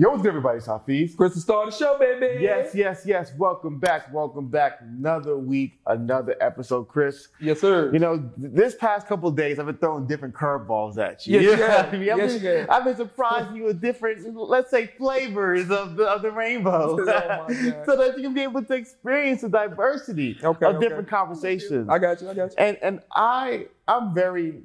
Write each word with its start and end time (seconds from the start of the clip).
Yo, 0.00 0.10
what's 0.10 0.22
good, 0.22 0.28
everybody? 0.28 0.58
It's 0.58 0.66
Hafiz. 0.66 1.16
Chris 1.16 1.34
the 1.34 1.40
star 1.40 1.64
of 1.64 1.70
the 1.72 1.76
show, 1.76 1.98
baby. 1.98 2.40
Yes, 2.40 2.72
yes, 2.72 3.02
yes. 3.04 3.32
Welcome 3.36 3.80
back. 3.80 4.14
Welcome 4.14 4.46
back. 4.46 4.78
Another 4.80 5.36
week, 5.36 5.80
another 5.88 6.36
episode. 6.40 6.84
Chris, 6.86 7.26
Yes, 7.40 7.60
sir. 7.60 7.90
you 7.92 7.98
know, 7.98 8.18
th- 8.18 8.52
this 8.54 8.76
past 8.76 9.08
couple 9.08 9.28
of 9.28 9.34
days, 9.34 9.58
I've 9.58 9.66
been 9.66 9.76
throwing 9.78 10.06
different 10.06 10.36
curveballs 10.36 10.98
at 10.98 11.26
you. 11.26 11.40
Yes, 11.40 11.42
You 11.42 11.50
you 11.50 11.56
know 11.56 11.66
have. 11.66 11.86
what 11.86 11.94
I 11.94 11.98
mean? 11.98 12.02
Yes, 12.06 12.20
I've, 12.36 12.40
been, 12.42 12.58
you. 12.60 12.66
I've 12.70 12.84
been 12.84 12.96
surprising 12.96 13.56
you 13.56 13.64
with 13.64 13.80
different, 13.80 14.36
let's 14.36 14.70
say, 14.70 14.86
flavors 14.86 15.68
of 15.68 15.96
the, 15.96 16.04
of 16.04 16.22
the 16.22 16.30
rainbow. 16.30 16.68
Oh, 17.00 17.04
my 17.04 17.12
God. 17.12 17.82
so 17.84 17.96
that 17.96 18.14
you 18.16 18.22
can 18.22 18.34
be 18.34 18.42
able 18.42 18.62
to 18.62 18.74
experience 18.74 19.40
the 19.40 19.48
diversity 19.48 20.38
Okay, 20.44 20.64
of 20.66 20.76
okay. 20.76 20.86
different 20.88 21.08
conversations. 21.08 21.88
I 21.88 21.98
got 21.98 22.22
you. 22.22 22.30
I 22.30 22.34
got 22.34 22.50
you. 22.52 22.56
and 22.58 22.76
and 22.82 23.00
I 23.16 23.66
I'm 23.88 24.14
very 24.14 24.62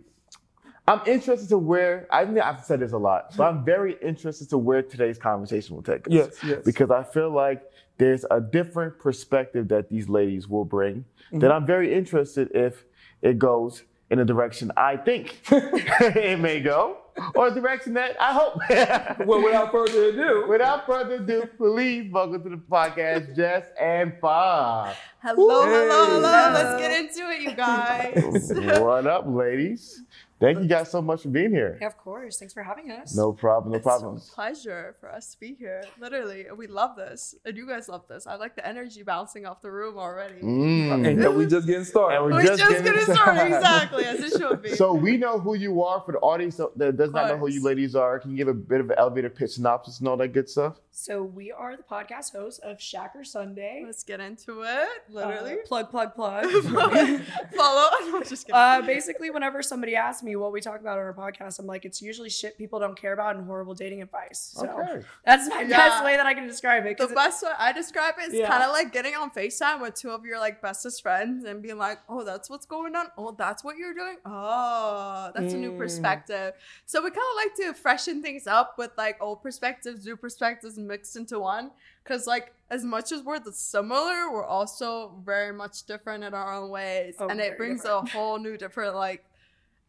I'm 0.87 1.01
interested 1.07 1.47
to 1.49 1.57
where 1.57 2.07
I 2.11 2.25
mean 2.25 2.39
I've 2.39 2.63
said 2.65 2.81
this 2.81 2.91
a 2.91 2.97
lot, 2.97 3.35
but 3.37 3.43
I'm 3.45 3.63
very 3.63 3.95
interested 4.01 4.49
to 4.49 4.57
where 4.57 4.81
today's 4.81 5.17
conversation 5.17 5.75
will 5.75 5.83
take 5.83 6.07
us. 6.07 6.13
Yes, 6.13 6.43
yes. 6.43 6.59
Because 6.65 6.91
I 6.91 7.03
feel 7.03 7.29
like 7.31 7.61
there's 7.97 8.25
a 8.29 8.41
different 8.41 8.99
perspective 8.99 9.69
that 9.69 9.89
these 9.89 10.09
ladies 10.09 10.47
will 10.47 10.65
bring 10.65 11.05
Mm-hmm. 11.27 11.39
that 11.39 11.51
I'm 11.53 11.65
very 11.65 11.91
interested 11.93 12.51
if 12.53 12.83
it 13.23 13.39
goes 13.39 13.83
in 14.11 14.19
a 14.19 14.25
direction 14.25 14.71
I 14.77 14.97
think 14.97 15.39
it 15.51 16.37
may 16.39 16.59
go, 16.59 16.97
or 17.33 17.47
a 17.47 17.51
direction 17.51 17.93
that 17.93 18.15
I 18.21 18.33
hope. 18.33 18.59
well, 19.25 19.41
without 19.41 19.71
further 19.71 20.09
ado, 20.09 20.45
Without 20.47 20.85
further 20.85 21.15
ado, 21.15 21.49
please 21.57 22.11
welcome 22.11 22.43
to 22.43 22.49
the 22.49 22.57
podcast, 22.57 23.35
Jess 23.35 23.65
and 23.81 24.13
Bob. 24.21 24.93
Hello, 25.23 25.63
hello, 25.63 26.05
Hey. 26.05 26.11
hello. 26.11 26.51
Let's 26.53 26.79
get 26.81 26.91
into 27.01 27.31
it, 27.31 27.41
you 27.41 27.53
guys. 27.55 28.51
what 28.81 29.07
up, 29.07 29.25
ladies? 29.27 30.03
Thank 30.43 30.59
you 30.59 30.67
guys 30.67 30.91
so 30.91 31.01
much 31.01 31.21
for 31.21 31.29
being 31.29 31.51
here. 31.51 31.77
Yeah, 31.79 31.87
of 31.87 31.97
course. 31.97 32.37
Thanks 32.37 32.53
for 32.53 32.63
having 32.63 32.91
us. 32.91 33.15
No 33.15 33.31
problem, 33.31 33.71
no 33.71 33.79
problem. 33.79 34.17
It's 34.17 34.29
a 34.29 34.33
pleasure 34.33 34.95
for 34.99 35.09
us 35.09 35.31
to 35.31 35.39
be 35.39 35.53
here. 35.53 35.83
Literally, 36.01 36.47
we 36.53 36.67
love 36.67 36.97
this, 36.97 37.33
and 37.45 37.55
you 37.55 37.65
guys 37.65 37.87
love 37.87 38.05
this. 38.09 38.27
I 38.27 38.35
like 38.35 38.53
the 38.57 38.67
energy 38.67 39.03
bouncing 39.03 39.45
off 39.45 39.61
the 39.61 39.71
room 39.71 39.97
already. 39.97 40.41
Mm. 40.41 41.07
and 41.07 41.21
yeah, 41.21 41.29
we 41.29 41.45
just 41.45 41.65
getting 41.65 41.85
started. 41.85 42.17
And 42.17 42.33
We're 42.33 42.43
just 42.43 42.59
just, 42.59 42.71
getting 42.71 42.83
getting 42.83 43.15
started. 43.15 43.39
started, 43.39 43.55
exactly 43.55 44.03
as 44.05 44.19
it 44.19 44.37
should 44.37 44.61
be. 44.61 44.75
So 44.75 44.93
we 44.93 45.15
know 45.15 45.39
who 45.39 45.55
you 45.55 45.81
are 45.81 46.01
for 46.01 46.11
the 46.11 46.19
audience 46.19 46.57
that 46.57 46.97
does 46.97 47.11
not 47.11 47.29
know 47.29 47.37
who 47.37 47.47
you 47.47 47.63
ladies 47.63 47.95
are. 47.95 48.19
Can 48.19 48.31
you 48.31 48.37
give 48.37 48.49
a 48.49 48.53
bit 48.53 48.81
of 48.81 48.89
an 48.89 48.97
elevator 48.97 49.29
pitch 49.29 49.51
synopsis 49.51 49.99
and 49.99 50.09
all 50.09 50.17
that 50.17 50.33
good 50.33 50.49
stuff? 50.49 50.81
So 50.95 51.23
we 51.23 51.51
are 51.51 51.75
the 51.75 51.81
podcast 51.81 52.33
hosts 52.33 52.59
of 52.59 52.77
Shacker 52.77 53.25
Sunday. 53.25 53.81
let's 53.83 54.03
get 54.03 54.19
into 54.19 54.61
it. 54.61 54.87
Literally, 55.09 55.53
Uh, 55.53 55.65
plug, 55.65 55.89
plug, 55.89 56.13
plug. 56.13 56.45
follow. 57.55 57.89
I'm 58.15 58.23
just 58.23 58.45
kidding. 58.45 58.53
uh, 58.55 58.79
basically, 58.85 59.31
whenever 59.31 59.63
somebody 59.63 59.95
asks 59.95 60.21
me 60.21 60.35
what 60.35 60.51
we 60.51 60.61
talk 60.61 60.79
about 60.81 60.99
on 60.99 61.03
our 61.05 61.13
podcast, 61.15 61.57
I'm 61.57 61.65
like, 61.65 61.83
it's 61.83 61.99
usually 61.99 62.29
shit 62.29 62.59
people 62.59 62.79
don't 62.79 62.95
care 62.95 63.13
about 63.13 63.35
and 63.35 63.43
horrible 63.47 63.73
dating 63.73 64.03
advice. 64.03 64.51
So 64.55 64.67
Okay. 64.69 65.03
that's 65.25 65.49
my 65.49 65.61
Yeah. 65.63 65.77
best 65.77 66.03
way 66.05 66.15
that 66.15 66.27
I 66.27 66.35
can 66.35 66.45
describe 66.47 66.85
it. 66.85 66.95
the 66.99 67.05
'cause 67.05 67.11
it- 67.11 67.15
best 67.15 67.41
way 67.43 67.49
I 67.57 67.71
describe 67.71 68.13
it 68.19 68.27
is 68.27 68.35
Yeah. 68.35 68.47
kind 68.49 68.61
of 68.63 68.71
like 68.71 68.91
getting 68.91 69.15
on 69.15 69.31
FaceTime 69.31 69.81
with 69.81 69.95
two 69.95 70.11
of 70.11 70.23
your 70.25 70.37
like 70.37 70.61
bestest 70.61 71.01
friends 71.01 71.43
and 71.43 71.63
being 71.63 71.79
like, 71.79 72.01
oh, 72.07 72.23
that's 72.23 72.51
what's 72.51 72.67
going 72.67 72.95
on. 72.95 73.07
Oh, 73.17 73.31
that's 73.31 73.63
what 73.63 73.77
you're 73.77 73.95
doing. 73.95 74.17
Oh, 74.27 75.31
that's 75.33 75.53
a 75.53 75.57
new 75.57 75.71
Mm. 75.71 75.77
perspective. 75.79 76.53
So 76.85 77.01
we 77.03 77.09
kind 77.09 77.17
of 77.17 77.35
like 77.35 77.55
to 77.55 77.73
freshen 77.81 78.21
things 78.21 78.45
up 78.45 78.77
with 78.77 78.91
like 78.95 79.17
old 79.19 79.41
perspectives, 79.41 80.05
new 80.05 80.15
perspectives 80.15 80.77
mixed 80.87 81.15
into 81.15 81.39
one. 81.39 81.71
Cause 82.05 82.27
like 82.27 82.53
as 82.69 82.83
much 82.83 83.11
as 83.11 83.21
we're 83.23 83.39
the 83.39 83.51
similar, 83.53 84.31
we're 84.31 84.45
also 84.45 85.13
very 85.25 85.53
much 85.53 85.83
different 85.85 86.23
in 86.23 86.33
our 86.33 86.53
own 86.53 86.69
ways, 86.69 87.15
Oh, 87.19 87.27
and 87.29 87.39
it 87.39 87.57
brings 87.57 87.81
different. 87.83 88.09
a 88.09 88.11
whole 88.11 88.39
new 88.39 88.57
different 88.57 88.95
like 88.95 89.23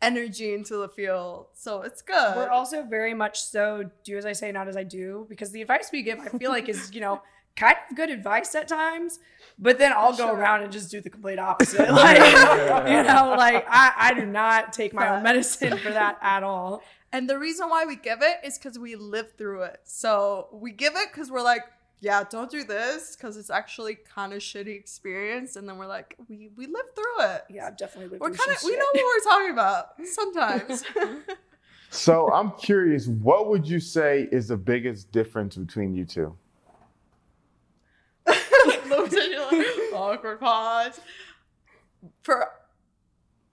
energy 0.02 0.54
into 0.54 0.76
the 0.76 0.88
field. 0.88 1.46
So 1.54 1.82
it's 1.82 2.02
good. 2.02 2.36
We're 2.36 2.48
also 2.50 2.82
very 2.84 3.14
much 3.14 3.42
so 3.42 3.90
do 4.04 4.16
as 4.18 4.26
I 4.26 4.32
say, 4.32 4.52
not 4.52 4.68
as 4.68 4.76
I 4.76 4.82
do, 4.84 5.26
because 5.28 5.50
the 5.50 5.62
advice 5.62 5.88
we 5.92 6.02
give, 6.02 6.18
I 6.20 6.28
feel 6.38 6.50
like, 6.50 6.68
is, 6.68 6.92
you 6.94 7.00
know, 7.00 7.22
kind 7.56 7.76
of 7.90 7.96
good 7.96 8.10
advice 8.10 8.54
at 8.56 8.66
times, 8.68 9.20
but 9.58 9.78
then 9.78 9.92
I'll 9.92 10.10
go 10.12 10.26
Sure. 10.26 10.36
around 10.36 10.62
and 10.64 10.72
just 10.72 10.90
do 10.90 11.00
the 11.00 11.08
complete 11.10 11.38
opposite. 11.38 11.88
Like, 11.90 12.18
you 12.88 13.02
know, 13.04 13.34
like 13.38 13.64
I, 13.68 13.92
I 13.96 14.14
do 14.14 14.26
not 14.26 14.72
take 14.72 14.92
my 14.92 15.08
own 15.16 15.22
medicine 15.22 15.78
for 15.78 15.90
that 15.90 16.18
at 16.20 16.42
all. 16.42 16.82
And 17.14 17.30
the 17.30 17.38
reason 17.38 17.70
why 17.70 17.84
we 17.84 17.94
give 17.94 18.22
it 18.22 18.38
is 18.42 18.58
because 18.58 18.76
we 18.76 18.96
live 18.96 19.34
through 19.38 19.62
it. 19.62 19.82
So 19.84 20.48
we 20.50 20.72
give 20.72 20.94
it 20.96 21.12
because 21.12 21.30
we're 21.30 21.44
like, 21.44 21.62
yeah, 22.00 22.24
don't 22.28 22.50
do 22.50 22.64
this 22.64 23.14
because 23.14 23.36
it's 23.36 23.50
actually 23.50 23.98
kind 24.14 24.32
of 24.32 24.40
shitty 24.40 24.76
experience. 24.76 25.54
And 25.54 25.68
then 25.68 25.78
we're 25.78 25.86
like, 25.86 26.16
we 26.28 26.50
we 26.56 26.66
live 26.66 26.86
through 26.96 27.24
it. 27.26 27.44
Yeah, 27.48 27.68
I've 27.68 27.76
definitely 27.76 28.08
lived 28.08 28.20
We're 28.20 28.32
kind 28.32 28.50
of 28.50 28.60
we 28.64 28.72
know 28.76 28.84
what 28.92 29.04
we're 29.04 29.30
talking 29.30 29.52
about 29.52 29.90
sometimes. 30.04 30.82
So 31.90 32.32
I'm 32.32 32.50
curious, 32.58 33.06
what 33.06 33.48
would 33.48 33.64
you 33.64 33.78
say 33.78 34.28
is 34.32 34.48
the 34.48 34.56
biggest 34.56 35.12
difference 35.12 35.56
between 35.56 35.94
you 35.94 36.04
two? 36.04 36.36
Looks 38.26 39.14
at 39.14 39.30
you 39.30 39.40
like, 39.52 39.66
awkward 39.94 40.40
pause. 40.40 41.00
For 42.22 42.48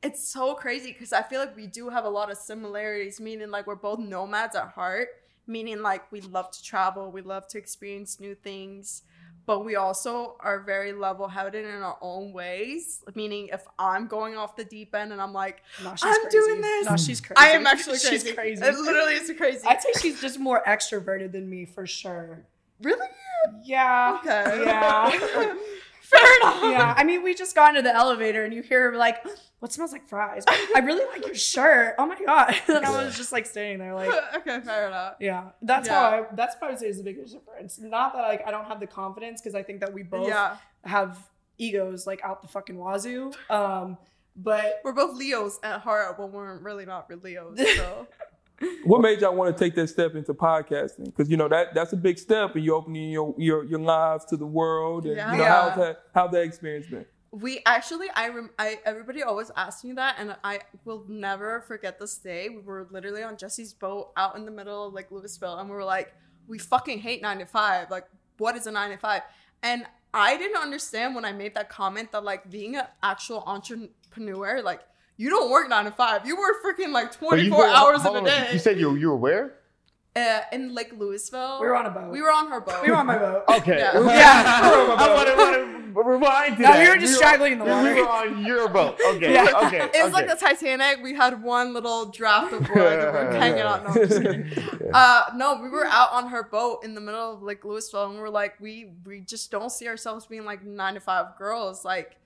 it's 0.04 0.28
so 0.28 0.54
crazy 0.56 0.92
because 0.92 1.14
I 1.14 1.22
feel 1.22 1.40
like 1.40 1.56
we 1.56 1.68
do 1.68 1.90
have 1.90 2.06
a 2.06 2.10
lot 2.10 2.32
of 2.32 2.38
similarities, 2.38 3.20
meaning 3.20 3.52
like 3.52 3.68
we're 3.68 3.76
both 3.76 4.00
nomads 4.00 4.56
at 4.56 4.70
heart, 4.70 5.10
meaning 5.48 5.82
like 5.82 6.12
we 6.12 6.22
love 6.22 6.52
to 6.52 6.64
travel, 6.64 7.12
we 7.12 7.22
love 7.22 7.48
to 7.50 7.58
experience 7.58 8.20
new 8.20 8.34
things, 8.34 9.04
but 9.46 9.66
we 9.66 9.76
also 9.76 10.36
are 10.40 10.60
very 10.62 10.94
level 10.94 11.28
headed 11.28 11.66
in 11.66 11.72
our 11.82 11.98
own 12.02 12.32
ways. 12.34 13.02
Meaning, 13.16 13.50
if 13.52 13.64
I'm 13.78 14.08
going 14.08 14.36
off 14.38 14.56
the 14.56 14.64
deep 14.64 14.94
end 14.96 15.12
and 15.12 15.22
I'm 15.22 15.34
like, 15.34 15.62
No, 15.84 15.90
I'm 15.90 15.98
crazy. 15.98 16.30
doing 16.30 16.62
this. 16.62 16.90
No, 16.90 16.96
she's 16.98 17.22
crazy. 17.22 17.36
I 17.38 17.50
am 17.50 17.66
actually 17.68 18.00
crazy. 18.00 18.10
She's 18.28 18.34
crazy. 18.34 18.64
It 18.64 18.76
literally 18.76 19.14
is 19.16 19.32
crazy. 19.38 19.66
I'd 19.68 19.82
say 19.82 19.90
she's 20.00 20.22
just 20.22 20.40
more 20.40 20.64
extroverted 20.68 21.32
than 21.32 21.50
me 21.50 21.66
for 21.66 21.86
sure. 21.86 22.44
really? 22.82 23.08
Yeah. 23.64 24.18
Okay. 24.20 24.64
Yeah. 24.66 25.56
Fair 26.12 26.38
enough. 26.42 26.60
yeah. 26.64 26.94
I 26.98 27.04
mean, 27.04 27.24
we 27.24 27.34
just 27.34 27.56
got 27.56 27.70
into 27.70 27.82
the 27.82 27.96
elevator 27.96 28.44
and 28.44 28.54
you 28.54 28.62
hear 28.62 28.94
like, 28.96 29.26
what 29.60 29.72
smells 29.72 29.92
like 29.92 30.08
fries? 30.08 30.44
I 30.48 30.80
really 30.84 31.06
like 31.12 31.26
your 31.26 31.36
shirt. 31.36 31.96
Oh 31.98 32.06
my 32.06 32.18
god. 32.26 32.56
And 32.68 32.86
I 32.86 33.04
was 33.06 33.16
just 33.16 33.32
like 33.32 33.46
standing 33.46 33.78
there 33.80 33.94
like 33.96 34.10
okay, 34.38 34.60
fair 34.62 34.88
enough. 34.88 35.16
yeah, 35.20 35.50
that's 35.62 35.88
Yeah. 35.88 35.94
how 35.94 36.06
I. 36.24 36.36
That's 36.36 36.56
what 36.60 36.72
I 36.72 36.76
say 36.76 36.88
is 36.88 36.98
the 36.98 37.04
biggest 37.04 37.34
difference. 37.34 37.80
Not 37.80 38.14
that 38.14 38.22
like 38.24 38.46
I 38.48 38.52
don't 38.52 38.66
have 38.66 38.80
the 38.80 38.88
confidence 38.88 39.42
because 39.42 39.56
I 39.56 39.64
think 39.64 39.80
that 39.82 39.94
we 39.94 40.04
both 40.04 40.28
Yeah. 40.28 40.58
have 40.84 41.18
egos 41.58 42.08
like 42.08 42.22
out 42.24 42.42
the 42.42 42.48
fucking 42.48 42.78
wazoo. 42.78 43.32
Um, 43.50 43.98
but 44.36 44.80
We're 44.84 44.94
both 44.94 45.16
Leos 45.18 45.60
at 45.62 45.82
heart, 45.82 46.18
but 46.18 46.32
we're 46.32 46.58
really 46.58 46.86
not 46.86 47.10
Leos. 47.24 47.60
So 47.78 48.08
what 48.84 49.02
made 49.02 49.22
y'all 49.22 49.36
want 49.36 49.56
to 49.56 49.64
take 49.64 49.76
that 49.76 49.88
step 49.88 50.16
into 50.16 50.34
podcasting? 50.34 51.06
Because 51.06 51.30
you 51.30 51.38
know 51.38 51.48
that 51.48 51.74
that's 51.74 51.94
a 51.94 51.98
big 51.98 52.18
step, 52.18 52.56
and 52.56 52.64
you're 52.64 52.76
opening 52.76 53.10
your 53.10 53.34
your 53.38 53.64
your 53.66 53.80
lives 53.80 54.26
to 54.26 54.38
the 54.38 54.46
world. 54.46 55.06
And 55.06 55.16
Yeah. 55.16 55.32
you 55.32 55.38
know 55.38 55.44
Yeah. 55.44 55.70
how's 55.70 55.78
that 55.78 56.04
how 56.14 56.28
that 56.28 56.42
experience 56.44 56.88
been? 56.88 57.06
we 57.34 57.62
actually, 57.66 58.08
I, 58.14 58.28
rem- 58.28 58.50
I 58.60 58.80
everybody 58.86 59.24
always 59.24 59.52
asks 59.56 59.86
me 59.86 59.94
that, 59.94 60.16
and 60.20 60.36
I 60.44 60.60
will 60.84 61.06
never 61.08 61.62
forget 61.62 61.98
this 61.98 62.18
day. 62.18 62.50
We 62.50 62.60
were 62.60 62.88
literally 62.92 63.24
on 63.24 63.38
Jessi's 63.38 63.74
boat 63.74 64.12
out 64.18 64.36
in 64.36 64.44
the 64.44 64.52
middle 64.52 64.88
of 64.88 64.94
like 64.94 65.10
Lewisville, 65.12 65.58
and 65.60 65.70
we 65.70 65.76
were 65.76 65.86
like, 65.86 66.14
we 66.50 66.58
fucking 66.60 67.00
hate 67.00 67.22
nine 67.22 67.40
to 67.40 67.46
five. 67.46 67.90
Like, 67.90 68.06
what 68.38 68.58
is 68.58 68.68
a 68.68 68.72
nine 68.72 68.90
to 68.92 68.98
five? 68.98 69.22
And 69.64 69.86
I 70.14 70.36
didn't 70.36 70.58
understand 70.62 71.16
when 71.16 71.24
I 71.24 71.32
made 71.32 71.56
that 71.56 71.70
comment 71.70 72.12
that 72.12 72.26
like 72.26 72.50
being 72.52 72.76
an 72.76 72.88
actual 73.02 73.44
entrepreneur, 73.48 74.62
like. 74.62 74.82
You 75.18 75.30
don't 75.30 75.52
work 75.52 75.70
nine 75.70 75.86
to 75.86 75.92
five. 75.92 76.26
You 76.26 76.36
work 76.38 76.56
freaking 76.66 76.92
like 76.92 77.12
24 77.18 77.58
were- 77.58 77.66
hours 77.66 78.02
hold 78.02 78.18
of 78.18 78.24
a 78.24 78.28
day. 78.28 78.50
You 78.54 78.60
said 78.60 78.80
you, 78.80 78.96
you 78.96 79.10
were 79.10 79.18
where? 79.18 79.54
uh, 80.14 80.42
in 80.52 80.76
Lake 80.76 80.92
Lewisville. 81.00 81.62
we 81.62 81.68
were 81.68 81.76
on 81.76 81.86
a 81.86 81.90
boat. 81.90 82.12
We 82.12 82.22
were 82.22 82.32
on 82.32 82.50
her 82.50 82.60
boat. 82.60 82.82
we 82.84 82.90
were 82.90 82.98
on 82.98 83.06
my 83.06 83.18
boat. 83.18 83.44
Okay. 83.50 83.78
Yeah. 83.78 83.94
Yeah. 84.02 84.96
I 84.98 85.14
want 85.14 85.28
to, 85.30 85.36
want 85.38 85.56
to 85.56 86.04
rewind 86.04 86.58
to 86.58 86.64
No, 86.64 86.68
that. 86.74 86.84
we 86.84 86.90
were 86.90 86.98
just 86.98 87.16
straggling 87.16 87.54
in 87.54 87.60
the 87.60 87.66
water. 87.66 87.94
We 87.96 88.02
were 88.02 88.10
on 88.10 88.46
your 88.46 88.68
boat. 88.68 89.00
Okay. 89.16 89.34
Yeah. 89.34 89.48
Okay. 89.68 89.78
It 89.78 90.04
was 90.04 90.12
okay. 90.12 90.12
like 90.12 90.28
the 90.28 90.36
Titanic. 90.36 91.00
We 91.02 91.14
had 91.14 91.42
one 91.42 91.74
little 91.74 92.08
draft 92.08 92.52
of 92.52 92.68
wood. 92.70 92.78
and 92.78 93.14
we 93.14 93.24
were 93.24 93.32
hanging 93.40 93.62
out. 93.62 93.84
No, 93.84 93.90
I'm 93.90 94.08
just 94.10 94.22
kidding. 94.22 94.52
Uh, 94.94 95.24
no, 95.36 95.62
we 95.62 95.70
were 95.70 95.86
out 95.86 96.12
on 96.12 96.28
her 96.28 96.44
boat 96.44 96.84
in 96.84 96.94
the 96.94 97.02
middle 97.02 97.34
of 97.36 97.42
like 97.42 97.62
Lewisville, 97.62 98.08
and 98.08 98.16
we 98.16 98.20
were 98.20 98.30
like, 98.30 98.60
we 98.60 98.92
we 99.06 99.22
just 99.22 99.50
don't 99.50 99.72
see 99.72 99.88
ourselves 99.88 100.26
being 100.26 100.44
like 100.44 100.66
nine 100.66 100.96
to 100.96 101.00
five 101.00 101.38
girls. 101.38 101.86
Like, 101.86 102.18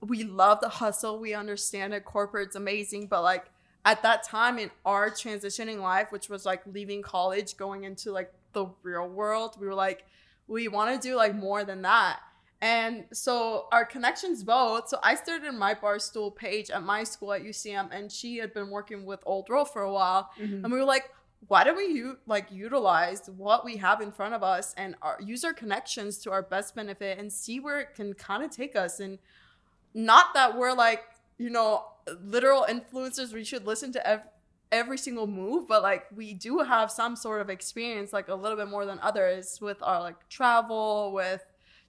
we 0.00 0.24
love 0.24 0.60
the 0.60 0.68
hustle. 0.68 1.18
We 1.18 1.34
understand 1.34 1.92
it. 1.94 2.04
Corporate's 2.04 2.56
amazing, 2.56 3.06
but 3.06 3.22
like 3.22 3.50
at 3.84 4.02
that 4.02 4.22
time 4.22 4.58
in 4.58 4.70
our 4.84 5.10
transitioning 5.10 5.80
life, 5.80 6.08
which 6.10 6.28
was 6.28 6.44
like 6.46 6.62
leaving 6.66 7.02
college, 7.02 7.56
going 7.56 7.84
into 7.84 8.12
like 8.12 8.32
the 8.52 8.66
real 8.82 9.08
world, 9.08 9.56
we 9.60 9.66
were 9.66 9.74
like, 9.74 10.04
we 10.48 10.68
want 10.68 11.00
to 11.00 11.08
do 11.08 11.16
like 11.16 11.34
more 11.34 11.64
than 11.64 11.82
that. 11.82 12.20
And 12.62 13.06
so 13.12 13.68
our 13.72 13.86
connections 13.86 14.44
both. 14.44 14.88
So 14.88 14.98
I 15.02 15.14
started 15.14 15.46
in 15.46 15.58
my 15.58 15.74
Barstool 15.74 16.34
page 16.34 16.70
at 16.70 16.82
my 16.82 17.04
school 17.04 17.32
at 17.32 17.42
UCM, 17.42 17.88
and 17.90 18.12
she 18.12 18.36
had 18.36 18.52
been 18.52 18.68
working 18.68 19.06
with 19.06 19.20
Old 19.24 19.48
Row 19.48 19.64
for 19.64 19.80
a 19.82 19.92
while. 19.92 20.30
Mhm. 20.38 20.64
And 20.64 20.72
we 20.72 20.78
were 20.78 20.84
like, 20.84 21.10
why 21.48 21.64
don't 21.64 21.76
we 21.78 21.86
u- 21.86 22.18
like 22.26 22.52
utilize 22.52 23.30
what 23.34 23.64
we 23.64 23.78
have 23.78 24.02
in 24.02 24.12
front 24.12 24.34
of 24.34 24.42
us 24.42 24.74
and 24.76 24.94
our, 25.00 25.18
use 25.22 25.42
our 25.42 25.54
connections 25.54 26.18
to 26.18 26.30
our 26.30 26.42
best 26.42 26.74
benefit 26.74 27.18
and 27.18 27.32
see 27.32 27.60
where 27.60 27.80
it 27.80 27.94
can 27.94 28.12
kind 28.12 28.42
of 28.42 28.50
take 28.50 28.76
us? 28.76 29.00
And 29.00 29.18
not 29.94 30.34
that 30.34 30.56
we're 30.56 30.72
like, 30.74 31.02
you 31.38 31.50
know, 31.50 31.84
literal 32.22 32.66
influencers. 32.68 33.32
We 33.32 33.44
should 33.44 33.66
listen 33.66 33.92
to 33.92 34.06
ev- 34.06 34.22
every 34.72 34.98
single 34.98 35.26
move, 35.26 35.66
but 35.68 35.82
like 35.82 36.06
we 36.14 36.34
do 36.34 36.58
have 36.58 36.90
some 36.90 37.16
sort 37.16 37.40
of 37.40 37.50
experience, 37.50 38.12
like 38.12 38.28
a 38.28 38.34
little 38.34 38.56
bit 38.56 38.68
more 38.68 38.86
than 38.86 38.98
others 39.00 39.58
with 39.60 39.78
our 39.82 40.00
like 40.00 40.28
travel, 40.28 41.12
with 41.12 41.42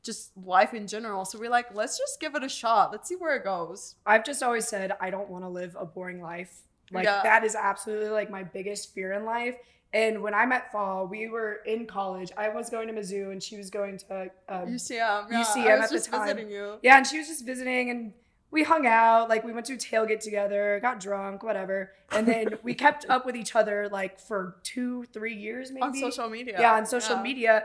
just 0.03 0.35
life 0.35 0.73
in 0.73 0.87
general. 0.87 1.25
So 1.25 1.37
we're 1.39 1.49
like, 1.49 1.73
let's 1.75 1.97
just 1.97 2.19
give 2.19 2.33
it 2.35 2.43
a 2.43 2.49
shot. 2.49 2.91
Let's 2.91 3.07
see 3.07 3.15
where 3.15 3.35
it 3.35 3.43
goes. 3.43 3.95
I've 4.05 4.25
just 4.25 4.41
always 4.41 4.67
said 4.67 4.93
I 4.99 5.09
don't 5.11 5.29
want 5.29 5.43
to 5.43 5.49
live 5.49 5.75
a 5.79 5.85
boring 5.85 6.21
life. 6.21 6.61
Like 6.91 7.05
Yeah. 7.05 7.21
that 7.23 7.43
is 7.43 7.55
absolutely 7.55 8.09
like 8.09 8.29
my 8.31 8.43
biggest 8.43 8.93
fear 8.93 9.13
in 9.13 9.25
life. 9.25 9.55
And 9.93 10.21
when 10.21 10.33
I 10.33 10.45
met 10.45 10.71
Fa, 10.71 11.03
we 11.03 11.27
were 11.27 11.55
in 11.65 11.85
college. 11.85 12.31
I 12.37 12.49
was 12.49 12.69
going 12.69 12.87
to 12.87 12.93
Mizzou, 12.93 13.31
and 13.31 13.43
she 13.43 13.57
was 13.57 13.69
going 13.69 13.97
to 13.97 14.29
um, 14.47 14.67
UCM, 14.67 15.29
yeah. 15.29 15.43
UCM 15.43 15.65
I 15.65 15.83
at 15.83 15.91
was 15.91 16.05
the 16.05 16.11
time. 16.11 16.27
visiting 16.27 16.49
you. 16.49 16.75
Yeah, 16.81 16.97
and 16.97 17.05
she 17.05 17.17
was 17.17 17.27
just 17.27 17.45
visiting 17.45 17.89
and 17.89 18.13
we 18.51 18.63
hung 18.63 18.85
out, 18.85 19.29
like 19.29 19.43
we 19.45 19.53
went 19.53 19.65
to 19.67 19.73
a 19.73 19.77
tailgate 19.77 20.19
together, 20.19 20.77
got 20.81 20.99
drunk, 20.99 21.41
whatever. 21.41 21.93
And 22.11 22.27
then 22.27 22.57
we 22.63 22.73
kept 22.73 23.05
up 23.09 23.25
with 23.25 23.35
each 23.35 23.55
other 23.55 23.87
like 23.89 24.19
for 24.19 24.57
two, 24.63 25.05
three 25.13 25.35
years 25.35 25.71
maybe. 25.71 25.81
on 25.83 25.95
social 25.95 26.29
media. 26.29 26.57
Yeah, 26.59 26.73
on 26.73 26.85
social 26.85 27.15
Yeah. 27.15 27.23
media. 27.23 27.63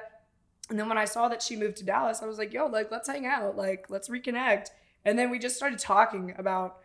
And 0.70 0.78
then 0.78 0.88
when 0.88 0.98
I 0.98 1.04
saw 1.04 1.28
that 1.28 1.42
she 1.42 1.56
moved 1.56 1.76
to 1.78 1.84
Dallas, 1.84 2.22
I 2.22 2.26
was 2.26 2.38
like, 2.38 2.52
yo, 2.52 2.66
like 2.66 2.90
let's 2.90 3.08
hang 3.08 3.26
out, 3.26 3.56
like 3.56 3.86
let's 3.88 4.08
reconnect. 4.08 4.68
And 5.04 5.18
then 5.18 5.30
we 5.30 5.38
just 5.38 5.56
started 5.56 5.78
talking 5.80 6.34
about 6.38 6.78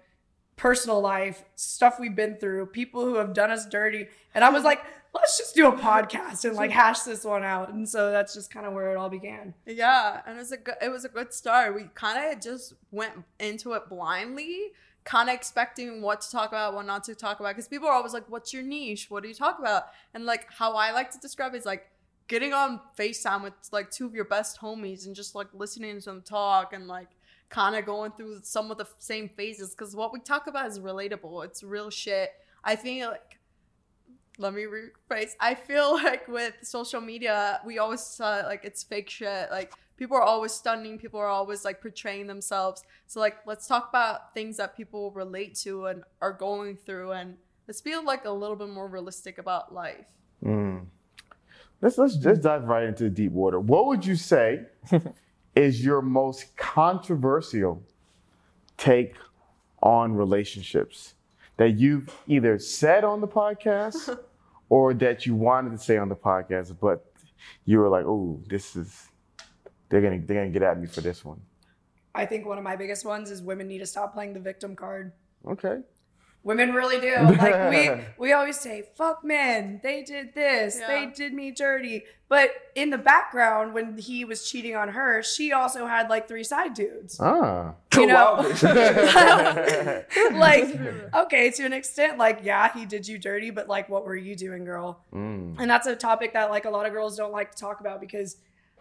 personal 0.55 0.99
life, 1.01 1.43
stuff 1.55 1.99
we've 1.99 2.15
been 2.15 2.35
through, 2.37 2.67
people 2.67 3.03
who 3.05 3.15
have 3.15 3.33
done 3.33 3.49
us 3.51 3.65
dirty. 3.67 4.07
And 4.33 4.43
I 4.43 4.49
was 4.49 4.63
like, 4.69 4.81
let's 5.13 5.37
just 5.37 5.55
do 5.55 5.67
a 5.67 5.73
podcast 5.73 6.45
and 6.45 6.55
like 6.55 6.71
hash 6.71 7.01
this 7.01 7.23
one 7.23 7.43
out. 7.43 7.73
And 7.73 7.87
so 7.87 8.11
that's 8.11 8.33
just 8.33 8.51
kind 8.51 8.65
of 8.65 8.73
where 8.73 8.91
it 8.91 8.97
all 8.97 9.09
began. 9.09 9.53
Yeah, 9.65 10.21
and 10.25 10.37
it 10.37 10.39
was 10.39 10.51
a 10.51 10.57
good, 10.57 10.75
it 10.81 10.89
was 10.89 11.05
a 11.05 11.09
good 11.09 11.33
start. 11.33 11.75
We 11.75 11.89
kind 11.93 12.31
of 12.31 12.41
just 12.41 12.73
went 12.91 13.13
into 13.39 13.73
it 13.73 13.89
blindly, 13.89 14.71
kind 15.03 15.29
of 15.29 15.35
expecting 15.35 16.01
what 16.01 16.21
to 16.21 16.31
talk 16.31 16.49
about, 16.49 16.73
what 16.73 16.85
not 16.85 17.03
to 17.05 17.15
talk 17.15 17.39
about. 17.39 17.55
Because 17.55 17.67
people 17.67 17.87
are 17.87 17.93
always 17.93 18.13
like, 18.13 18.29
"What's 18.29 18.53
your 18.53 18.63
niche? 18.63 19.07
What 19.09 19.23
do 19.23 19.29
you 19.29 19.35
talk 19.35 19.59
about?" 19.59 19.87
And 20.13 20.25
like 20.25 20.47
how 20.51 20.73
I 20.73 20.91
like 20.91 21.11
to 21.11 21.19
describe 21.19 21.53
it 21.53 21.57
is 21.57 21.65
like 21.65 21.87
getting 22.27 22.53
on 22.53 22.79
Facetime 22.97 23.43
with 23.43 23.53
like 23.73 23.91
two 23.91 24.05
of 24.05 24.15
your 24.15 24.25
best 24.25 24.61
homies 24.61 25.05
and 25.05 25.15
just 25.15 25.35
like 25.35 25.47
listening 25.53 25.99
to 25.99 26.05
them 26.05 26.21
talk 26.21 26.71
and 26.71 26.87
like 26.87 27.09
kind 27.49 27.75
of 27.75 27.85
going 27.85 28.13
through 28.13 28.39
some 28.43 28.71
of 28.71 28.77
the 28.77 28.87
same 28.99 29.29
phases. 29.35 29.71
Because 29.71 29.93
what 29.93 30.13
we 30.13 30.21
talk 30.21 30.47
about 30.47 30.67
is 30.67 30.79
relatable. 30.79 31.43
It's 31.43 31.61
real 31.61 31.89
shit. 31.89 32.29
I 32.63 32.77
feel 32.77 33.09
like 33.09 33.40
let 34.41 34.53
me 34.53 34.63
rephrase. 34.63 35.35
I 35.39 35.55
feel 35.55 35.93
like 36.03 36.27
with 36.27 36.55
social 36.63 36.99
media, 36.99 37.61
we 37.65 37.79
always 37.79 38.19
uh, 38.19 38.43
like 38.45 38.65
it's 38.65 38.83
fake 38.83 39.09
shit. 39.09 39.49
Like 39.51 39.73
people 39.97 40.17
are 40.17 40.23
always 40.23 40.51
stunning. 40.51 40.97
People 40.97 41.19
are 41.19 41.27
always 41.27 41.63
like 41.63 41.81
portraying 41.81 42.27
themselves. 42.27 42.83
So 43.07 43.19
like, 43.19 43.37
let's 43.45 43.67
talk 43.67 43.89
about 43.89 44.33
things 44.33 44.57
that 44.57 44.75
people 44.75 45.11
relate 45.11 45.55
to 45.59 45.85
and 45.85 46.03
are 46.21 46.33
going 46.33 46.75
through, 46.75 47.11
and 47.11 47.37
let's 47.67 47.81
feel 47.81 48.03
like 48.03 48.25
a 48.25 48.31
little 48.31 48.55
bit 48.55 48.69
more 48.69 48.87
realistic 48.87 49.37
about 49.37 49.73
life. 49.73 50.07
Mm. 50.43 50.87
Let's 51.81 51.97
let's 51.97 52.15
just 52.15 52.41
dive 52.41 52.63
right 52.65 52.83
into 52.83 53.05
the 53.05 53.09
deep 53.09 53.31
water. 53.31 53.59
What 53.59 53.85
would 53.87 54.05
you 54.05 54.15
say 54.15 54.65
is 55.55 55.83
your 55.85 56.01
most 56.01 56.55
controversial 56.57 57.83
take 58.77 59.15
on 59.83 60.13
relationships 60.13 61.13
that 61.57 61.77
you've 61.77 62.09
either 62.27 62.57
said 62.57 63.03
on 63.03 63.21
the 63.21 63.27
podcast 63.27 64.17
or 64.71 64.93
that 64.93 65.25
you 65.25 65.35
wanted 65.35 65.71
to 65.71 65.77
say 65.77 65.97
on 65.97 66.07
the 66.07 66.15
podcast, 66.15 66.77
but 66.79 67.05
you 67.65 67.77
were 67.77 67.89
like, 67.89 68.05
"Oh, 68.05 68.41
this 68.47 68.77
is 68.77 69.09
they're 69.89 70.01
gonna 70.01 70.21
they're 70.25 70.37
gonna 70.37 70.49
get 70.57 70.63
at 70.63 70.79
me 70.79 70.87
for 70.87 71.01
this 71.01 71.25
one." 71.25 71.41
I 72.15 72.25
think 72.25 72.45
one 72.45 72.57
of 72.57 72.63
my 72.63 72.77
biggest 72.77 73.05
ones 73.05 73.29
is 73.31 73.41
women 73.41 73.67
need 73.67 73.79
to 73.79 73.85
stop 73.85 74.13
playing 74.13 74.33
the 74.33 74.39
victim 74.39 74.75
card. 74.77 75.11
Okay. 75.45 75.79
Women 76.43 76.73
really 76.73 76.99
do. 76.99 77.15
Like 77.41 77.69
we 77.69 78.03
we 78.17 78.33
always 78.33 78.59
say, 78.59 78.83
"Fuck 78.95 79.23
men, 79.23 79.79
they 79.83 80.01
did 80.03 80.33
this, 80.33 80.79
Yeah. 80.79 80.87
they 80.87 81.05
did 81.07 81.33
me 81.33 81.51
dirty." 81.51 82.05
But 82.29 82.51
in 82.75 82.91
the 82.91 82.97
background, 82.97 83.73
when 83.73 83.97
he 83.97 84.23
was 84.25 84.49
cheating 84.49 84.75
on 84.75 84.89
her, 84.89 85.21
she 85.21 85.51
also 85.51 85.85
had 85.85 86.09
like 86.09 86.27
three 86.27 86.45
side 86.45 86.73
dudes. 86.73 87.19
Ah. 87.19 87.73
You 87.93 88.07
know, 88.07 88.35
like 90.31 90.79
okay, 91.13 91.51
to 91.51 91.65
an 91.65 91.73
extent, 91.73 92.17
like 92.17 92.39
yeah, 92.43 92.71
he 92.73 92.85
did 92.85 93.07
you 93.07 93.17
dirty, 93.17 93.49
but 93.51 93.67
like, 93.67 93.89
what 93.89 94.05
were 94.05 94.15
you 94.15 94.35
doing, 94.35 94.63
girl? 94.65 95.03
Mm. 95.13 95.57
And 95.59 95.69
that's 95.69 95.87
a 95.87 95.95
topic 95.95 96.33
that 96.33 96.49
like 96.49 96.65
a 96.65 96.69
lot 96.69 96.85
of 96.85 96.93
girls 96.93 97.17
don't 97.17 97.31
like 97.33 97.51
to 97.51 97.57
talk 97.57 97.79
about 97.81 97.99
because 98.01 98.37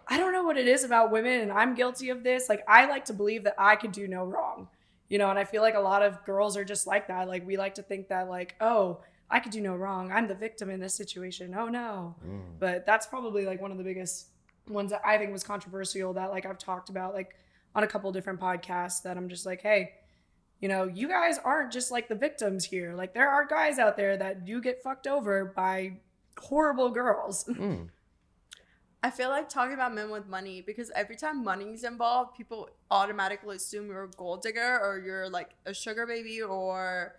I 0.09 0.17
don't 0.19 0.33
know 0.33 0.43
what 0.45 0.57
it 0.57 0.67
is 0.67 0.85
about 0.85 1.11
women, 1.11 1.41
and 1.41 1.53
I'm 1.53 1.75
guilty 1.75 2.11
of 2.11 2.23
this. 2.23 2.49
Like 2.49 2.63
I 2.69 2.87
like 2.87 3.05
to 3.07 3.13
believe 3.13 3.45
that 3.45 3.55
I 3.59 3.77
could 3.77 3.93
do 3.93 4.07
no 4.09 4.25
wrong, 4.25 4.69
you 5.11 5.19
know, 5.19 5.29
and 5.29 5.39
I 5.39 5.45
feel 5.45 5.61
like 5.61 5.75
a 5.75 5.81
lot 5.81 6.03
of 6.03 6.25
girls 6.25 6.57
are 6.57 6.65
just 6.65 6.87
like 6.87 7.09
that. 7.09 7.29
Like 7.29 7.47
we 7.47 7.59
like 7.59 7.75
to 7.75 7.83
think 7.83 8.09
that 8.09 8.31
like, 8.31 8.55
oh, 8.61 9.01
I 9.29 9.41
could 9.41 9.53
do 9.53 9.61
no 9.61 9.75
wrong. 9.75 10.11
I'm 10.11 10.29
the 10.29 10.35
victim 10.35 10.71
in 10.71 10.81
this 10.81 10.95
situation. 10.95 11.55
Oh 11.55 11.67
no. 11.67 12.15
Mm. 12.27 12.59
But 12.59 12.87
that's 12.87 13.07
probably 13.07 13.45
like 13.45 13.61
one 13.61 13.73
of 13.73 13.77
the 13.77 13.85
biggest 13.85 14.29
ones 14.69 14.93
that 14.93 15.03
I 15.05 15.19
think 15.19 15.33
was 15.33 15.43
controversial 15.43 16.15
that 16.15 16.31
like 16.31 16.47
I've 16.47 16.59
talked 16.59 16.91
about 16.91 17.13
like 17.13 17.35
on 17.75 17.83
a 17.83 17.89
couple 17.89 18.11
different 18.13 18.41
podcasts 18.41 19.03
that 19.03 19.17
I'm 19.17 19.29
just 19.29 19.45
like, 19.45 19.61
hey, 19.61 19.93
you 20.61 20.69
know, 20.69 20.85
you 20.85 21.09
guys 21.09 21.39
aren't 21.45 21.73
just 21.73 21.91
like 21.91 22.09
the 22.09 22.15
victims 22.15 22.65
here. 22.65 22.95
Like 22.95 23.13
there 23.13 23.29
are 23.29 23.45
guys 23.45 23.81
out 23.81 23.97
there 23.97 24.17
that 24.17 24.45
do 24.45 24.61
get 24.61 24.81
fucked 24.81 25.09
over 25.09 25.45
by 25.45 25.99
horrible 26.39 26.91
girls. 26.91 27.45
Mm. 27.45 27.89
I 29.03 29.11
feel 29.11 29.31
like 29.31 29.49
talking 29.49 29.73
about 29.73 29.95
men 29.95 30.11
with 30.11 30.29
money 30.29 30.61
because 30.61 30.91
every 30.95 31.17
time 31.17 31.43
money's 31.43 31.85
involved, 31.85 32.37
people 32.37 32.69
automatically 32.91 33.57
assume 33.57 33.87
you're 33.87 34.05
a 34.05 34.09
gold 34.09 34.43
digger 34.43 34.79
or 34.79 35.03
you're 35.05 35.29
like 35.29 35.51
a 35.65 35.73
sugar 35.73 36.07
baby 36.07 36.43
or 36.43 37.17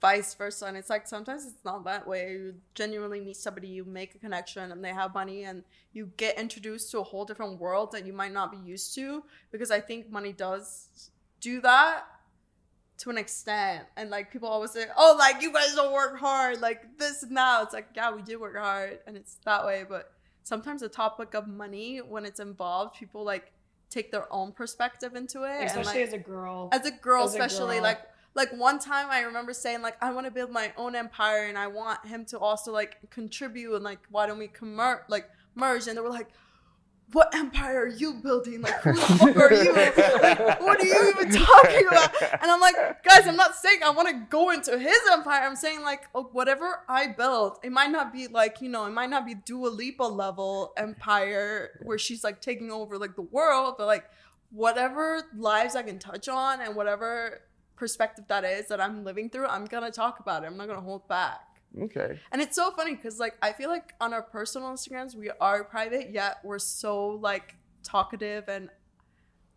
vice 0.00 0.34
versa. 0.34 0.66
And 0.66 0.76
it's 0.76 0.88
like 0.88 1.06
sometimes 1.06 1.44
it's 1.44 1.64
not 1.64 1.84
that 1.84 2.06
way. 2.06 2.32
You 2.32 2.54
genuinely 2.74 3.20
meet 3.20 3.36
somebody, 3.36 3.68
you 3.68 3.84
make 3.84 4.14
a 4.14 4.18
connection, 4.18 4.72
and 4.72 4.82
they 4.82 4.92
have 4.92 5.12
money, 5.12 5.44
and 5.44 5.64
you 5.92 6.12
get 6.16 6.38
introduced 6.38 6.90
to 6.92 7.00
a 7.00 7.02
whole 7.02 7.26
different 7.26 7.60
world 7.60 7.92
that 7.92 8.06
you 8.06 8.14
might 8.14 8.32
not 8.32 8.50
be 8.50 8.58
used 8.58 8.94
to. 8.94 9.22
Because 9.52 9.70
I 9.70 9.80
think 9.80 10.10
money 10.10 10.32
does 10.32 11.10
do 11.40 11.60
that 11.60 12.04
to 12.98 13.10
an 13.10 13.18
extent. 13.18 13.84
And 13.98 14.08
like 14.08 14.32
people 14.32 14.48
always 14.48 14.70
say, 14.70 14.86
oh, 14.96 15.14
like 15.18 15.42
you 15.42 15.52
guys 15.52 15.74
don't 15.74 15.92
work 15.92 16.18
hard, 16.18 16.62
like 16.62 16.98
this 16.98 17.22
and 17.22 17.36
that. 17.36 17.64
It's 17.64 17.74
like, 17.74 17.88
yeah, 17.94 18.14
we 18.14 18.22
do 18.22 18.40
work 18.40 18.56
hard, 18.56 19.00
and 19.06 19.14
it's 19.14 19.36
that 19.44 19.66
way. 19.66 19.84
But 19.86 20.10
sometimes 20.44 20.80
the 20.82 20.88
topic 20.88 21.34
of 21.34 21.48
money, 21.48 21.98
when 21.98 22.24
it's 22.24 22.38
involved, 22.40 22.94
people 22.96 23.24
like 23.24 23.50
take 23.90 24.12
their 24.12 24.32
own 24.32 24.52
perspective 24.52 25.14
into 25.16 25.42
it. 25.42 25.50
and, 25.60 25.64
Especially 25.66 26.00
like, 26.00 26.08
as 26.08 26.12
a 26.14 26.18
girl. 26.18 26.68
as 26.72 26.86
a 26.86 26.90
girl 26.92 27.24
As 27.24 27.34
a 27.34 27.38
especially 27.42 27.74
girl. 27.76 27.82
like 27.84 28.00
like 28.36 28.52
one 28.52 28.80
time 28.80 29.06
i 29.10 29.20
remember 29.20 29.52
saying 29.52 29.80
like 29.80 29.96
i 30.02 30.10
want 30.10 30.26
to 30.26 30.30
build 30.32 30.50
my 30.50 30.72
own 30.76 30.96
empire 30.96 31.44
and 31.44 31.56
i 31.56 31.68
want 31.68 32.04
him 32.04 32.24
to 32.24 32.36
also 32.36 32.72
like 32.72 32.98
contribute 33.10 33.72
and 33.76 33.84
like 33.84 34.00
why 34.10 34.26
don't 34.26 34.38
we 34.40 34.48
convert 34.48 35.08
like 35.08 35.30
merge 35.54 35.86
and 35.86 35.96
they 35.96 36.02
were 36.02 36.08
like 36.10 36.26
what 37.12 37.32
empire 37.34 37.82
are 37.82 37.86
you 37.86 38.14
building 38.14 38.60
like 38.62 38.74
who 38.80 38.92
the 38.92 39.00
fuck 39.00 39.36
are 39.36 39.52
you 39.52 39.72
like 39.72 39.96
what 40.60 40.80
are 40.80 40.84
you 40.84 41.10
even 41.10 41.30
talking 41.30 41.86
about 41.86 42.10
and 42.42 42.50
i'm 42.50 42.60
like 42.60 42.74
guys 43.04 43.26
i'm 43.26 43.36
not 43.36 43.54
saying 43.54 43.78
i 43.84 43.90
want 43.90 44.08
to 44.08 44.14
go 44.30 44.50
into 44.50 44.76
his 44.78 44.98
empire 45.12 45.42
i'm 45.42 45.54
saying 45.54 45.82
like 45.82 46.04
oh, 46.14 46.28
whatever 46.32 46.80
i 46.88 47.06
build 47.06 47.58
it 47.62 47.70
might 47.70 47.90
not 47.90 48.12
be 48.12 48.26
like 48.26 48.60
you 48.60 48.68
know 48.68 48.84
it 48.86 48.90
might 48.90 49.10
not 49.10 49.24
be 49.24 49.34
Dua 49.34 49.68
Lipa 49.68 50.02
level 50.02 50.72
empire 50.76 51.78
where 51.84 51.98
she's 51.98 52.24
like 52.24 52.40
taking 52.40 52.70
over 52.70 52.98
like 52.98 53.14
the 53.14 53.22
world 53.22 53.74
but 53.78 53.86
like 53.86 54.04
whatever 54.54 55.22
lives 55.36 55.74
I 55.74 55.82
can 55.82 55.98
touch 55.98 56.28
on 56.28 56.60
and 56.60 56.74
whatever 56.76 57.42
perspective 57.76 58.24
that 58.28 58.44
is 58.44 58.68
that 58.68 58.80
I'm 58.80 59.04
living 59.04 59.28
through, 59.28 59.46
I'm 59.46 59.64
gonna 59.64 59.90
talk 59.90 60.20
about 60.20 60.44
it. 60.44 60.46
I'm 60.46 60.56
not 60.56 60.68
gonna 60.68 60.80
hold 60.80 61.06
back. 61.08 61.40
Okay. 61.82 62.20
And 62.32 62.40
it's 62.40 62.54
so 62.56 62.70
funny 62.72 62.94
because 62.94 63.18
like 63.18 63.34
I 63.42 63.52
feel 63.52 63.68
like 63.68 63.94
on 64.00 64.12
our 64.14 64.22
personal 64.22 64.68
Instagrams 64.70 65.14
we 65.16 65.30
are 65.40 65.64
private, 65.64 66.10
yet 66.10 66.38
we're 66.44 66.58
so 66.58 67.08
like 67.08 67.56
talkative 67.82 68.48
and 68.48 68.70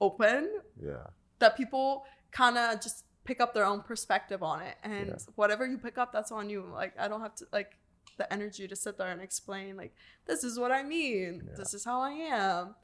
open 0.01 0.49
Yeah. 0.81 1.07
that 1.39 1.55
people 1.57 2.05
kind 2.31 2.57
of 2.57 2.81
just 2.81 3.05
pick 3.23 3.41
up 3.41 3.53
their 3.53 3.65
own 3.65 3.81
perspective 3.81 4.41
on 4.43 4.61
it. 4.61 4.75
And 4.83 5.07
Yeah. 5.07 5.15
whatever 5.35 5.65
you 5.65 5.77
pick 5.77 5.97
up, 5.97 6.11
that's 6.11 6.31
on 6.31 6.49
you. 6.49 6.61
Like 6.63 6.93
I 6.99 7.07
don't 7.07 7.21
have 7.21 7.35
to 7.35 7.47
like 7.51 7.77
the 8.17 8.31
energy 8.33 8.67
to 8.67 8.75
sit 8.75 8.97
there 8.97 9.11
and 9.11 9.21
explain 9.21 9.77
like 9.77 9.93
this 10.25 10.43
is 10.43 10.57
what 10.57 10.71
I 10.71 10.83
mean. 10.83 11.43
Yeah. 11.47 11.55
This 11.55 11.73
is 11.73 11.85
how 11.85 12.01
I 12.01 12.11
am. 12.11 12.75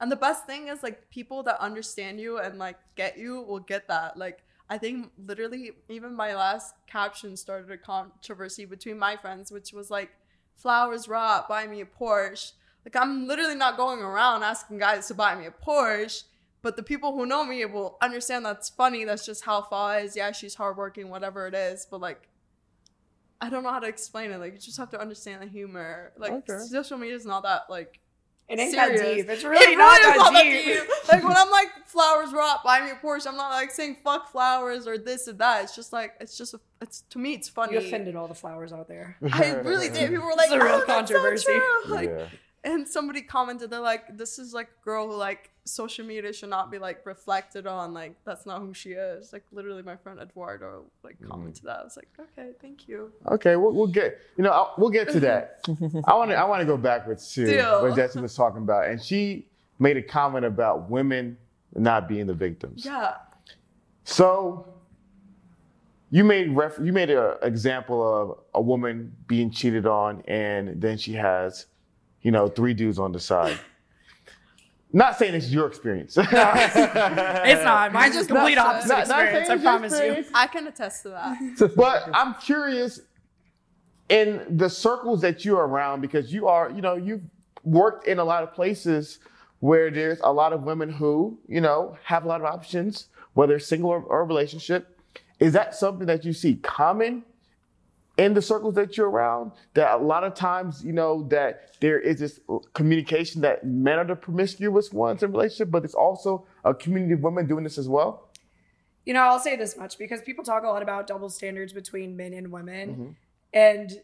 And 0.00 0.10
the 0.10 0.16
best 0.16 0.46
thing 0.46 0.68
is 0.68 0.82
like 0.82 1.10
people 1.10 1.42
that 1.44 1.60
understand 1.60 2.18
you 2.20 2.38
and 2.38 2.58
like 2.58 2.78
get 2.96 3.18
you 3.18 3.42
will 3.42 3.60
get 3.60 3.86
that. 3.88 4.16
Like 4.16 4.42
I 4.70 4.78
think 4.78 5.10
literally 5.18 5.72
even 5.88 6.14
my 6.14 6.34
last 6.34 6.74
caption 6.86 7.36
started 7.36 7.70
a 7.70 7.76
controversy 7.76 8.64
between 8.64 8.98
my 8.98 9.16
friends, 9.16 9.50
which 9.50 9.72
was 9.72 9.90
like 9.90 10.10
flowers 10.54 11.08
rot, 11.08 11.48
buy 11.48 11.66
me 11.66 11.80
a 11.80 11.86
Porsche. 11.86 12.52
Like 12.84 12.96
I'm 12.96 13.26
literally 13.26 13.56
not 13.56 13.76
going 13.76 14.00
around 14.00 14.44
asking 14.44 14.78
guys 14.78 15.08
to 15.08 15.14
buy 15.14 15.34
me 15.34 15.46
a 15.46 15.50
Porsche. 15.50 16.22
But 16.62 16.76
the 16.76 16.82
people 16.82 17.14
who 17.14 17.24
know 17.24 17.44
me 17.44 17.64
will 17.64 17.96
understand 18.02 18.44
that's 18.44 18.68
funny. 18.68 19.04
That's 19.04 19.24
just 19.24 19.44
how 19.44 19.62
Fa 19.62 20.00
is. 20.04 20.14
Yeah, 20.14 20.30
she's 20.32 20.54
hardworking, 20.54 21.08
whatever 21.08 21.46
it 21.46 21.54
is. 21.54 21.86
But 21.90 22.00
like, 22.00 22.28
I 23.40 23.48
don't 23.48 23.62
know 23.62 23.72
how 23.72 23.78
to 23.80 23.88
explain 23.88 24.30
it. 24.30 24.38
Like, 24.38 24.52
you 24.52 24.58
just 24.58 24.76
have 24.76 24.90
to 24.90 25.00
understand 25.00 25.40
the 25.42 25.46
humor. 25.46 26.12
Like, 26.18 26.32
Okay. 26.32 26.58
social 26.68 26.98
media 26.98 27.16
is 27.16 27.24
not 27.24 27.44
that 27.44 27.62
like 27.70 27.99
It 28.50 28.58
ain't 28.58 28.72
that 28.74 28.92
deep. 28.96 29.28
It's 29.28 29.44
really 29.44 29.72
It 29.74 29.78
not 29.78 29.98
really 30.00 30.18
that 30.18 30.46
is 30.46 30.80
deep. 30.82 30.90
Like 31.08 31.22
when 31.24 31.36
I'm 31.36 31.50
like 31.50 31.68
flowers 31.86 32.32
rot, 32.32 32.62
buy 32.64 32.80
me 32.84 32.90
a 32.90 32.94
Porsche. 32.94 33.26
I'm 33.28 33.36
not 33.36 33.50
like 33.50 33.70
saying 33.70 33.98
fuck 34.04 34.30
flowers 34.30 34.86
or 34.86 34.98
this 34.98 35.28
or 35.28 35.32
that. 35.34 35.64
It's 35.64 35.74
just 35.76 35.92
like 35.92 36.14
it's 36.20 36.36
just 36.36 36.54
a, 36.54 36.60
it's 36.80 37.02
to 37.10 37.18
me 37.18 37.34
it's 37.34 37.48
funny. 37.48 37.74
You 37.74 37.78
offended 37.78 38.16
all 38.16 38.28
the 38.28 38.34
flowers 38.34 38.72
out 38.72 38.88
there. 38.88 39.16
I 39.32 39.52
really 39.54 39.88
did. 39.96 40.10
People 40.10 40.26
were 40.26 40.34
like, 40.36 40.50
It's 40.50 40.54
a 40.54 40.64
real 40.64 40.74
"Oh, 40.74 40.84
that's 40.86 41.10
so 41.10 41.16
controversy." 41.16 41.44
true." 41.46 41.92
Like, 41.94 42.08
yeah. 42.10 42.26
And 42.62 42.86
somebody 42.86 43.22
commented, 43.22 43.70
they're 43.70 43.80
like, 43.80 44.16
"This 44.18 44.38
is 44.38 44.52
like 44.52 44.68
a 44.68 44.84
girl 44.84 45.08
who 45.08 45.16
like 45.16 45.50
social 45.64 46.04
media 46.04 46.30
should 46.32 46.50
not 46.50 46.70
be 46.70 46.78
like 46.78 47.06
reflected 47.06 47.66
on. 47.66 47.94
Like 47.94 48.16
that's 48.24 48.44
not 48.44 48.60
who 48.60 48.74
she 48.74 48.90
is." 48.90 49.32
Like 49.32 49.44
literally, 49.50 49.82
my 49.82 49.96
friend 49.96 50.20
Eduardo 50.20 50.84
like 51.02 51.18
Mm. 51.20 51.30
commented 51.30 51.62
that. 51.64 51.78
I 51.80 51.84
was 51.84 51.96
like, 51.96 52.08
"Okay, 52.20 52.50
thank 52.60 52.86
you." 52.86 53.12
Okay, 53.28 53.56
we'll, 53.56 53.72
we'll 53.72 53.86
get 53.86 54.18
you 54.36 54.44
know 54.44 54.50
I'll, 54.50 54.74
we'll 54.76 54.90
get 54.90 55.08
to 55.10 55.20
that. 55.20 55.60
I 56.04 56.14
want 56.14 56.30
to 56.32 56.36
I 56.36 56.44
want 56.44 56.60
to 56.60 56.66
go 56.66 56.76
backwards 56.76 57.32
to 57.34 57.46
Deal. 57.46 57.80
what 57.82 57.94
Jessi 57.98 58.20
was 58.20 58.34
talking 58.34 58.62
about, 58.62 58.88
and 58.88 59.00
she 59.02 59.46
made 59.78 59.96
a 59.96 60.02
comment 60.02 60.44
about 60.44 60.90
women 60.90 61.38
not 61.74 62.08
being 62.08 62.26
the 62.26 62.34
victims. 62.34 62.84
Yeah. 62.84 63.14
So 64.04 64.66
you 66.10 66.24
made 66.24 66.54
ref- 66.54 66.78
you 66.82 66.92
made 66.92 67.08
an 67.10 67.36
example 67.42 68.02
of 68.02 68.38
a 68.54 68.60
woman 68.60 69.14
being 69.28 69.50
cheated 69.50 69.86
on, 69.86 70.22
and 70.26 70.80
then 70.80 70.98
she 70.98 71.12
has, 71.14 71.66
you 72.22 72.30
know, 72.30 72.48
three 72.48 72.74
dudes 72.74 72.98
on 72.98 73.12
the 73.12 73.20
side. 73.20 73.58
Not 74.92 75.18
saying 75.18 75.34
it's 75.34 75.50
your 75.50 75.66
experience. 75.66 76.16
It's 76.20 77.64
not. 77.64 77.92
Mine's 77.92 78.14
just 78.14 78.28
complete 78.28 78.56
not- 78.56 78.66
opposite 78.76 78.88
not- 78.88 79.08
not 79.08 79.24
experience. 79.24 79.46
saying 79.46 79.50
I 79.50 79.54
it's 79.54 79.62
your 79.62 79.72
promise 79.72 80.00
you. 80.00 80.34
I 80.34 80.46
can 80.48 80.66
attest 80.66 81.02
to 81.04 81.10
that. 81.10 81.72
but 81.76 82.08
I'm 82.12 82.34
curious 82.34 83.00
in 84.08 84.44
the 84.56 84.68
circles 84.68 85.20
that 85.20 85.44
you're 85.44 85.64
around 85.66 86.00
because 86.00 86.32
you 86.32 86.48
are, 86.48 86.70
you 86.70 86.82
know, 86.82 86.96
you've 86.96 87.22
worked 87.62 88.08
in 88.08 88.18
a 88.18 88.24
lot 88.24 88.42
of 88.42 88.52
places 88.52 89.20
where 89.60 89.90
there's 89.90 90.18
a 90.24 90.32
lot 90.32 90.52
of 90.52 90.62
women 90.64 90.90
who, 90.90 91.38
you 91.46 91.60
know, 91.60 91.96
have 92.02 92.24
a 92.24 92.28
lot 92.28 92.40
of 92.40 92.46
options, 92.46 93.06
whether 93.34 93.58
single 93.60 93.90
or, 93.90 94.02
or 94.02 94.24
relationship. 94.24 94.98
Is 95.38 95.52
that 95.52 95.74
something 95.76 96.06
that 96.06 96.24
you 96.24 96.32
see 96.32 96.56
common 96.56 97.22
in 98.20 98.34
the 98.34 98.42
circles 98.42 98.74
that 98.74 98.96
you're 98.96 99.08
around? 99.08 99.52
That 99.74 100.00
a 100.00 100.02
lot 100.02 100.24
of 100.24 100.34
times, 100.34 100.84
you 100.84 100.92
know, 100.92 101.26
that 101.28 101.80
there 101.80 101.98
is 101.98 102.20
this 102.20 102.40
communication 102.74 103.40
that 103.42 103.64
men 103.64 103.98
are 103.98 104.04
the 104.04 104.16
promiscuous 104.16 104.92
ones 104.92 105.22
in 105.22 105.32
relationship, 105.32 105.70
but 105.70 105.84
it's 105.84 105.94
also 105.94 106.46
a 106.64 106.74
community 106.74 107.14
of 107.14 107.22
women 107.22 107.46
doing 107.46 107.64
this 107.64 107.78
as 107.78 107.88
well. 107.88 108.30
You 109.06 109.14
know, 109.14 109.22
I'll 109.22 109.40
say 109.40 109.56
this 109.56 109.76
much 109.76 109.98
because 109.98 110.20
people 110.20 110.44
talk 110.44 110.62
a 110.64 110.68
lot 110.68 110.82
about 110.82 111.06
double 111.06 111.30
standards 111.30 111.72
between 111.72 112.16
men 112.16 112.32
and 112.34 112.52
women. 112.52 112.96
Mhm. 112.96 113.14
And 113.52 114.02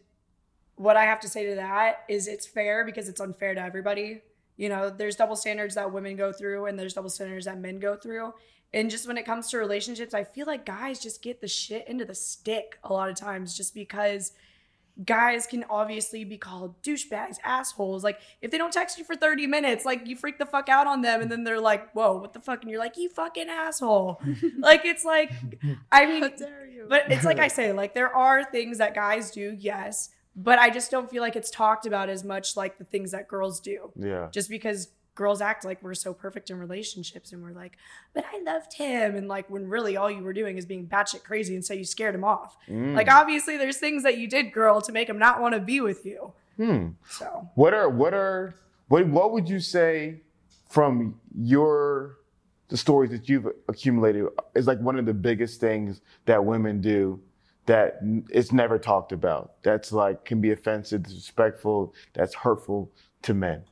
what 0.75 0.97
I 0.97 1.03
have 1.03 1.19
to 1.21 1.29
say 1.29 1.45
to 1.49 1.55
that 1.55 2.03
is 2.07 2.27
it's 2.27 2.47
fair 2.47 2.83
because 2.83 3.07
it's 3.07 3.21
unfair 3.21 3.53
to 3.53 3.61
everybody. 3.61 4.21
You 4.57 4.69
know, 4.69 4.89
there's 4.89 5.15
double 5.15 5.35
standards 5.35 5.75
that 5.75 5.93
women 5.93 6.15
go 6.15 6.31
through 6.31 6.65
and 6.65 6.79
there's 6.79 6.93
double 6.93 7.11
standards 7.11 7.45
that 7.45 7.59
men 7.59 7.79
go 7.79 7.95
through. 7.95 8.33
And 8.73 8.89
just 8.89 9.07
when 9.07 9.17
it 9.17 9.25
comes 9.25 9.49
to 9.51 9.57
relationships, 9.57 10.13
I 10.13 10.23
feel 10.23 10.45
like 10.45 10.65
guys 10.65 10.99
just 10.99 11.21
get 11.21 11.41
the 11.41 11.47
shit 11.47 11.87
into 11.87 12.05
the 12.05 12.15
stick 12.15 12.77
a 12.83 12.91
lot 12.91 13.09
of 13.09 13.15
times 13.15 13.55
just 13.55 13.73
because 13.73 14.33
guys 15.05 15.45
can 15.45 15.63
obviously 15.69 16.23
be 16.23 16.37
called 16.37 16.81
douchebags, 16.81 17.37
assholes. 17.43 18.03
Like 18.03 18.19
if 18.41 18.51
they 18.51 18.57
don't 18.57 18.73
text 18.73 18.97
you 18.97 19.03
for 19.03 19.15
30 19.15 19.47
minutes, 19.47 19.85
like 19.85 20.07
you 20.07 20.15
freak 20.15 20.37
the 20.37 20.45
fuck 20.45 20.69
out 20.69 20.87
on 20.87 21.01
them 21.01 21.21
and 21.21 21.31
then 21.31 21.43
they're 21.43 21.61
like, 21.61 21.91
whoa, 21.91 22.17
what 22.17 22.33
the 22.33 22.39
fuck? 22.39 22.61
And 22.61 22.71
you're 22.71 22.79
like, 22.79 22.97
you 22.97 23.09
fucking 23.09 23.47
asshole. 23.47 24.19
like 24.59 24.85
it's 24.85 25.05
like, 25.05 25.31
I 25.91 26.05
mean, 26.05 26.23
How 26.23 26.29
dare 26.29 26.67
you? 26.67 26.87
but 26.89 27.11
it's 27.11 27.25
like 27.25 27.39
I 27.39 27.47
say, 27.59 27.71
like 27.71 27.93
there 27.93 28.13
are 28.13 28.43
things 28.43 28.79
that 28.79 28.95
guys 28.95 29.31
do, 29.31 29.55
yes, 29.57 30.09
but 30.35 30.59
I 30.59 30.69
just 30.69 30.91
don't 30.91 31.09
feel 31.09 31.21
like 31.21 31.35
it's 31.35 31.49
talked 31.51 31.85
about 31.85 32.09
as 32.09 32.23
much 32.23 32.55
like 32.55 32.77
the 32.77 32.83
things 32.83 33.11
that 33.11 33.27
girls 33.27 33.59
do. 33.59 33.91
Yeah. 33.95 34.29
Just 34.31 34.49
because 34.49 34.89
girls 35.17 35.41
act 35.41 35.65
like 35.65 35.83
we're 35.83 35.93
so 35.93 36.13
perfect 36.13 36.49
in 36.49 36.57
relationships 36.57 37.33
and 37.33 37.43
we're 37.43 37.51
like, 37.51 37.77
but 38.13 38.23
I 38.31 38.41
loved 38.43 38.73
him. 38.73 39.15
And 39.15 39.27
like 39.27 39.49
when 39.49 39.67
really 39.67 39.97
all 39.97 40.09
you 40.09 40.23
were 40.23 40.31
doing 40.31 40.57
is 40.57 40.65
being 40.65 40.87
batshit 40.87 41.23
crazy 41.23 41.55
and 41.55 41.65
so 41.65 41.73
you 41.73 41.83
scared 41.83 42.15
him 42.15 42.23
off. 42.23 42.55
Mm. 42.69 42.95
Like 42.95 43.11
obviously 43.11 43.57
there's 43.57 43.77
things 43.77 44.03
that 44.03 44.17
you 44.17 44.29
did, 44.29 44.53
girl, 44.53 44.79
to 44.81 44.91
make 44.93 45.09
him 45.09 45.19
not 45.19 45.41
want 45.41 45.55
to 45.55 45.59
be 45.59 45.81
with 45.81 46.05
you. 46.05 46.31
Hmm. 46.55 46.87
So 47.09 47.49
What 47.55 47.73
are 47.73 47.89
what 47.89 48.13
are 48.13 48.55
what 48.87 49.05
what 49.07 49.31
would 49.31 49.47
you 49.49 49.59
say 49.59 50.21
from 50.69 51.19
your 51.35 52.17
the 52.69 52.77
stories 52.77 53.11
that 53.11 53.29
you've 53.29 53.47
accumulated 53.67 54.25
is 54.55 54.67
like 54.67 54.79
one 54.79 54.97
of 54.97 55.05
the 55.05 55.13
biggest 55.13 55.59
things 55.59 56.01
that 56.25 56.43
women 56.43 56.81
do 56.81 57.19
that 57.65 57.99
it's 58.29 58.51
never 58.51 58.79
talked 58.79 59.11
about. 59.11 59.53
That's 59.61 59.91
like 59.91 60.25
can 60.25 60.41
be 60.41 60.51
offensive, 60.51 61.03
disrespectful, 61.03 61.93
that's 62.13 62.33
hurtful 62.33 62.91
to 63.23 63.33
men. 63.33 63.63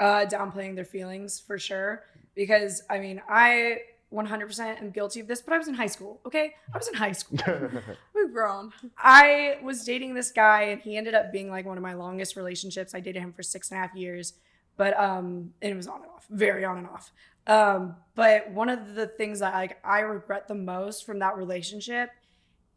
Uh 0.00 0.26
downplaying 0.26 0.74
their 0.74 0.84
feelings 0.84 1.40
for 1.40 1.58
sure. 1.58 2.04
Because 2.34 2.82
I 2.88 2.98
mean, 2.98 3.20
I 3.28 3.78
100% 4.12 4.80
am 4.80 4.90
guilty 4.90 5.20
of 5.20 5.26
this, 5.26 5.40
but 5.40 5.54
I 5.54 5.58
was 5.58 5.68
in 5.68 5.74
high 5.74 5.86
school, 5.86 6.20
okay? 6.26 6.54
I 6.72 6.78
was 6.78 6.88
in 6.88 6.94
high 6.94 7.12
school. 7.12 7.38
We've 8.14 8.32
grown. 8.32 8.72
I 8.98 9.58
was 9.62 9.84
dating 9.84 10.14
this 10.14 10.30
guy 10.30 10.64
and 10.64 10.80
he 10.80 10.96
ended 10.96 11.14
up 11.14 11.32
being 11.32 11.50
like 11.50 11.64
one 11.64 11.78
of 11.78 11.82
my 11.82 11.94
longest 11.94 12.36
relationships. 12.36 12.94
I 12.94 13.00
dated 13.00 13.22
him 13.22 13.32
for 13.32 13.42
six 13.42 13.70
and 13.70 13.78
a 13.78 13.82
half 13.82 13.94
years, 13.94 14.34
but 14.76 14.98
um, 14.98 15.52
and 15.62 15.72
it 15.72 15.76
was 15.76 15.88
on 15.88 16.02
and 16.02 16.10
off, 16.14 16.26
very 16.30 16.64
on 16.64 16.78
and 16.78 16.86
off. 16.86 17.10
Um, 17.46 17.96
but 18.14 18.50
one 18.50 18.68
of 18.68 18.94
the 18.94 19.06
things 19.06 19.40
that 19.40 19.54
like 19.54 19.78
I 19.84 20.00
regret 20.00 20.46
the 20.46 20.54
most 20.54 21.04
from 21.04 21.18
that 21.20 21.36
relationship 21.36 22.10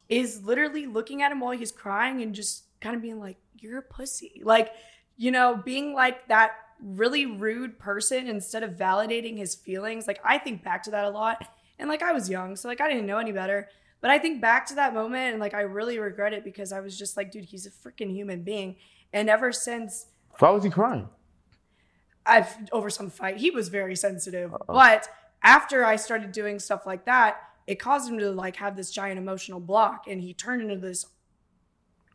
is 0.10 0.43
literally 0.43 0.88
looking 0.88 1.22
at 1.22 1.31
him 1.31 1.39
while 1.39 1.57
he's 1.57 1.72
crying 1.72 2.22
and 2.22 2.34
just 2.34 2.63
kind 2.79 2.95
of 2.95 3.01
being 3.01 3.19
like, 3.19 3.38
"You're 3.60 3.79
a 3.79 3.84
pussy," 3.84 4.41
like 4.43 4.72
you 5.17 5.31
know, 5.31 5.62
being 5.63 5.93
like 5.93 6.27
that 6.27 6.53
really 6.82 7.25
rude 7.25 7.79
person 7.79 8.27
instead 8.27 8.63
of 8.63 8.72
validating 8.72 9.38
his 9.38 9.55
feelings. 9.55 10.08
Like 10.08 10.20
I 10.24 10.38
think 10.38 10.63
back 10.63 10.84
to 10.84 10.91
that 10.91 11.05
a 11.05 11.10
lot, 11.10 11.48
and 11.79 11.89
like 11.89 12.01
I 12.01 12.12
was 12.12 12.29
young, 12.29 12.55
so 12.55 12.67
like 12.67 12.82
I 12.82 12.88
didn't 12.88 13.05
know 13.05 13.17
any 13.17 13.32
better. 13.32 13.70
But 14.01 14.12
I 14.12 14.20
think 14.20 14.39
back 14.39 14.67
to 14.67 14.75
that 14.75 14.94
moment 14.94 15.32
and 15.32 15.39
like 15.39 15.53
I 15.53 15.62
really 15.62 15.98
regret 15.98 16.34
it 16.34 16.44
because 16.44 16.72
I 16.72 16.79
was 16.79 16.98
just 16.98 17.17
like, 17.17 17.32
dude, 17.32 17.46
he's 17.46 17.65
a 17.65 17.72
freaking 17.72 18.12
human 18.12 18.44
being. 18.44 18.75
And 19.12 19.29
ever 19.29 19.51
since 19.51 20.08
Why 20.39 20.51
was 20.51 20.63
he 20.63 20.70
crying? 20.70 21.10
I've 22.25 22.55
over 22.72 22.89
some 22.89 23.10
fight, 23.10 23.38
he 23.38 23.51
was 23.51 23.70
very 23.70 23.96
sensitive. 23.96 24.53
But 24.67 25.08
after 25.44 25.86
I 25.86 25.96
started 25.96 26.32
doing 26.32 26.60
stuff 26.60 26.86
like 26.86 27.05
that, 27.05 27.38
it 27.67 27.75
caused 27.75 28.10
him 28.10 28.20
to 28.20 28.32
like 28.32 28.58
have 28.58 28.75
this 28.75 28.91
giant 28.91 29.17
emotional 29.17 29.60
block 29.60 30.05
and 30.08 30.22
he 30.22 30.34
turned 30.34 30.62
into 30.62 30.77
this 30.77 31.08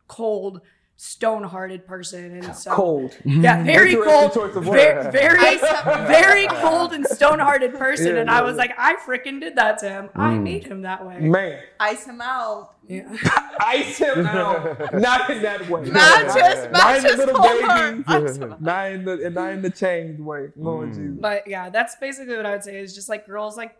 cold, 0.07 0.61
stone-hearted 1.03 1.87
person. 1.87 2.43
And 2.43 2.55
so 2.55 2.71
Cold. 2.75 3.17
Yeah, 3.25 3.63
very 3.75 3.95
cold, 3.95 4.35
very, 4.63 5.11
very, 5.11 5.57
very 6.07 6.45
cold 6.47 6.93
and 6.93 7.07
stone-hearted 7.07 7.73
person. 7.73 8.13
Yeah, 8.13 8.21
and 8.21 8.29
I 8.29 8.35
yeah. 8.37 8.41
was 8.43 8.55
like, 8.55 8.71
I 8.77 8.95
freaking 8.97 9.39
did 9.39 9.55
that 9.55 9.79
to 9.79 9.89
him. 9.89 10.09
I 10.13 10.33
Mm. 10.33 10.43
made 10.43 10.67
him 10.67 10.83
that 10.83 11.03
way. 11.03 11.19
Man, 11.19 11.59
Ice 11.79 12.05
him 12.05 12.21
out. 12.21 12.75
Yeah. 12.87 13.11
ice 13.59 13.97
him 13.97 14.27
out. 14.27 14.93
Not 14.93 15.27
in 15.31 15.41
that 15.41 15.67
way. 15.67 15.81
Matches, 15.89 16.35
Not 16.35 16.97
in 16.97 17.03
the 17.03 17.09
matches, 17.09 17.17
little 17.17 17.41
hold 17.41 17.61
baby. 17.61 17.67
her. 17.67 18.03
Ice 18.07 18.37
him 18.37 18.53
out. 18.53 18.61
Not 18.61 18.91
in 18.91 19.05
the 19.05 19.29
not 19.31 19.49
in 19.53 19.61
the 19.63 19.69
changed 19.71 20.19
way. 20.21 20.49
Lord 20.55 20.89
Mm. 20.91 20.95
Jesus. 20.95 21.17
But 21.19 21.47
yeah, 21.47 21.71
that's 21.71 21.95
basically 21.95 22.35
what 22.37 22.45
I 22.45 22.51
would 22.51 22.63
say 22.63 22.79
is 22.79 22.93
just 22.93 23.09
like 23.09 23.25
girls 23.25 23.57
like 23.57 23.75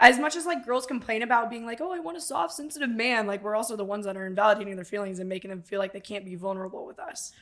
as 0.00 0.18
much 0.18 0.34
as 0.34 0.46
like 0.46 0.64
girls 0.64 0.86
complain 0.86 1.22
about 1.22 1.50
being 1.50 1.66
like, 1.66 1.80
oh, 1.80 1.92
I 1.92 2.00
want 2.00 2.16
a 2.16 2.20
soft, 2.20 2.54
sensitive 2.54 2.88
man, 2.88 3.26
like 3.26 3.44
we're 3.44 3.54
also 3.54 3.76
the 3.76 3.84
ones 3.84 4.06
that 4.06 4.16
are 4.16 4.26
invalidating 4.26 4.74
their 4.74 4.84
feelings 4.84 5.18
and 5.18 5.28
making 5.28 5.50
them 5.50 5.62
feel 5.62 5.78
like 5.78 5.92
they 5.92 6.00
can't 6.00 6.24
be 6.24 6.34
vulnerable 6.34 6.86
with 6.86 6.98
us. 6.98 7.32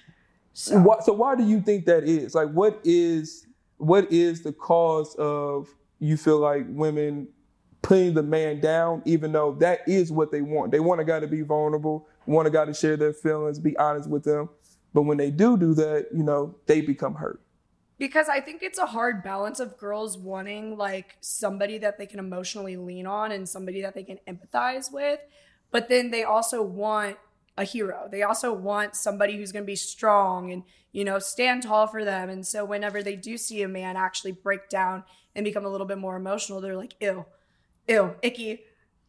So 0.55 0.81
Why, 0.81 0.97
so 1.05 1.13
why 1.13 1.37
do 1.37 1.45
you 1.45 1.61
think 1.61 1.85
that 1.87 2.03
is? 2.03 2.35
Like, 2.35 2.51
what 2.51 2.81
is 2.83 3.47
what 3.77 4.11
is 4.13 4.43
the 4.43 4.53
cause 4.53 5.15
of 5.15 5.69
you 6.01 6.17
feel 6.17 6.39
like 6.39 6.67
women 6.69 7.29
putting 7.81 8.13
the 8.13 8.25
man 8.25 8.59
down, 8.59 9.03
even 9.05 9.31
though 9.31 9.53
that 9.61 9.87
is 9.87 10.11
what 10.11 10.33
they 10.33 10.43
want? 10.43 10.73
They 10.73 10.81
want 10.81 11.01
a 11.01 11.05
guy 11.05 11.21
to 11.21 11.29
be 11.29 11.43
vulnerable, 11.43 12.09
want 12.27 12.49
a 12.49 12.51
guy 12.51 12.65
to 12.65 12.75
share 12.75 12.97
their 12.97 13.13
feelings, 13.13 13.61
be 13.61 13.77
honest 13.77 14.11
with 14.11 14.25
them. 14.25 14.49
But 14.93 15.03
when 15.03 15.17
they 15.17 15.31
do 15.31 15.57
do 15.57 15.75
that, 15.75 16.09
you 16.13 16.25
know, 16.25 16.57
they 16.67 16.81
become 16.81 17.15
hurt. 17.15 17.41
Because 17.99 18.29
I 18.29 18.41
think 18.41 18.63
it's 18.63 18.79
a 18.79 18.87
hard 18.87 19.23
balance 19.23 19.61
of 19.61 19.77
girls 19.77 20.17
wanting 20.17 20.77
like 20.77 21.17
somebody 21.21 21.79
that 21.79 21.99
they 21.99 22.07
can 22.07 22.19
emotionally 22.19 22.77
lean 22.77 23.07
on 23.07 23.33
and 23.33 23.49
somebody 23.49 23.83
that 23.83 23.95
they 23.95 24.05
can 24.05 24.19
empathize 24.29 24.93
with, 24.93 25.21
but 25.71 25.89
then 25.89 26.11
they 26.11 26.23
also 26.23 26.63
want 26.63 27.17
a 27.57 27.65
hero. 27.65 28.09
They 28.11 28.23
also 28.23 28.53
want 28.53 28.95
somebody 28.95 29.37
who's 29.37 29.51
going 29.51 29.65
to 29.65 29.67
be 29.67 29.77
strong 29.77 30.53
and, 30.53 30.63
you 30.93 31.05
know, 31.05 31.19
stand 31.19 31.65
tall 31.65 31.89
for 31.89 32.05
them. 32.05 32.31
And 32.31 32.47
so 32.47 32.65
whenever 32.65 33.03
they 33.03 33.17
do 33.17 33.37
see 33.37 33.63
a 33.63 33.69
man 33.69 33.97
actually 33.97 34.33
break 34.33 34.69
down 34.69 35.03
and 35.35 35.45
become 35.45 35.65
a 35.65 35.69
little 35.69 35.87
bit 35.87 35.99
more 35.99 36.17
emotional, 36.17 36.61
they're 36.61 36.77
like, 36.77 36.95
ew, 37.01 37.27
ew, 37.89 38.15
icky. 38.23 38.61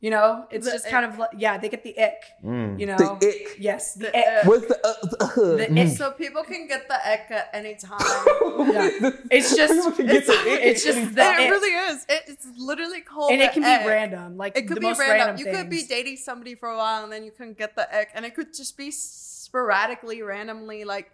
You 0.02 0.12
know, 0.12 0.46
it's 0.50 0.66
The 0.66 0.72
just 0.72 0.86
ick. 0.86 0.92
kind 0.92 1.06
of 1.06 1.18
like, 1.20 1.32
yeah, 1.38 1.58
they 1.58 1.68
get 1.68 1.84
the 1.84 1.94
ick, 2.00 2.22
Mm. 2.42 2.80
you 2.80 2.86
know? 2.86 2.96
The 2.98 3.28
ick. 3.28 3.58
Yes, 3.60 3.96
the, 3.96 4.06
The 4.06 4.18
ick. 4.18 4.26
ick. 4.40 4.46
What's 4.46 4.68
the, 4.68 4.78
uh, 4.88 4.94
the, 5.12 5.18
uh, 5.26 5.58
The 5.58 5.82
ick. 5.82 5.88
So 5.98 6.12
people 6.12 6.44
can 6.44 6.68
get 6.68 6.88
the 6.88 6.96
ick 7.06 7.26
at 7.32 7.50
any 7.54 7.76
time. 7.76 8.00
Yeah. 8.74 9.12
It's 9.30 9.56
just- 9.58 9.74
People 9.74 9.92
can 9.92 10.06
get 10.06 10.16
it's- 10.24 10.28
the 10.28 10.52
ick 10.54 10.60
it's 10.70 10.84
just 10.86 10.98
any 11.00 11.08
the 11.08 11.22
time. 11.22 11.40
it 11.42 11.50
really 11.50 11.74
is. 11.92 12.06
It, 12.08 12.24
it's 12.28 12.48
literally 12.58 13.02
called. 13.02 13.32
And 13.34 13.42
it 13.42 13.54
the 13.54 13.60
can 13.62 13.64
ick. 13.66 13.82
be 13.82 13.88
random. 13.90 14.38
Like 14.38 14.58
It 14.58 14.68
could 14.68 14.78
the 14.78 14.82
be 14.82 14.88
most 14.88 15.00
random. 15.00 15.28
random. 15.36 15.46
You 15.46 15.52
could 15.54 15.70
be 15.70 15.84
dating 15.84 16.16
somebody 16.18 16.56
for 16.56 16.70
a 16.70 16.78
while 16.78 17.04
and 17.04 17.12
then 17.12 17.26
you 17.26 17.32
can 17.32 17.52
get 17.54 17.76
the 17.76 17.86
ick, 17.94 18.10
and 18.16 18.26
it 18.26 18.34
could 18.36 18.54
just 18.54 18.78
be 18.78 18.92
sporadically, 18.92 20.22
randomly. 20.22 20.84
Like 20.86 21.12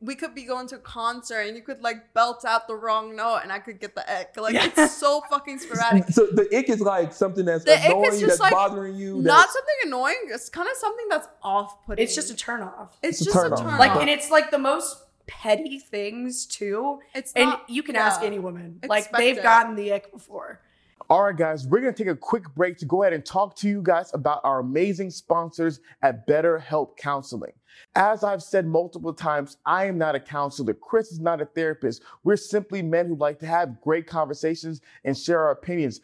we 0.00 0.14
could 0.14 0.34
be 0.34 0.44
going 0.44 0.66
to 0.68 0.76
a 0.76 0.78
concert 0.78 1.40
and 1.40 1.56
you 1.56 1.62
could 1.62 1.80
like 1.82 2.12
belt 2.14 2.44
out 2.44 2.66
the 2.66 2.74
wrong 2.74 3.14
note 3.14 3.40
and 3.42 3.52
I 3.52 3.58
could 3.58 3.80
get 3.80 3.94
the 3.94 4.02
ick. 4.20 4.36
Like 4.36 4.54
Yeah. 4.54 4.68
it's 4.76 4.96
so 4.96 5.22
fucking 5.30 5.58
sporadic. 5.58 6.04
So 6.10 6.26
the 6.26 6.48
ick 6.56 6.68
is 6.68 6.80
like 6.80 7.12
something 7.12 7.44
that's 7.44 7.64
The 7.64 7.74
ick 7.74 7.84
is 7.84 7.90
annoying, 7.92 8.10
just 8.12 8.26
that's 8.26 8.40
like 8.40 8.52
bothering 8.52 8.96
you. 8.96 9.18
Not 9.22 9.48
something 9.48 9.74
annoying. 9.86 10.16
It's 10.28 10.48
kind 10.48 10.68
of 10.68 10.76
something 10.76 11.06
that's 11.08 11.28
off-putting. 11.42 12.02
It's 12.02 12.14
just 12.14 12.30
a 12.30 12.36
turn 12.36 12.62
off. 12.62 12.96
It's, 13.02 13.20
It's 13.20 13.30
a 13.30 13.32
turn 13.32 13.52
a 13.52 13.56
off. 13.56 13.78
Like, 13.78 13.96
and 14.00 14.10
it's 14.10 14.30
like 14.30 14.50
the 14.50 14.58
most 14.58 14.96
petty 15.26 15.78
things 15.78 16.46
too. 16.46 16.98
it's 17.14 17.32
And 17.34 17.50
not- 17.50 17.68
you 17.70 17.82
can 17.82 17.94
yeah. 17.96 18.06
ask 18.06 18.22
any 18.22 18.38
woman. 18.38 18.80
Like 18.88 19.10
they've 19.12 19.38
it. 19.38 19.42
gotten 19.42 19.74
the 19.76 19.92
ick 19.92 20.12
before. 20.12 20.60
All 21.08 21.22
right, 21.22 21.36
guys, 21.36 21.68
we're 21.68 21.80
going 21.80 21.94
to 21.94 22.04
take 22.04 22.10
a 22.12 22.16
quick 22.16 22.52
break 22.56 22.78
to 22.78 22.84
go 22.84 23.02
ahead 23.04 23.12
and 23.12 23.24
talk 23.24 23.54
to 23.58 23.68
you 23.68 23.80
guys 23.80 24.10
about 24.12 24.40
our 24.42 24.58
amazing 24.58 25.10
sponsors 25.10 25.78
at 26.02 26.26
BetterHelp 26.26 26.96
Counseling. 26.96 27.52
As 27.94 28.24
I've 28.24 28.42
said 28.42 28.66
multiple 28.66 29.12
times, 29.12 29.56
I 29.64 29.86
am 29.86 29.98
not 29.98 30.14
a 30.14 30.20
counselor. 30.20 30.74
Chris 30.74 31.12
is 31.12 31.20
not 31.20 31.40
a 31.40 31.46
therapist. 31.46 32.02
We're 32.24 32.36
simply 32.36 32.82
men 32.82 33.06
who 33.06 33.16
like 33.16 33.38
to 33.40 33.46
have 33.46 33.80
great 33.80 34.06
conversations 34.06 34.80
and 35.04 35.16
share 35.16 35.40
our 35.40 35.52
opinions. 35.52 36.00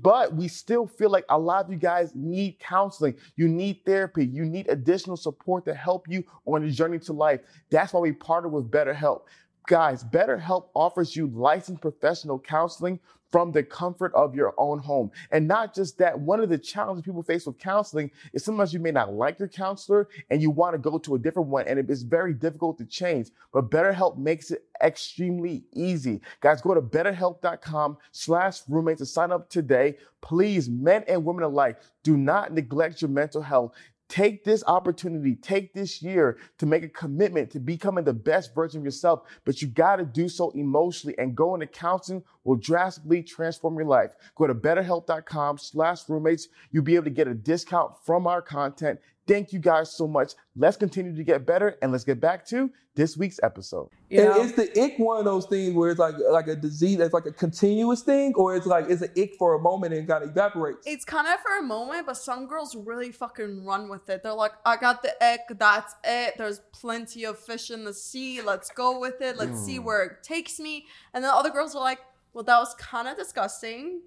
But 0.00 0.34
we 0.34 0.48
still 0.48 0.86
feel 0.86 1.10
like 1.10 1.24
a 1.28 1.38
lot 1.38 1.64
of 1.64 1.70
you 1.70 1.78
guys 1.78 2.12
need 2.14 2.58
counseling. 2.58 3.14
You 3.36 3.48
need 3.48 3.80
therapy. 3.86 4.26
You 4.26 4.44
need 4.44 4.68
additional 4.68 5.16
support 5.16 5.64
to 5.66 5.74
help 5.74 6.08
you 6.08 6.24
on 6.46 6.64
the 6.64 6.70
journey 6.70 6.98
to 7.00 7.12
life. 7.12 7.40
That's 7.70 7.92
why 7.92 8.00
we 8.00 8.12
partner 8.12 8.48
with 8.48 8.70
BetterHelp. 8.70 9.22
Guys, 9.68 10.04
BetterHelp 10.04 10.66
offers 10.74 11.14
you 11.14 11.28
licensed 11.28 11.80
professional 11.80 12.38
counseling 12.38 12.98
from 13.32 13.50
the 13.50 13.62
comfort 13.62 14.12
of 14.14 14.34
your 14.34 14.54
own 14.58 14.78
home. 14.78 15.10
And 15.30 15.48
not 15.48 15.74
just 15.74 15.96
that, 15.98 16.20
one 16.20 16.40
of 16.40 16.50
the 16.50 16.58
challenges 16.58 17.02
people 17.02 17.22
face 17.22 17.46
with 17.46 17.58
counseling 17.58 18.10
is 18.34 18.44
sometimes 18.44 18.74
you 18.74 18.78
may 18.78 18.90
not 18.90 19.14
like 19.14 19.38
your 19.38 19.48
counselor 19.48 20.08
and 20.30 20.42
you 20.42 20.50
want 20.50 20.74
to 20.74 20.78
go 20.78 20.98
to 20.98 21.14
a 21.14 21.18
different 21.18 21.48
one, 21.48 21.66
and 21.66 21.78
it 21.78 21.88
is 21.88 22.02
very 22.02 22.34
difficult 22.34 22.76
to 22.78 22.84
change. 22.84 23.30
But 23.52 23.70
BetterHelp 23.70 24.18
makes 24.18 24.50
it 24.50 24.64
extremely 24.82 25.64
easy. 25.72 26.20
Guys, 26.40 26.60
go 26.60 26.74
to 26.74 26.82
betterhelp.com 26.82 27.96
slash 28.10 28.60
roommates 28.68 29.00
to 29.00 29.06
sign 29.06 29.32
up 29.32 29.48
today. 29.48 29.96
Please, 30.20 30.68
men 30.68 31.02
and 31.08 31.24
women 31.24 31.44
alike, 31.44 31.78
do 32.02 32.16
not 32.16 32.52
neglect 32.52 33.00
your 33.00 33.10
mental 33.10 33.40
health. 33.40 33.72
Take 34.12 34.44
this 34.44 34.62
opportunity, 34.66 35.36
take 35.36 35.72
this 35.72 36.02
year 36.02 36.36
to 36.58 36.66
make 36.66 36.84
a 36.84 36.88
commitment 36.90 37.50
to 37.52 37.58
becoming 37.58 38.04
the 38.04 38.12
best 38.12 38.54
version 38.54 38.80
of 38.80 38.84
yourself, 38.84 39.22
but 39.46 39.62
you 39.62 39.68
got 39.68 39.96
to 39.96 40.04
do 40.04 40.28
so 40.28 40.50
emotionally 40.50 41.16
and 41.16 41.34
going 41.34 41.60
to 41.60 41.66
counseling 41.66 42.22
will 42.44 42.56
drastically 42.56 43.22
transform 43.22 43.74
your 43.76 43.86
life. 43.86 44.10
Go 44.34 44.46
to 44.46 44.54
betterhelp.com 44.54 45.56
slash 45.56 46.06
roommates. 46.10 46.48
You'll 46.72 46.84
be 46.84 46.94
able 46.94 47.04
to 47.04 47.10
get 47.10 47.26
a 47.26 47.32
discount 47.32 47.92
from 48.04 48.26
our 48.26 48.42
content. 48.42 49.00
Thank 49.26 49.52
you 49.52 49.60
guys 49.60 49.92
so 49.92 50.08
much. 50.08 50.32
Let's 50.56 50.76
continue 50.76 51.14
to 51.14 51.22
get 51.22 51.46
better 51.46 51.76
and 51.80 51.92
let's 51.92 52.04
get 52.04 52.20
back 52.20 52.44
to 52.48 52.70
this 52.94 53.16
week's 53.16 53.38
episode. 53.42 53.88
You 54.10 54.20
and 54.20 54.30
know? 54.30 54.40
is 54.42 54.52
the 54.54 54.82
ick 54.82 54.98
one 54.98 55.18
of 55.18 55.24
those 55.24 55.46
things 55.46 55.74
where 55.74 55.90
it's 55.90 56.00
like 56.00 56.16
like 56.30 56.48
a 56.48 56.56
disease 56.56 56.98
that's 56.98 57.14
like 57.14 57.26
a 57.26 57.32
continuous 57.32 58.02
thing, 58.02 58.32
or 58.34 58.56
it's 58.56 58.66
like 58.66 58.86
it's 58.88 59.02
an 59.02 59.10
ick 59.16 59.34
for 59.38 59.54
a 59.54 59.60
moment 59.60 59.94
and 59.94 60.08
kind 60.08 60.24
of 60.24 60.30
evaporates? 60.30 60.86
It's 60.86 61.04
kind 61.04 61.26
of 61.28 61.40
for 61.40 61.58
a 61.58 61.62
moment, 61.62 62.06
but 62.06 62.16
some 62.16 62.46
girls 62.46 62.74
really 62.74 63.12
fucking 63.12 63.64
run 63.64 63.88
with 63.88 64.10
it. 64.10 64.22
They're 64.22 64.34
like, 64.34 64.52
I 64.66 64.76
got 64.76 65.02
the 65.02 65.14
ick, 65.24 65.40
that's 65.58 65.94
it. 66.04 66.34
There's 66.36 66.60
plenty 66.72 67.24
of 67.24 67.38
fish 67.38 67.70
in 67.70 67.84
the 67.84 67.94
sea. 67.94 68.42
Let's 68.42 68.70
go 68.70 68.98
with 68.98 69.20
it. 69.20 69.36
Let's 69.36 69.60
see 69.64 69.78
mm. 69.78 69.84
where 69.84 70.02
it 70.02 70.22
takes 70.22 70.58
me. 70.58 70.86
And 71.14 71.22
then 71.22 71.30
other 71.32 71.50
girls 71.50 71.76
are 71.76 71.82
like, 71.82 72.00
well, 72.32 72.44
that 72.44 72.58
was 72.58 72.74
kind 72.74 73.08
of 73.08 73.16
disgusting, 73.16 74.00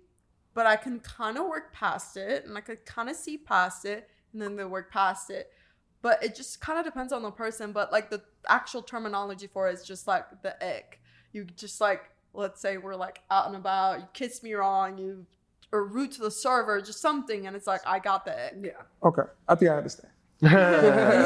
but 0.54 0.66
I 0.66 0.76
can 0.76 1.00
kind 1.00 1.38
of 1.38 1.48
work 1.48 1.72
past 1.74 2.18
it 2.18 2.46
and 2.46 2.58
I 2.58 2.62
could 2.62 2.86
kind 2.86 3.10
of 3.10 3.16
see 3.16 3.38
past 3.38 3.86
it. 3.86 4.10
And 4.36 4.42
then 4.42 4.58
they 4.58 4.66
work 4.66 4.92
past 4.92 5.30
it. 5.30 5.50
But 6.02 6.22
it 6.22 6.36
just 6.36 6.60
kind 6.60 6.78
of 6.78 6.84
depends 6.84 7.14
on 7.14 7.24
the 7.24 7.32
person. 7.32 7.72
But 7.72 7.90
like 7.94 8.10
the 8.10 8.22
actual 8.50 8.82
terminology 8.82 9.48
for 9.48 9.70
it 9.70 9.76
is 9.76 9.84
just 9.84 10.08
like 10.08 10.26
the 10.44 10.54
ick. 10.62 11.00
You 11.32 11.46
just 11.46 11.80
like, 11.80 12.10
let's 12.34 12.60
say 12.60 12.76
we're 12.78 12.98
like 12.98 13.22
out 13.32 13.48
and 13.48 13.56
about, 13.56 14.00
you 14.00 14.06
kiss 14.12 14.44
me 14.44 14.54
wrong, 14.54 14.98
you 14.98 15.26
or 15.72 15.86
rude 15.86 16.12
to 16.12 16.22
the 16.22 16.32
server, 16.32 16.82
just 16.82 17.00
something, 17.02 17.48
and 17.48 17.56
it's 17.56 17.66
like 17.66 17.80
I 17.88 18.00
got 18.00 18.26
the 18.26 18.48
ick. 18.48 18.56
yeah. 18.62 18.72
Okay, 19.08 19.24
I 19.48 19.56
think 19.56 19.72
I 19.72 19.78
understand. 19.78 20.10
I 20.44 20.50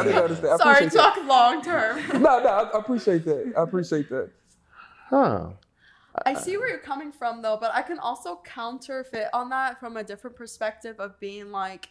think 0.03 0.15
I 0.15 0.21
understand. 0.21 0.53
I 0.53 0.57
Sorry, 0.57 0.75
appreciate 0.77 0.93
that. 0.93 1.15
talk 1.15 1.27
long 1.27 1.61
term. 1.63 1.99
No, 2.21 2.39
no, 2.39 2.47
I 2.47 2.61
I 2.69 2.79
appreciate 2.79 3.25
that. 3.25 3.53
I 3.57 3.63
appreciate 3.63 4.07
that. 4.09 4.29
Huh. 5.09 5.47
I 6.25 6.35
see 6.35 6.57
where 6.57 6.69
you're 6.69 6.77
coming 6.79 7.11
from 7.11 7.41
though, 7.41 7.57
but 7.59 7.73
I 7.73 7.81
can 7.81 7.97
also 7.97 8.39
counterfeit 8.45 9.27
on 9.33 9.49
that 9.49 9.79
from 9.79 9.97
a 9.97 10.03
different 10.03 10.35
perspective 10.35 10.99
of 10.99 11.19
being 11.19 11.51
like, 11.51 11.89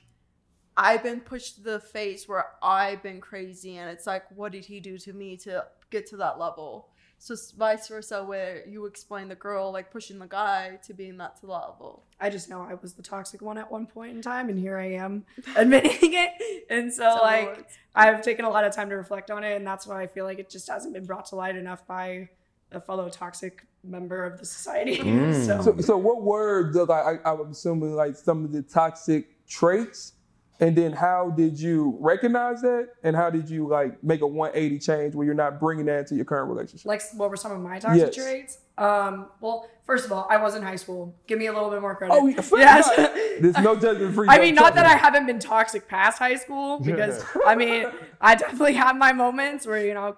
I've 0.79 1.03
been 1.03 1.21
pushed 1.21 1.57
to 1.57 1.63
the 1.63 1.81
face 1.81 2.29
where 2.29 2.47
I've 2.63 3.03
been 3.03 3.21
crazy, 3.21 3.77
and 3.79 3.91
it's 3.91 4.07
like, 4.07 4.23
what 4.35 4.53
did 4.53 4.65
he 4.65 4.79
do 4.79 4.97
to 4.99 5.13
me 5.13 5.37
to 5.39 5.65
get 5.91 6.07
to 6.11 6.17
that 6.19 6.39
level? 6.39 6.89
So 7.21 7.35
vice 7.57 7.89
versa, 7.89 8.23
where 8.23 8.63
you 8.65 8.87
explain 8.87 9.27
the 9.27 9.35
girl 9.35 9.73
like 9.73 9.91
pushing 9.91 10.21
the 10.21 10.29
guy 10.29 10.79
to 10.87 10.95
being 10.95 11.17
that 11.17 11.35
to 11.41 11.47
the 11.47 11.53
level. 11.53 12.05
I 12.21 12.31
just 12.31 12.49
know 12.49 12.61
I 12.63 12.75
was 12.75 12.95
the 12.95 13.03
toxic 13.03 13.43
one 13.43 13.59
at 13.59 13.69
one 13.69 13.87
point 13.87 14.15
in 14.15 14.23
time, 14.23 14.49
and 14.49 14.57
here 14.57 14.79
I 14.79 14.93
am 14.93 15.25
admitting 15.57 16.13
it. 16.15 16.67
And 16.71 16.93
so, 16.93 17.17
So 17.17 17.23
like, 17.23 17.49
it's- 17.59 17.77
I've 17.97 18.23
taken 18.23 18.45
a 18.45 18.51
lot 18.51 18.63
of 18.63 18.73
time 18.73 18.89
to 18.91 18.97
reflect 18.97 19.33
on 19.33 19.43
it, 19.43 19.57
and 19.57 19.67
that's 19.67 19.85
why 19.85 20.01
I 20.01 20.07
feel 20.07 20.27
like 20.27 20.39
it 20.39 20.49
just 20.49 20.69
hasn't 20.69 20.95
been 20.95 21.07
brought 21.07 21.27
to 21.27 21.35
light 21.35 21.57
enough 21.57 21.85
by 21.89 22.29
a 22.71 22.81
fellow 22.81 23.09
toxic 23.09 23.67
member 23.83 24.25
of 24.25 24.39
the 24.39 24.45
society. 24.47 24.99
Mm. 24.99 25.45
so, 25.47 25.61
So, 25.61 25.81
so 25.81 25.97
what 25.97 26.23
were 26.23 26.71
the 26.73 26.85
like? 26.85 27.21
I, 27.25 27.33
I'm 27.33 27.51
assuming 27.51 27.95
like 27.97 28.15
some 28.15 28.45
of 28.45 28.53
the 28.53 28.63
toxic 28.63 29.45
traits, 29.49 30.13
and 30.61 30.75
then 30.77 30.93
how 30.93 31.31
did 31.31 31.59
you 31.61 31.97
recognize 32.01 32.61
that, 32.63 32.89
and 33.03 33.15
how 33.15 33.31
did 33.31 33.49
you 33.49 33.69
like 33.69 34.03
make 34.03 34.21
a 34.23 34.27
180 34.27 34.79
change 34.79 35.15
where 35.15 35.25
you're 35.25 35.35
not 35.35 35.61
bringing 35.61 35.87
that 35.87 36.01
into 36.01 36.15
your 36.17 36.25
current 36.25 36.49
relationship? 36.49 36.87
like, 36.87 37.03
what 37.15 37.31
were 37.31 37.37
some 37.37 37.53
of 37.53 37.61
my 37.61 37.79
toxic 37.79 37.99
Yes. 37.99 38.15
traits? 38.15 38.59
Um, 38.77 39.29
well, 39.41 39.69
first 39.85 40.05
of 40.05 40.13
all, 40.13 40.27
I 40.31 40.37
was 40.37 40.55
in 40.55 40.63
high 40.63 40.77
school. 40.77 41.15
Give 41.27 41.37
me 41.39 41.47
a 41.47 41.53
little 41.53 41.71
bit 41.71 41.81
more 41.81 41.97
credit. 41.97 42.15
oh, 42.15 42.27
yeah, 42.29 42.43
yes. 42.53 43.41
There's 43.41 43.59
no 43.59 43.75
judgment 43.81 44.15
free. 44.15 44.29
I 44.29 44.39
mean, 44.39 44.55
not 44.55 44.75
that 44.77 44.87
I 44.87 44.97
haven't 44.97 45.27
been 45.27 45.41
toxic 45.41 45.89
past 45.89 46.19
high 46.19 46.37
school, 46.37 46.79
because 46.85 47.25
I 47.47 47.55
mean, 47.55 47.87
I 48.21 48.35
definitely 48.37 48.75
have 48.75 48.97
my 48.97 49.13
moments 49.13 49.67
where 49.67 49.85
you 49.85 49.95
know, 49.95 50.17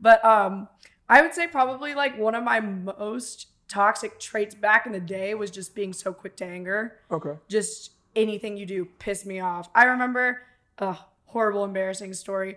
but 0.00 0.24
um, 0.24 0.68
I 1.08 1.22
would 1.22 1.34
say 1.34 1.46
probably 1.48 1.94
like 1.94 2.16
one 2.18 2.34
of 2.34 2.44
my 2.44 2.60
most 2.60 3.48
toxic 3.68 4.18
traits 4.18 4.54
back 4.54 4.86
in 4.86 4.92
the 4.92 5.00
day 5.00 5.34
was 5.34 5.50
just 5.50 5.74
being 5.74 5.92
so 5.92 6.12
quick 6.12 6.36
to 6.36 6.44
anger. 6.44 7.00
Okay. 7.10 7.32
Just 7.48 7.92
anything 8.18 8.56
you 8.56 8.66
do 8.66 8.84
piss 8.98 9.24
me 9.24 9.40
off. 9.40 9.70
I 9.74 9.84
remember 9.84 10.42
a 10.78 10.96
horrible, 11.26 11.64
embarrassing 11.64 12.12
story. 12.14 12.56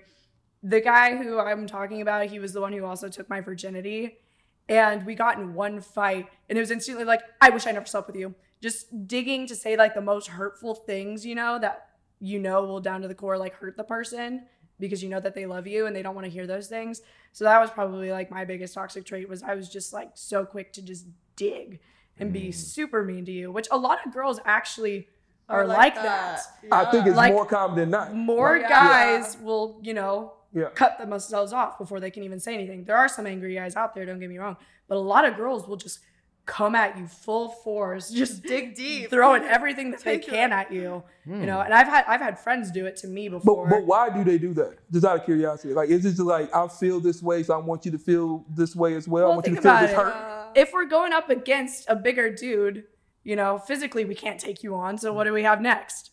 The 0.64 0.82
guy 0.82 1.16
who 1.16 1.40
I'm 1.40 1.68
talking 1.68 2.02
about, 2.02 2.28
he 2.28 2.40
was 2.40 2.54
the 2.54 2.62
one 2.62 2.74
who 2.74 2.84
also 2.84 3.08
took 3.08 3.30
my 3.30 3.42
virginity. 3.42 4.18
And 4.68 5.06
we 5.06 5.16
got 5.16 5.38
in 5.38 5.54
one 5.54 5.82
fight, 5.82 6.28
and 6.48 6.58
it 6.58 6.62
was 6.62 6.72
instantly 6.72 7.04
like, 7.04 7.22
I 7.42 7.50
wish 7.50 7.68
I 7.68 7.72
never 7.72 7.86
slept 7.86 8.08
with 8.08 8.16
you. 8.16 8.36
Just 8.62 9.08
digging 9.08 9.48
to 9.48 9.56
say 9.56 9.76
like 9.76 9.94
the 9.94 10.02
most 10.02 10.28
hurtful 10.28 10.76
things, 10.76 11.26
you 11.26 11.36
know, 11.36 11.60
that 11.60 11.88
you 12.20 12.40
know 12.40 12.64
will 12.64 12.80
down 12.80 13.02
to 13.02 13.08
the 13.08 13.16
core 13.16 13.38
like 13.38 13.56
hurt 13.56 13.76
the 13.76 13.84
person 13.84 14.44
because 14.80 15.04
you 15.04 15.10
know 15.10 15.20
that 15.20 15.36
they 15.36 15.46
love 15.46 15.68
you 15.68 15.88
and 15.88 15.96
they 15.96 16.02
don't 16.02 16.16
want 16.16 16.26
to 16.26 16.32
hear 16.32 16.48
those 16.48 16.68
things. 16.68 17.02
So 17.34 17.44
that 17.44 17.60
was 17.60 17.70
probably 17.70 18.12
like 18.12 18.32
my 18.32 18.46
biggest 18.46 18.74
toxic 18.74 19.06
trait 19.06 19.28
was 19.28 19.44
I 19.44 19.56
was 19.56 19.68
just 19.68 19.94
like 19.94 20.12
so 20.14 20.46
quick 20.46 20.72
to 20.74 20.82
just 20.82 21.08
dig 21.36 21.80
and 22.18 22.32
be 22.32 22.50
mm. 22.50 22.54
super 22.54 23.04
mean 23.04 23.26
to 23.26 23.32
you, 23.32 23.52
which 23.52 23.68
a 23.72 23.78
lot 23.78 24.00
of 24.06 24.14
girls 24.14 24.40
actually 24.46 25.08
are 25.52 25.66
like, 25.68 25.96
that. 25.96 26.40
I 26.72 26.86
think 26.86 27.08
it's 27.08 27.16
Like- 27.18 27.34
more 27.34 27.46
common 27.46 27.76
than 27.78 27.90
not. 27.90 28.14
More 28.14 28.58
Yeah. 28.58 28.70
guys 28.70 29.38
will, 29.42 29.80
you 29.84 29.94
know, 29.94 30.34
Yeah. 30.54 30.70
cut 30.76 30.98
themselves 30.98 31.54
off 31.54 31.78
before 31.78 32.00
they 32.00 32.12
can 32.12 32.24
even 32.24 32.40
say 32.40 32.54
anything. 32.54 32.84
There 32.86 32.98
are 32.98 33.08
some 33.08 33.26
angry 33.28 33.56
guys 33.56 33.76
out 33.76 33.94
there, 33.96 34.06
don't 34.06 34.20
get 34.20 34.30
me 34.30 34.38
wrong, 34.38 34.58
but 34.88 34.96
a 34.98 35.00
lot 35.00 35.26
of 35.26 35.36
girls 35.38 35.68
will 35.68 35.78
just 35.78 36.00
come 36.48 36.74
at 36.76 36.98
you 36.98 37.08
full 37.08 37.50
force, 37.50 38.10
just 38.22 38.44
dig 38.44 38.74
deep. 38.76 39.10
throwing 39.10 39.44
everything 39.44 39.92
that 39.92 40.02
they 40.02 40.18
can 40.18 40.52
at 40.52 40.72
you. 40.72 41.04
You 41.26 41.46
know, 41.46 41.60
hmm. 41.60 41.66
and 41.66 41.74
I've 41.74 41.88
had 41.88 42.04
I've 42.08 42.20
had 42.20 42.40
friends 42.40 42.72
do 42.72 42.88
it 42.88 42.96
to 42.98 43.08
me 43.08 43.30
before. 43.30 43.68
But, 43.68 43.76
but 43.76 43.86
why 43.86 44.10
do 44.10 44.24
they 44.24 44.38
do 44.40 44.54
that? 44.56 44.74
Just 44.92 45.06
out 45.06 45.18
of 45.20 45.24
curiosity. 45.26 45.74
Like, 45.74 45.90
is 45.90 46.04
it 46.04 46.10
just 46.12 46.22
like, 46.22 46.54
I 46.54 46.68
feel 46.68 47.00
this 47.00 47.22
way, 47.22 47.44
so 47.44 47.54
I 47.54 47.58
want 47.58 47.86
you 47.86 47.92
to 47.92 48.00
feel 48.00 48.44
this 48.50 48.76
way 48.76 48.96
as 48.96 49.08
well? 49.08 49.26
I 49.26 49.28
Well, 49.28 49.36
want 49.36 49.48
you 49.48 49.56
to 49.56 49.62
think 49.62 49.64
feel 49.64 49.72
about 49.72 49.82
this 49.82 49.92
it. 49.92 49.96
hurt? 49.96 50.48
If 50.56 50.74
we're 50.74 50.86
going 50.86 51.14
up 51.14 51.30
against 51.30 51.86
a 51.90 51.96
bigger 51.96 52.30
dude, 52.34 52.84
you 53.24 53.36
know, 53.36 53.58
physically 53.58 54.06
we 54.06 54.16
can't 54.16 54.40
take 54.40 54.64
you 54.64 54.76
on. 54.76 54.98
So 54.98 55.14
what 55.14 55.26
do 55.26 55.34
we 55.34 55.44
have 55.44 55.62
next? 55.62 56.12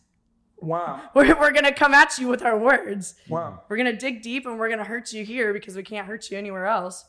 Wow. 0.57 1.01
We're, 1.15 1.39
we're 1.39 1.53
gonna 1.53 1.73
come 1.73 1.93
at 1.93 2.17
you 2.17 2.27
with 2.27 2.43
our 2.43 2.57
words. 2.57 3.15
Wow. 3.29 3.61
We're 3.69 3.77
gonna 3.77 3.95
dig 3.95 4.21
deep 4.21 4.45
and 4.45 4.59
we're 4.59 4.69
gonna 4.69 4.83
hurt 4.83 5.13
you 5.13 5.23
here 5.23 5.53
because 5.53 5.75
we 5.75 5.83
can't 5.83 6.05
hurt 6.05 6.29
you 6.29 6.37
anywhere 6.37 6.65
else. 6.65 7.05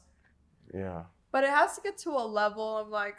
Yeah. 0.73 1.03
But 1.33 1.45
it 1.45 1.51
has 1.51 1.75
to 1.75 1.81
get 1.83 1.99
to 1.99 2.11
a 2.11 2.25
level 2.25 2.79
of 2.79 2.89
like 2.89 3.17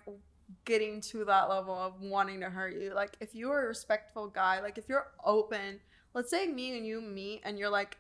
getting 0.65 1.01
to 1.01 1.25
that 1.25 1.49
level 1.49 1.73
of 1.73 1.99
wanting 2.01 2.39
to 2.41 2.49
hurt 2.49 2.75
you. 2.75 2.93
Like 2.93 3.17
if 3.19 3.35
you're 3.35 3.63
a 3.63 3.67
respectful 3.67 4.27
guy, 4.27 4.61
like 4.61 4.77
if 4.77 4.87
you're 4.87 5.07
open, 5.23 5.79
let's 6.13 6.29
say 6.29 6.47
me 6.47 6.77
and 6.77 6.85
you 6.85 7.01
meet 7.01 7.41
and 7.43 7.57
you're 7.57 7.69
like, 7.69 7.97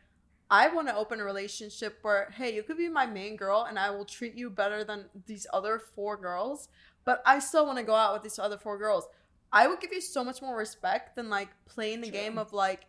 I 0.49 0.67
want 0.67 0.89
to 0.89 0.95
open 0.95 1.21
a 1.21 1.23
relationship 1.23 1.99
where, 2.01 2.29
hey, 2.35 2.53
you 2.53 2.61
could 2.61 2.77
be 2.77 2.89
my 2.89 3.05
main 3.05 3.37
girl 3.37 3.65
and 3.69 3.79
I 3.79 3.89
will 3.89 4.03
treat 4.03 4.35
you 4.35 4.49
better 4.49 4.83
than 4.83 5.05
these 5.25 5.47
other 5.53 5.79
four 5.79 6.17
girls, 6.17 6.67
but 7.05 7.21
I 7.25 7.39
still 7.39 7.65
want 7.65 7.77
to 7.77 7.83
go 7.83 7.95
out 7.95 8.13
with 8.13 8.23
these 8.23 8.39
other 8.39 8.57
four 8.57 8.77
girls. 8.77 9.07
I 9.51 9.67
would 9.67 9.79
give 9.79 9.91
you 9.91 10.01
so 10.01 10.23
much 10.23 10.41
more 10.41 10.57
respect 10.57 11.15
than 11.15 11.29
like 11.29 11.49
playing 11.65 12.01
the 12.01 12.09
game 12.09 12.37
of 12.37 12.53
like, 12.53 12.85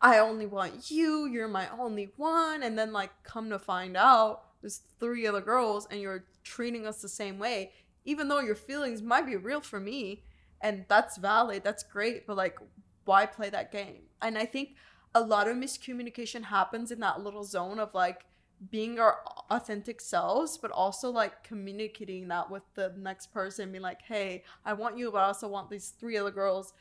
I 0.00 0.18
only 0.18 0.46
want 0.46 0.90
you, 0.90 1.26
you're 1.26 1.48
my 1.48 1.68
only 1.76 2.12
one. 2.16 2.62
And 2.62 2.78
then, 2.78 2.92
like, 2.92 3.10
come 3.24 3.50
to 3.50 3.58
find 3.58 3.96
out 3.96 4.42
there's 4.60 4.82
three 5.00 5.26
other 5.26 5.40
girls 5.40 5.88
and 5.90 6.00
you're 6.00 6.24
treating 6.44 6.86
us 6.86 7.02
the 7.02 7.08
same 7.08 7.38
way, 7.38 7.72
even 8.04 8.28
though 8.28 8.38
your 8.40 8.54
feelings 8.54 9.02
might 9.02 9.26
be 9.26 9.36
real 9.36 9.60
for 9.60 9.80
me. 9.80 10.22
And 10.60 10.84
that's 10.88 11.16
valid, 11.16 11.64
that's 11.64 11.82
great. 11.82 12.28
But, 12.28 12.36
like, 12.36 12.58
why 13.06 13.26
play 13.26 13.50
that 13.50 13.72
game? 13.72 14.02
And 14.22 14.38
I 14.38 14.44
think 14.44 14.76
a 15.14 15.20
lot 15.20 15.48
of 15.48 15.56
miscommunication 15.56 16.44
happens 16.44 16.90
in 16.90 17.00
that 17.00 17.20
little 17.20 17.44
zone 17.44 17.78
of 17.78 17.94
like 17.94 18.24
being 18.70 18.98
our 18.98 19.18
authentic 19.50 20.00
selves, 20.00 20.58
but 20.58 20.70
also 20.70 21.10
like 21.10 21.42
communicating 21.44 22.28
that 22.28 22.50
with 22.50 22.62
the 22.74 22.92
next 22.98 23.32
person, 23.32 23.70
being 23.70 23.82
like, 23.82 24.02
hey, 24.02 24.42
I 24.64 24.72
want 24.72 24.98
you, 24.98 25.10
but 25.12 25.18
I 25.18 25.24
also 25.26 25.48
want 25.48 25.70
these 25.70 25.90
three 26.00 26.16
other 26.16 26.30
girls. 26.32 26.72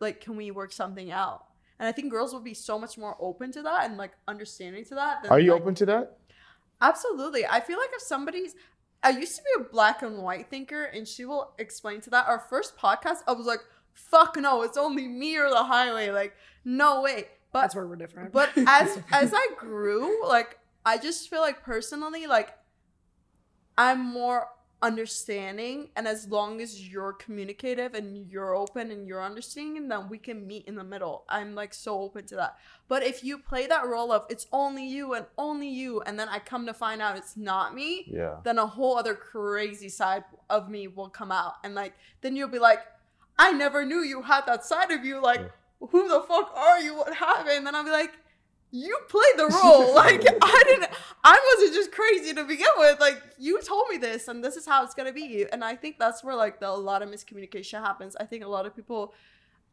Like, 0.00 0.20
can 0.20 0.36
we 0.36 0.50
work 0.50 0.72
something 0.72 1.10
out? 1.10 1.44
And 1.78 1.88
I 1.88 1.92
think 1.92 2.10
girls 2.12 2.32
will 2.32 2.40
be 2.40 2.54
so 2.54 2.78
much 2.78 2.96
more 2.96 3.16
open 3.20 3.50
to 3.52 3.62
that 3.62 3.84
and 3.88 3.96
like 3.98 4.12
understanding 4.28 4.84
to 4.86 4.94
that. 4.94 5.22
than, 5.22 5.32
Are 5.32 5.40
you 5.40 5.52
like- 5.52 5.62
open 5.62 5.74
to 5.76 5.86
that? 5.86 6.18
Absolutely. 6.80 7.46
I 7.46 7.60
feel 7.60 7.78
like 7.78 7.90
if 7.94 8.02
somebody's 8.02 8.54
I 9.02 9.10
used 9.10 9.36
to 9.36 9.42
be 9.42 9.62
a 9.62 9.68
black 9.68 10.00
and 10.02 10.22
white 10.22 10.48
thinker 10.48 10.84
and 10.84 11.06
she 11.06 11.24
will 11.26 11.52
explain 11.58 12.00
to 12.02 12.10
that. 12.10 12.26
Our 12.26 12.38
first 12.38 12.76
podcast, 12.78 13.18
I 13.28 13.32
was 13.32 13.44
like, 13.46 13.60
fuck 13.92 14.36
no, 14.36 14.62
it's 14.62 14.78
only 14.78 15.06
me 15.06 15.36
or 15.36 15.50
the 15.50 15.62
highway. 15.64 16.10
Like, 16.10 16.34
no 16.64 17.02
way. 17.02 17.28
But 17.52 17.60
That's 17.62 17.74
where 17.74 17.86
we're 17.86 17.96
different. 17.96 18.32
but 18.32 18.50
as 18.56 18.98
as 19.12 19.32
I 19.34 19.46
grew, 19.58 20.26
like 20.26 20.58
I 20.84 20.98
just 20.98 21.28
feel 21.30 21.40
like 21.40 21.62
personally, 21.62 22.26
like 22.26 22.50
I'm 23.76 24.00
more 24.00 24.48
understanding 24.82 25.88
and 25.96 26.06
as 26.06 26.28
long 26.28 26.60
as 26.60 26.86
you're 26.88 27.14
communicative 27.14 27.94
and 27.94 28.30
you're 28.30 28.54
open 28.54 28.90
and 28.90 29.08
you're 29.08 29.22
understanding 29.22 29.88
then 29.88 30.10
we 30.10 30.18
can 30.18 30.46
meet 30.46 30.66
in 30.66 30.74
the 30.74 30.84
middle. 30.84 31.24
I'm 31.28 31.54
like 31.54 31.72
so 31.72 32.00
open 32.00 32.26
to 32.26 32.36
that. 32.36 32.58
But 32.86 33.02
if 33.02 33.24
you 33.24 33.38
play 33.38 33.66
that 33.66 33.86
role 33.86 34.12
of 34.12 34.26
it's 34.28 34.46
only 34.52 34.86
you 34.86 35.14
and 35.14 35.24
only 35.38 35.68
you 35.70 36.02
and 36.02 36.20
then 36.20 36.28
i 36.28 36.38
come 36.38 36.66
to 36.66 36.74
find 36.74 37.00
out 37.00 37.16
it's 37.16 37.34
not 37.34 37.74
me 37.74 38.04
Yeah. 38.08 38.36
then 38.44 38.58
a 38.58 38.66
whole 38.66 38.98
other 38.98 39.14
crazy 39.14 39.88
side 39.88 40.24
of 40.50 40.68
me 40.68 40.86
will 40.86 41.08
come 41.08 41.32
out. 41.32 41.54
And 41.64 41.74
like 41.74 41.94
then 42.20 42.36
you'll 42.36 42.48
be 42.48 42.58
like 42.58 42.80
i 43.38 43.52
never 43.52 43.86
knew 43.86 44.00
you 44.02 44.20
had 44.20 44.44
that 44.46 44.64
side 44.66 44.90
of 44.90 45.02
you. 45.02 45.22
Like 45.22 45.50
who 45.80 46.08
the 46.08 46.20
fuck 46.28 46.52
are 46.54 46.78
you? 46.80 46.94
What 46.94 47.14
happened? 47.14 47.56
And 47.56 47.66
then 47.66 47.74
i'll 47.74 47.84
be 47.84 47.90
like 47.90 48.12
you 48.74 48.98
played 49.08 49.36
the 49.36 49.46
role. 49.62 49.94
Like 49.94 50.22
i 50.42 50.62
didn't 50.66 50.90
i 51.22 51.54
wasn't 51.54 51.74
just 51.74 51.92
crazy 51.92 52.34
to 52.34 52.44
begin 52.44 52.66
with. 52.78 52.98
Like 52.98 53.22
you 53.38 53.62
told 53.62 53.84
me 53.88 53.96
this 53.96 54.26
and 54.26 54.42
this 54.42 54.56
is 54.56 54.66
how 54.66 54.82
it's 54.84 54.94
gonna 54.94 55.12
be. 55.12 55.46
And 55.50 55.62
i 55.62 55.76
think 55.76 55.98
that's 55.98 56.24
where 56.24 56.34
like 56.34 56.58
the, 56.58 56.68
a 56.68 56.70
lot 56.70 57.00
of 57.02 57.08
miscommunication 57.08 57.80
happens. 57.80 58.16
I 58.16 58.24
think 58.24 58.44
a 58.44 58.48
lot 58.48 58.66
of 58.66 58.74
people 58.74 59.14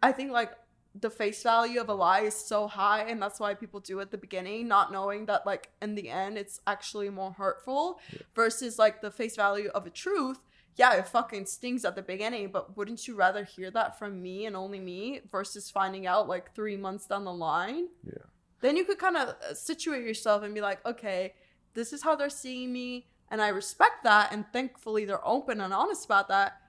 i 0.03 0.11
think 0.11 0.31
like 0.31 0.51
the 0.93 1.09
face 1.09 1.41
value 1.41 1.79
of 1.79 1.89
a 1.89 1.93
lie 1.93 2.21
is 2.21 2.35
so 2.35 2.67
high 2.67 3.03
and 3.03 3.21
that's 3.21 3.39
why 3.39 3.53
people 3.53 3.79
do 3.79 3.99
it 3.99 4.03
at 4.03 4.11
the 4.11 4.17
beginning 4.17 4.67
not 4.67 4.91
knowing 4.91 5.25
that 5.25 5.45
like 5.45 5.69
in 5.81 5.95
the 5.95 6.09
end 6.09 6.37
it's 6.37 6.59
actually 6.67 7.09
more 7.09 7.31
hurtful 7.31 7.99
versus 8.35 8.77
like 8.77 9.01
the 9.01 9.11
face 9.11 9.35
value 9.35 9.69
of 9.73 9.87
a 9.87 9.89
truth. 9.89 10.39
Yeah 10.75 10.93
it 10.93 11.07
fucking 11.07 11.45
stings 11.47 11.85
at 11.85 11.95
the 11.95 12.01
beginning 12.01 12.51
but 12.51 12.77
wouldn't 12.77 13.07
you 13.07 13.15
rather 13.15 13.43
hear 13.43 13.71
that 13.71 13.97
from 13.97 14.21
me 14.21 14.45
and 14.45 14.55
only 14.55 14.79
me 14.79 15.21
versus 15.31 15.71
finding 15.71 16.05
out 16.05 16.27
like 16.27 16.53
three 16.53 16.77
months 16.77 17.07
down 17.07 17.25
the 17.25 17.33
line? 17.33 17.87
Yeah. 18.05 18.25
Then 18.61 18.77
you 18.77 18.85
could 18.85 18.99
kind 18.99 19.17
of 19.17 19.29
uh, 19.29 19.53
situate 19.53 20.03
yourself 20.03 20.43
and 20.43 20.53
be 20.53 20.61
like 20.61 20.85
okay 20.85 21.33
this 21.73 21.93
is 21.93 22.03
how 22.03 22.15
they're 22.15 22.29
seeing 22.29 22.71
me 22.71 23.07
and 23.29 23.41
i 23.41 23.47
respect 23.47 24.03
that 24.03 24.31
and 24.31 24.45
thankfully 24.53 25.05
they're 25.05 25.27
open 25.27 25.61
and 25.61 25.73
honest 25.73 26.05
about 26.05 26.27
that 26.27 26.61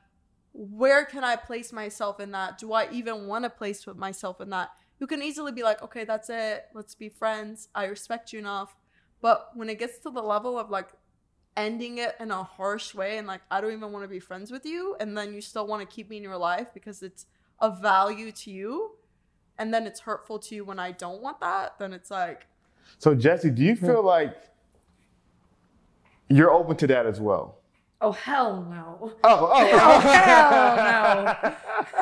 where 0.52 1.04
can 1.04 1.24
I 1.24 1.36
place 1.36 1.72
myself 1.72 2.20
in 2.20 2.30
that? 2.32 2.58
Do 2.58 2.72
I 2.72 2.88
even 2.92 3.26
want 3.26 3.44
to 3.44 3.50
place 3.50 3.86
myself 3.94 4.40
in 4.40 4.50
that? 4.50 4.70
You 5.00 5.06
can 5.06 5.22
easily 5.22 5.52
be 5.52 5.62
like, 5.62 5.82
okay, 5.82 6.04
that's 6.04 6.30
it. 6.30 6.66
Let's 6.74 6.94
be 6.94 7.08
friends. 7.08 7.68
I 7.74 7.86
respect 7.86 8.32
you 8.32 8.38
enough. 8.38 8.76
But 9.20 9.50
when 9.54 9.70
it 9.70 9.78
gets 9.78 9.98
to 10.00 10.10
the 10.10 10.22
level 10.22 10.58
of 10.58 10.70
like 10.70 10.88
ending 11.56 11.98
it 11.98 12.16
in 12.20 12.30
a 12.30 12.42
harsh 12.42 12.94
way 12.94 13.18
and 13.18 13.26
like, 13.26 13.40
I 13.50 13.60
don't 13.60 13.72
even 13.72 13.92
want 13.92 14.04
to 14.04 14.08
be 14.08 14.20
friends 14.20 14.50
with 14.50 14.66
you, 14.66 14.96
and 15.00 15.16
then 15.16 15.32
you 15.32 15.40
still 15.40 15.66
want 15.66 15.88
to 15.88 15.94
keep 15.94 16.10
me 16.10 16.18
in 16.18 16.22
your 16.22 16.36
life 16.36 16.68
because 16.74 17.02
it's 17.02 17.26
of 17.58 17.80
value 17.80 18.32
to 18.32 18.50
you, 18.50 18.92
and 19.58 19.72
then 19.72 19.86
it's 19.86 20.00
hurtful 20.00 20.38
to 20.40 20.54
you 20.54 20.64
when 20.64 20.78
I 20.78 20.92
don't 20.92 21.20
want 21.22 21.40
that, 21.40 21.78
then 21.78 21.92
it's 21.92 22.10
like, 22.10 22.46
So 22.98 23.14
Jessi, 23.14 23.54
do 23.54 23.62
you 23.62 23.76
feel 23.76 24.02
like 24.02 24.36
you're 26.28 26.50
open 26.52 26.76
to 26.76 26.86
that 26.88 27.06
as 27.06 27.20
well? 27.20 27.58
oh 28.04 28.10
hell 28.12 28.66
no. 28.68 29.12
Oh, 29.22 29.50
oh, 29.52 29.70
Oh 29.72 30.00
hell 30.00 30.76
no. 31.44 31.54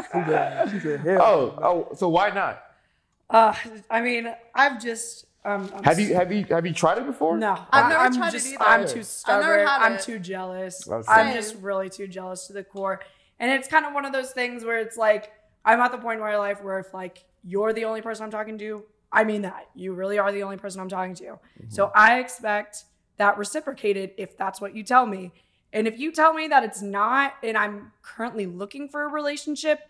She 0.02 0.30
said, 0.30 0.70
she 0.70 0.80
said, 0.80 1.00
hell. 1.00 1.20
oh, 1.22 1.58
oh. 1.90 1.94
So 1.94 2.08
why 2.08 2.30
not? 2.30 2.62
Uh, 3.28 3.54
I 3.90 4.00
mean, 4.00 4.32
I've 4.54 4.80
just 4.82 5.26
um. 5.44 5.70
I'm 5.74 5.84
Have 5.84 6.00
you 6.00 6.14
have 6.14 6.32
you 6.32 6.44
have 6.46 6.64
you 6.66 6.72
tried 6.72 6.98
it 6.98 7.06
before? 7.06 7.36
No, 7.36 7.56
I've 7.70 7.88
never 7.90 8.00
I'm 8.04 8.14
tried 8.16 8.34
it 8.34 8.44
either. 8.46 8.62
I'm 8.62 8.80
I've 8.80 8.88
too 8.88 8.94
never 8.96 9.04
stubborn. 9.04 9.66
had 9.66 9.82
I'm 9.82 9.92
it. 9.94 10.00
too 10.00 10.18
jealous. 10.18 10.84
That's 10.84 11.08
I'm 11.08 11.32
just 11.34 11.54
really 11.56 11.90
too 11.90 12.06
jealous 12.08 12.46
to 12.48 12.54
the 12.54 12.64
core. 12.64 13.00
And 13.38 13.50
it's 13.52 13.68
kind 13.68 13.84
of 13.86 13.92
one 13.94 14.04
of 14.04 14.12
those 14.12 14.32
things 14.32 14.64
where 14.64 14.78
it's 14.78 14.96
like 14.96 15.32
I'm 15.64 15.80
at 15.80 15.92
the 15.92 15.98
point 15.98 16.16
in 16.16 16.20
my 16.24 16.36
life 16.38 16.62
where 16.62 16.78
if 16.78 16.92
like 16.94 17.24
you're 17.44 17.72
the 17.72 17.85
only 17.85 18.03
person 18.03 18.24
I'm 18.24 18.31
talking 18.31 18.59
to, 18.59 18.85
I 19.12 19.24
mean 19.24 19.42
that 19.42 19.68
you 19.74 19.92
really 19.92 20.18
are 20.18 20.33
the 20.33 20.42
only 20.42 20.57
person 20.57 20.81
I'm 20.81 20.88
talking 20.88 21.14
to. 21.16 21.24
Mm-hmm. 21.24 21.68
So 21.68 21.90
I 21.94 22.20
expect 22.20 22.85
that 23.16 23.38
reciprocated 23.38 24.12
if 24.16 24.37
that's 24.37 24.61
what 24.61 24.74
you 24.74 24.83
tell 24.83 25.07
me. 25.07 25.33
And 25.72 25.87
if 25.87 25.98
you 25.98 26.12
tell 26.12 26.33
me 26.33 26.48
that 26.48 26.64
it's 26.64 26.83
not, 26.83 27.35
and 27.42 27.57
I'm 27.57 27.92
currently 28.03 28.46
looking 28.46 28.88
for 28.88 29.05
a 29.05 29.09
relationship, 29.09 29.81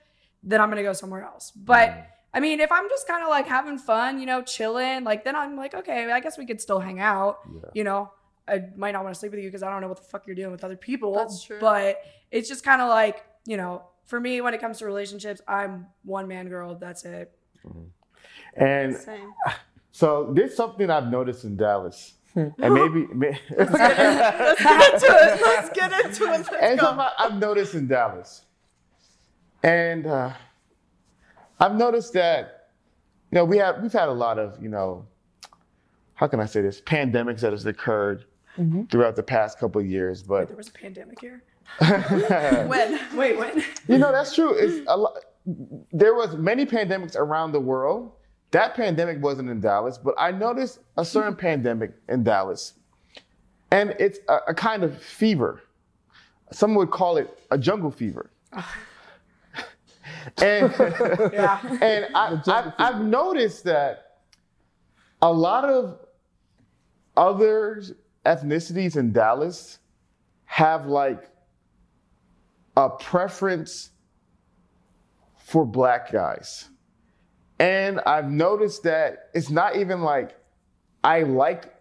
then 0.43 0.61
I'm 0.61 0.69
gonna 0.69 0.83
go 0.83 0.93
somewhere 0.93 1.23
else. 1.23 1.53
But 1.53 1.91
mm-hmm. 1.91 2.01
I 2.35 2.41
mean, 2.41 2.61
if 2.61 2.71
I'm 2.71 2.89
just 2.89 3.07
kind 3.09 3.23
of 3.23 3.29
like 3.29 3.47
having 3.47 3.79
fun, 3.79 4.21
you 4.21 4.27
know, 4.27 4.43
chilling, 4.43 5.05
like 5.05 5.25
then 5.25 5.35
I'm 5.35 5.57
like, 5.57 5.75
okay, 5.75 6.11
I 6.11 6.21
guess 6.21 6.39
we 6.39 6.47
could 6.47 6.61
still 6.61 6.79
hang 6.79 7.01
out. 7.01 7.41
Yeah. 7.53 7.71
You 7.75 7.85
know, 7.85 8.13
I 8.49 8.65
might 8.77 8.93
not 8.93 9.05
want 9.05 9.15
to 9.15 9.19
sleep 9.19 9.33
with 9.33 9.41
you 9.41 9.49
because 9.49 9.63
I 9.63 9.71
don't 9.71 9.81
know 9.81 9.89
what 9.89 9.99
the 9.99 10.05
fuck 10.05 10.27
you're 10.27 10.37
doing 10.37 10.53
with 10.53 10.65
other 10.65 10.77
people. 10.77 11.15
That's 11.15 11.43
true. 11.43 11.59
But 11.61 12.03
it's 12.31 12.49
just 12.49 12.65
kind 12.65 12.81
of 12.81 12.89
like, 12.89 13.25
you 13.47 13.57
know, 13.57 13.83
for 14.07 14.21
me, 14.21 14.41
when 14.41 14.55
it 14.55 14.61
comes 14.61 14.79
to 14.79 14.87
relationships, 14.87 15.41
I'm 15.47 15.87
one 16.05 16.29
man 16.29 16.49
girl. 16.49 16.75
That's 16.75 17.05
it. 17.05 17.33
Mm-hmm. 17.67 18.63
And 18.63 18.97
same. 18.97 19.33
so 19.93 20.33
there's 20.35 20.57
something 20.57 20.91
I've 20.91 21.11
noticed 21.11 21.45
in 21.45 21.57
Dallas, 21.57 22.15
hmm. 22.35 22.49
and 22.61 22.75
maybe, 22.75 23.07
may- 23.15 23.39
Let's 23.57 23.71
get 23.73 24.95
into 24.95 25.07
it. 25.07 25.41
Let's 25.43 25.71
get 25.71 26.05
into 26.05 26.25
it. 26.25 26.31
Let's 26.31 26.49
and 26.61 26.81
something 26.81 27.01
I- 27.01 27.13
I've 27.19 27.39
noticed 27.39 27.75
in 27.75 27.87
Dallas, 27.87 28.43
and 29.63 30.07
uh, 30.07 30.33
I've 31.61 31.75
noticed 31.75 32.13
that 32.15 32.71
you 33.31 33.37
know 33.37 33.45
we 33.45 33.59
have 33.59 33.83
we've 33.83 33.93
had 33.93 34.09
a 34.09 34.13
lot 34.13 34.39
of 34.39 34.61
you 34.61 34.69
know 34.69 35.07
how 36.15 36.27
can 36.27 36.41
I 36.41 36.47
say 36.47 36.61
this 36.61 36.81
pandemics 36.83 37.41
that 37.41 37.53
has 37.53 37.65
occurred 37.67 38.25
mm-hmm. 38.59 38.85
throughout 38.85 39.17
the 39.17 39.23
past 39.23 39.59
couple 39.59 39.81
of 39.81 39.87
years, 39.87 40.23
but 40.23 40.49
There 40.49 40.57
was 40.57 40.69
a 40.69 40.73
pandemic 40.73 41.21
here. 41.21 41.43
when? 41.79 43.01
Wait, 43.17 43.39
when? 43.39 43.65
You 43.89 43.99
know, 43.99 44.13
that's 44.13 44.35
true. 44.35 44.53
It's 44.55 44.87
a 44.89 44.97
lot. 44.97 45.17
There 45.93 46.15
was 46.15 46.37
many 46.37 46.67
pandemics 46.67 47.17
around 47.17 47.53
the 47.53 47.61
world. 47.61 48.13
That 48.51 48.75
pandemic 48.75 49.23
wasn't 49.23 49.49
in 49.49 49.61
Dallas, 49.61 49.97
but 49.99 50.15
I 50.19 50.33
noticed 50.33 50.81
a 50.97 51.05
certain 51.05 51.37
pandemic 51.47 51.93
in 52.09 52.25
Dallas, 52.25 52.75
and 53.71 53.95
it's 53.99 54.19
a, 54.29 54.39
a 54.49 54.55
kind 54.55 54.83
of 54.83 55.01
fever. 55.01 55.63
Some 56.53 56.75
would 56.75 56.91
call 56.91 57.17
it 57.17 57.39
a 57.53 57.59
jungle 57.59 57.91
fever. 57.93 58.31
and 60.43 60.73
Yeah. 61.33 61.61
and 61.81 62.07
I, 62.15 62.41
I, 62.47 62.73
I've 62.79 63.01
noticed 63.03 63.65
that 63.65 64.19
a 65.23 65.33
lot 65.33 65.65
of 65.65 65.99
other 67.17 67.83
ethnicities 68.27 68.97
in 68.97 69.13
Dallas 69.13 69.79
have 70.47 70.87
like 70.87 71.31
a 72.77 72.89
preference 72.89 73.91
for 75.51 75.67
black 75.67 76.13
guys. 76.13 76.69
And 77.59 77.99
I've 78.07 78.31
noticed 78.31 78.85
that 78.85 79.31
it's 79.35 79.51
not 79.51 79.75
even 79.77 80.03
like 80.03 80.37
I 81.03 81.25
like 81.25 81.75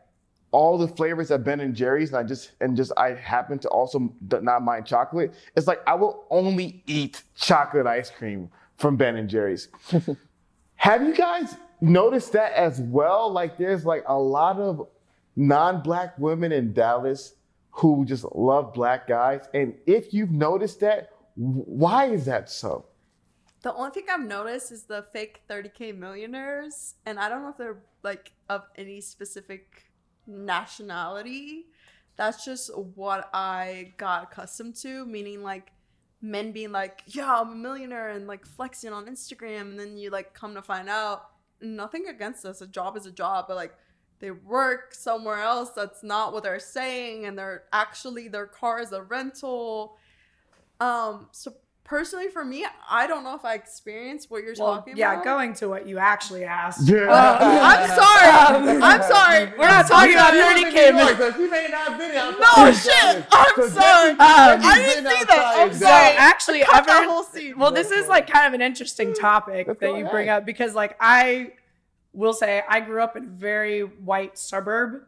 all 0.51 0.79
the 0.79 0.87
flavors 0.87 1.29
of 1.29 1.43
Ben 1.43 1.59
and 1.59 1.75
Jerry's, 1.75 2.09
and 2.09 2.17
I 2.17 2.23
just 2.23 2.53
and 2.59 2.75
just 2.75 2.91
I 2.97 3.13
happen 3.13 3.59
to 3.59 3.69
also 3.69 4.11
not 4.21 4.63
mind 4.63 4.87
chocolate. 4.87 5.35
It's 5.55 5.67
like 5.67 5.81
I 5.85 5.93
will 5.93 6.25
only 6.31 6.83
eat 6.87 7.21
chocolate 7.35 7.85
ice 7.85 8.09
cream 8.09 8.49
from 8.77 8.97
Ben 8.97 9.15
and 9.17 9.29
Jerry's. 9.29 9.67
Have 10.75 11.03
you 11.03 11.13
guys 11.13 11.55
noticed 11.79 12.33
that 12.33 12.53
as 12.53 12.81
well? 12.81 13.31
Like 13.31 13.59
there's 13.59 13.85
like 13.85 14.03
a 14.07 14.17
lot 14.17 14.57
of 14.57 14.87
non-black 15.35 16.17
women 16.17 16.51
in 16.51 16.73
Dallas 16.73 17.35
who 17.69 18.03
just 18.03 18.25
love 18.33 18.73
black 18.73 19.07
guys. 19.07 19.41
And 19.53 19.75
if 19.85 20.11
you've 20.11 20.31
noticed 20.31 20.79
that, 20.79 21.11
why 21.35 22.05
is 22.05 22.25
that 22.25 22.49
so? 22.49 22.88
The 23.61 23.73
only 23.73 23.91
thing 23.91 24.05
I've 24.09 24.21
noticed 24.21 24.71
is 24.71 24.83
the 24.83 25.05
fake 25.11 25.41
30k 25.49 25.97
millionaires, 25.97 26.95
and 27.05 27.19
I 27.19 27.27
don't 27.27 27.43
know 27.43 27.49
if 27.49 27.57
they're 27.57 27.83
like 28.03 28.31
of 28.47 28.63
any 28.77 29.01
specific 29.01 29.91
nationality. 30.25 31.65
That's 32.15 32.45
just 32.45 32.75
what 32.75 33.29
I 33.33 33.93
got 33.97 34.23
accustomed 34.23 34.75
to, 34.77 35.05
meaning 35.05 35.43
like 35.43 35.71
men 36.21 36.51
being 36.53 36.71
like, 36.71 37.03
"Yeah, 37.07 37.41
I'm 37.41 37.51
a 37.51 37.55
millionaire," 37.55 38.09
and 38.09 38.27
like 38.27 38.45
flexing 38.45 38.93
on 38.93 39.07
Instagram, 39.07 39.61
and 39.61 39.79
then 39.79 39.97
you 39.97 40.09
like 40.09 40.33
come 40.33 40.53
to 40.55 40.61
find 40.61 40.89
out 40.89 41.31
nothing 41.61 42.07
against 42.07 42.45
us. 42.45 42.61
A 42.61 42.67
job 42.67 42.95
is 42.95 43.05
a 43.05 43.11
job, 43.11 43.45
but 43.49 43.55
like 43.57 43.75
they 44.19 44.31
work 44.31 44.93
somewhere 44.93 45.41
else 45.41 45.71
that's 45.71 46.03
not 46.03 46.33
what 46.33 46.43
they're 46.43 46.59
saying, 46.59 47.25
and 47.25 47.37
they're 47.37 47.63
actually 47.73 48.29
their 48.29 48.47
car 48.47 48.79
is 48.79 48.93
a 48.93 49.03
rental. 49.03 49.97
Um, 50.79 51.27
so 51.31 51.53
personally 51.89 52.27
for 52.29 52.45
me, 52.45 52.65
I 52.87 53.07
don't 53.07 53.23
know 53.23 53.33
if 53.33 53.43
I 53.43 53.55
experienced 53.55 54.29
what 54.29 54.43
you're 54.43 54.53
Well, 54.59 54.75
talking 54.75 54.95
yeah, 54.95 55.13
about. 55.13 55.25
Yeah, 55.25 55.33
going 55.33 55.53
to 55.55 55.67
what 55.69 55.87
you 55.87 55.97
actually 55.97 56.43
asked. 56.45 56.87
Yeah. 56.87 57.07
I'm 57.09 57.89
sorry. 57.89 58.75
Um, 58.75 58.83
I'm 58.83 59.01
sorry. 59.01 59.45
We're 59.57 59.67
not 59.67 59.87
talking 59.87 60.13
about 60.13 60.33
You 60.33 60.39
Dirty 60.43 60.59
live 60.65 60.67
in 60.67 60.73
Kim. 60.73 60.95
New 60.95 61.01
York, 61.01 61.17
so 61.35 61.47
may 61.49 61.67
not 61.71 61.87
have 61.89 61.97
been 61.97 62.15
outside. 62.15 62.65
No 62.65 62.71
shit. 62.71 63.25
I'm 63.31 63.69
sorry. 63.71 64.15
I 64.19 64.75
didn't 64.77 65.11
see 65.11 65.23
that. 65.25 65.53
I'm 65.57 65.73
So 65.73 65.79
sorry. 65.79 66.15
actually, 66.17 66.59
Cut 66.61 66.85
that 66.85 67.01
ever 67.03 67.11
whole 67.11 67.23
scene. 67.23 67.57
well, 67.57 67.71
this 67.71 67.89
is 67.89 68.07
like 68.07 68.29
kind 68.29 68.45
of 68.47 68.53
an 68.53 68.61
interesting 68.61 69.13
topic 69.15 69.67
Let's 69.67 69.79
that 69.79 69.87
you 69.89 69.93
ahead. 69.95 70.11
bring 70.11 70.29
up 70.29 70.45
because, 70.45 70.75
like, 70.75 70.95
I 70.99 71.53
will 72.13 72.33
say 72.33 72.61
I 72.69 72.81
grew 72.81 73.01
up 73.01 73.15
in 73.17 73.23
a 73.23 73.27
very 73.27 73.81
white 73.81 74.37
suburb, 74.37 75.01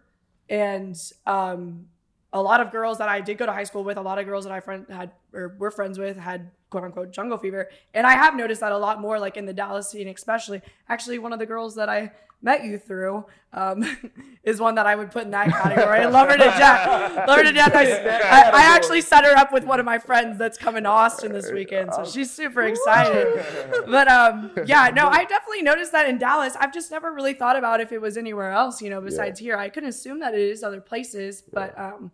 and 0.49 0.97
um, 1.27 1.85
a 2.33 2.41
lot 2.41 2.59
of 2.59 2.71
girls 2.71 2.97
that 2.97 3.07
I 3.07 3.21
did 3.21 3.37
go 3.37 3.45
to 3.45 3.51
high 3.53 3.65
school 3.65 3.83
with, 3.83 3.97
a 3.97 4.01
lot 4.01 4.17
of 4.17 4.25
girls 4.25 4.45
that 4.45 4.53
I 4.53 4.61
friend 4.61 4.87
had 4.89 5.11
or 5.31 5.55
were 5.59 5.69
friends 5.71 5.99
with 5.99 6.17
had 6.17 6.49
quote 6.71 6.83
unquote 6.83 7.11
jungle 7.11 7.37
fever, 7.37 7.69
and 7.93 8.07
I 8.07 8.13
have 8.13 8.35
noticed 8.35 8.61
that 8.61 8.71
a 8.71 8.77
lot 8.77 8.99
more, 8.99 9.19
like 9.19 9.37
in 9.37 9.45
the 9.45 9.53
Dallas 9.53 9.89
scene, 9.89 10.07
especially. 10.07 10.61
Actually, 10.89 11.19
one 11.19 11.33
of 11.33 11.37
the 11.37 11.45
girls 11.45 11.75
that 11.75 11.89
I 11.89 12.11
met 12.41 12.63
you 12.63 12.77
through 12.77 13.23
um, 13.53 13.83
is 14.43 14.59
one 14.59 14.75
that 14.75 14.87
I 14.87 14.95
would 14.95 15.11
put 15.11 15.25
in 15.25 15.31
that 15.31 15.49
category. 15.49 15.99
I 15.99 16.05
love 16.07 16.27
her 16.27 16.37
to 16.37 16.43
death. 16.43 17.27
Love 17.27 17.37
her 17.37 17.43
to 17.43 17.51
death. 17.51 17.75
I, 17.75 17.83
I, 17.83 18.49
I 18.49 18.75
actually 18.75 19.01
set 19.01 19.23
her 19.25 19.37
up 19.37 19.53
with 19.53 19.63
one 19.63 19.79
of 19.79 19.85
my 19.85 19.99
friends 19.99 20.39
that's 20.39 20.57
coming 20.57 20.83
to 20.83 20.89
Austin 20.89 21.33
this 21.33 21.51
weekend, 21.51 21.93
so 21.93 22.03
she's 22.03 22.31
super 22.31 22.63
excited. 22.63 23.45
But 23.85 24.07
um, 24.07 24.51
yeah, 24.65 24.89
no, 24.93 25.07
I 25.07 25.25
definitely 25.25 25.61
noticed 25.61 25.91
that 25.91 26.09
in 26.09 26.17
Dallas. 26.17 26.55
I've 26.59 26.73
just 26.73 26.89
never 26.89 27.13
really 27.13 27.33
thought 27.33 27.57
about 27.57 27.81
if 27.81 27.91
it 27.91 28.01
was 28.01 28.17
anywhere 28.17 28.51
else, 28.51 28.81
you 28.81 28.89
know, 28.89 29.01
besides 29.01 29.39
here. 29.39 29.57
I 29.57 29.69
couldn't 29.69 29.89
assume 29.89 30.19
that 30.21 30.33
it 30.33 30.41
is 30.41 30.63
other 30.63 30.81
places, 30.81 31.43
but 31.53 31.77
um, 31.77 32.11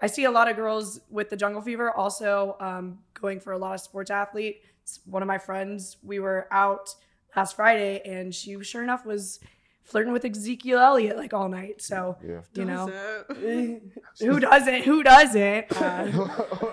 I 0.00 0.06
see 0.06 0.24
a 0.24 0.30
lot 0.30 0.48
of 0.48 0.56
girls 0.56 1.00
with 1.10 1.30
the 1.30 1.36
jungle 1.36 1.62
fever 1.62 1.90
also 1.90 2.56
um, 2.60 2.98
going 3.20 3.40
for 3.40 3.52
a 3.52 3.58
lot 3.58 3.74
of 3.74 3.80
sports 3.80 4.10
athlete. 4.10 4.62
One 5.06 5.22
of 5.22 5.28
my 5.28 5.38
friends, 5.38 5.96
we 6.02 6.18
were 6.18 6.46
out 6.50 6.94
last 7.36 7.56
Friday, 7.56 8.00
and 8.04 8.34
she 8.34 8.62
sure 8.62 8.82
enough 8.82 9.06
was 9.06 9.40
flirting 9.82 10.12
with 10.12 10.24
Ezekiel 10.24 10.78
Elliott 10.78 11.16
like 11.16 11.32
all 11.34 11.48
night. 11.48 11.82
So 11.82 12.16
Yeah. 12.26 12.40
you 12.54 12.64
know, 12.64 12.86
Does 13.28 13.36
it? 13.42 13.82
who 14.20 14.40
doesn't? 14.40 14.82
Who 14.84 15.02
doesn't? 15.02 15.72
Uh, 15.76 16.28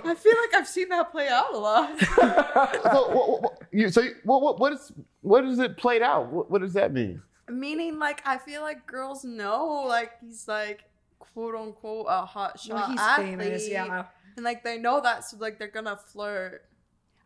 I 0.06 0.16
feel 0.16 0.34
like 0.42 0.54
I've 0.56 0.68
seen 0.68 0.90
that 0.90 1.12
play 1.12 1.28
out 1.28 1.54
a 1.54 1.58
lot. 1.58 2.00
so 2.00 3.12
what, 3.12 3.42
what, 3.44 3.62
you, 3.72 3.90
so 3.90 4.02
you- 4.02 4.16
what, 4.24 4.42
what, 4.42 4.60
what 4.60 4.74
is 4.74 4.92
what 5.22 5.46
is 5.46 5.60
it 5.60 5.78
played 5.78 6.02
out? 6.02 6.28
What, 6.32 6.50
what 6.52 6.62
does 6.62 6.74
that 6.74 6.94
mean? 6.94 7.22
Meaning, 7.50 8.00
like, 8.00 8.22
I 8.26 8.38
feel 8.38 8.62
like 8.62 8.86
girls 8.88 9.26
know, 9.26 9.84
like, 9.88 10.12
he's 10.22 10.48
like, 10.48 10.84
quote 11.20 11.54
unquote, 11.56 12.06
a 12.10 12.26
hot 12.26 12.60
shot 12.60 12.76
well, 12.76 12.90
he's 12.92 13.00
athlete. 13.00 13.38
famous, 13.40 13.70
yeah. 13.70 14.06
And 14.42 14.46
like, 14.48 14.64
they 14.64 14.80
know 14.80 15.00
that, 15.02 15.24
so 15.24 15.38
like, 15.38 15.60
they're 15.60 15.68
gonna 15.68 15.96
flirt. 15.96 16.66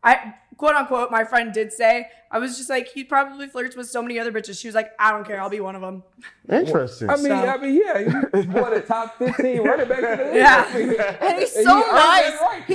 I 0.03 0.33
quote 0.57 0.75
unquote, 0.75 1.09
my 1.11 1.23
friend 1.23 1.53
did 1.53 1.71
say, 1.71 2.09
I 2.29 2.37
was 2.39 2.57
just 2.57 2.69
like, 2.69 2.89
he 2.89 3.05
probably 3.05 3.47
flirts 3.47 3.75
with 3.77 3.87
so 3.89 4.01
many 4.01 4.19
other 4.19 4.31
bitches. 4.33 4.59
She 4.59 4.67
was 4.67 4.75
like, 4.75 4.91
I 4.99 5.11
don't 5.11 5.25
care, 5.25 5.39
I'll 5.41 5.49
be 5.49 5.61
one 5.61 5.75
of 5.75 5.81
them. 5.81 6.03
Interesting. 6.51 7.09
I 7.09 7.15
mean, 7.15 7.25
So- 7.27 7.33
I 7.33 7.57
mean, 7.57 7.81
yeah, 7.83 7.99
he's 8.35 8.45
one 8.47 8.71
of 8.73 8.81
the 8.81 8.81
top 8.85 9.17
fifteen 9.17 9.61
running 9.63 9.87
backs 9.87 10.03
in 10.03 10.17
the 10.17 10.23
league. 10.25 10.35
Yeah. 10.35 11.17
And 11.21 11.39
he's 11.39 11.55
and 11.55 11.65
so 11.65 11.75
he 11.77 11.81
nice. 11.91 11.91
right. 11.93 12.63
He 12.67 12.73
Like, 12.73 12.73
literally 12.73 12.74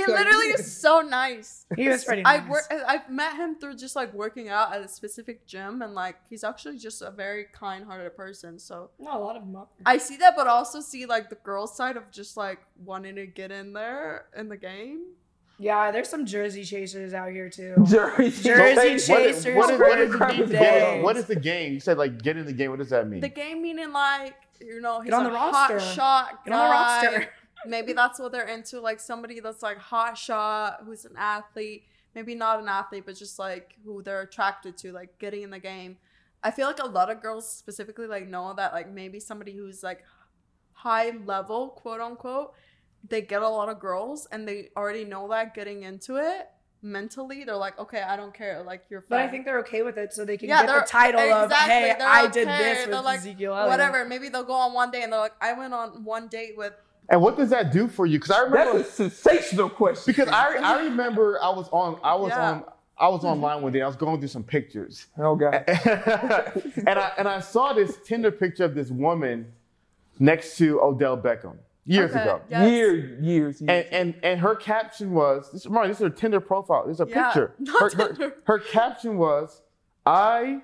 so 1.03 1.09
nice. 1.09 1.65
He 1.75 1.87
was 1.87 2.03
pretty 2.03 2.21
nice. 2.23 2.41
I 2.41 2.49
work. 2.49 2.63
I've 2.87 3.09
met 3.09 3.35
him 3.35 3.55
through 3.59 3.75
just 3.75 3.95
like 3.95 4.13
working 4.13 4.49
out 4.49 4.73
at 4.73 4.81
a 4.81 4.87
specific 4.87 5.45
gym, 5.47 5.81
and 5.81 5.93
like 5.93 6.15
he's 6.29 6.43
actually 6.43 6.77
just 6.77 7.01
a 7.01 7.11
very 7.11 7.45
kind-hearted 7.53 8.15
person. 8.15 8.59
So 8.59 8.89
No, 8.99 9.17
a 9.17 9.19
lot 9.19 9.35
of 9.35 9.43
them 9.45 9.55
are. 9.55 9.67
I 9.85 9.97
see 9.97 10.17
that, 10.17 10.33
but 10.35 10.47
also 10.47 10.81
see 10.81 11.05
like 11.05 11.29
the 11.29 11.35
girl 11.35 11.67
side 11.67 11.97
of 11.97 12.09
just 12.11 12.37
like 12.37 12.59
wanting 12.83 13.15
to 13.15 13.25
get 13.27 13.51
in 13.51 13.73
there 13.73 14.25
in 14.37 14.49
the 14.49 14.57
game. 14.57 15.01
Yeah, 15.59 15.91
there's 15.91 16.09
some 16.09 16.25
Jersey 16.25 16.63
chasers 16.63 17.13
out 17.13 17.29
here 17.31 17.47
too. 17.47 17.75
Jersey, 17.87 18.49
Jersey 18.49 18.73
Chase. 18.89 19.09
what 19.09 19.21
is, 19.21 19.43
Chasers 19.43 19.55
what 19.55 19.69
is, 19.71 19.79
what 19.79 19.99
is 19.99 20.11
for 20.15 20.33
the 20.33 20.43
the 20.45 20.57
game? 20.57 21.03
What 21.03 21.17
is 21.17 21.25
the 21.25 21.35
game? 21.35 21.73
You 21.73 21.79
said 21.79 21.97
like 21.99 22.21
get 22.21 22.35
in 22.35 22.45
the 22.45 22.53
game. 22.53 22.71
What 22.71 22.79
does 22.79 22.89
that 22.89 23.07
mean? 23.07 23.21
The 23.21 23.29
game 23.29 23.61
meaning 23.61 23.91
like 23.93 24.33
you 24.59 24.81
know 24.81 25.01
he's 25.01 25.11
Get 25.11 25.19
on 25.19 25.27
a 25.27 25.29
the 25.29 25.37
hot 25.37 25.69
roster. 25.71 25.79
shot 25.93 26.43
Get 26.45 26.53
on 26.53 26.67
the 26.67 26.71
roster. 27.11 27.29
Maybe 27.65 27.93
that's 27.93 28.19
what 28.19 28.31
they're 28.31 28.47
into, 28.47 28.79
like 28.79 28.99
somebody 28.99 29.39
that's 29.39 29.61
like 29.61 29.77
hot 29.77 30.17
shot, 30.17 30.81
who's 30.85 31.05
an 31.05 31.15
athlete. 31.17 31.83
Maybe 32.13 32.35
not 32.35 32.59
an 32.59 32.67
athlete, 32.67 33.03
but 33.05 33.15
just 33.15 33.39
like 33.39 33.75
who 33.85 34.01
they're 34.03 34.21
attracted 34.21 34.77
to, 34.79 34.91
like 34.91 35.17
getting 35.17 35.43
in 35.43 35.49
the 35.49 35.59
game. 35.59 35.97
I 36.43 36.51
feel 36.51 36.67
like 36.67 36.79
a 36.83 36.87
lot 36.87 37.09
of 37.09 37.21
girls 37.21 37.49
specifically 37.49 38.07
like 38.07 38.27
know 38.27 38.53
that 38.55 38.73
like 38.73 38.91
maybe 38.91 39.19
somebody 39.19 39.53
who's 39.55 39.81
like 39.81 40.03
high 40.73 41.11
level, 41.25 41.69
quote 41.69 42.01
unquote, 42.01 42.53
they 43.07 43.21
get 43.21 43.41
a 43.41 43.47
lot 43.47 43.69
of 43.69 43.79
girls 43.79 44.27
and 44.31 44.47
they 44.47 44.69
already 44.75 45.05
know 45.05 45.29
that 45.29 45.53
getting 45.53 45.83
into 45.83 46.17
it 46.17 46.49
mentally. 46.81 47.43
They're 47.43 47.55
like, 47.55 47.79
okay, 47.79 48.01
I 48.01 48.15
don't 48.17 48.33
care, 48.33 48.61
like 48.63 48.83
you're. 48.89 49.05
But 49.07 49.19
I 49.19 49.27
think 49.27 49.45
they're 49.45 49.59
okay 49.59 49.83
with 49.83 49.97
it 49.97 50.11
so 50.11 50.25
they 50.25 50.35
can 50.35 50.49
Yeah, 50.49 50.65
get 50.65 50.81
the 50.81 50.87
title 50.87 51.21
of, 51.21 51.51
hey, 51.51 51.95
I 52.01 52.27
did 52.27 52.47
okay. 52.47 52.57
this 52.57 52.85
They're 52.87 52.95
with 52.95 53.05
like, 53.05 53.19
Ezekiel 53.19 53.53
Elliott. 53.53 53.69
whatever. 53.69 54.03
Maybe 54.05 54.27
they'll 54.29 54.43
go 54.43 54.53
on 54.53 54.73
one 54.73 54.91
day 54.91 55.03
and 55.03 55.13
they're 55.13 55.19
like, 55.19 55.35
I 55.39 55.53
went 55.53 55.73
on 55.73 56.03
one 56.03 56.27
date 56.27 56.57
with. 56.57 56.73
And 57.11 57.21
what 57.21 57.37
does 57.37 57.49
that 57.51 57.71
do 57.71 57.87
for 57.87 58.05
you? 58.07 58.17
Because 58.17 58.31
I 58.31 58.41
remember 58.41 58.77
That's 58.79 58.99
a 58.99 59.09
sensational 59.09 59.69
question. 59.69 60.03
because 60.11 60.27
I 60.29 60.55
I 60.55 60.83
remember 60.85 61.37
I 61.43 61.49
was 61.49 61.67
on 61.71 61.99
I 62.03 62.15
was 62.15 62.29
Yeah. 62.29 62.51
on 62.51 62.63
I 62.97 63.07
was 63.09 63.23
online 63.23 63.61
one 63.63 63.71
day. 63.71 63.81
I 63.81 63.87
was 63.87 63.95
going 63.95 64.19
through 64.19 64.27
some 64.29 64.43
pictures. 64.43 65.07
oh 65.17 65.35
god, 65.35 65.63
and 65.67 66.97
I 66.99 67.11
and 67.17 67.27
I 67.27 67.39
saw 67.39 67.73
this 67.73 67.97
Tinder 68.05 68.31
picture 68.31 68.63
of 68.65 68.73
this 68.75 68.89
woman 68.91 69.51
next 70.19 70.57
to 70.57 70.79
Odell 70.81 71.17
Beckham 71.17 71.57
years 71.85 72.11
Okay, 72.11 72.21
ago. 72.21 72.41
yes. 72.47 72.69
years, 72.71 73.21
years, 73.23 73.61
years. 73.61 73.69
And, 73.69 73.85
and 73.93 74.15
and 74.23 74.39
her 74.39 74.55
caption 74.55 75.13
was 75.13 75.51
this. 75.51 75.65
Remember, 75.65 75.87
this 75.87 75.97
is 75.97 76.03
her 76.03 76.09
Tinder 76.11 76.39
profile. 76.39 76.85
This 76.87 76.95
is 76.97 77.01
a 77.01 77.07
Yeah, 77.09 77.23
picture. 77.25 77.55
not 77.59 77.81
Her, 77.81 77.97
her, 77.97 78.07
Tinder. 78.13 78.35
her 78.45 78.59
caption 78.59 79.17
was, 79.17 79.61
"I 80.05 80.61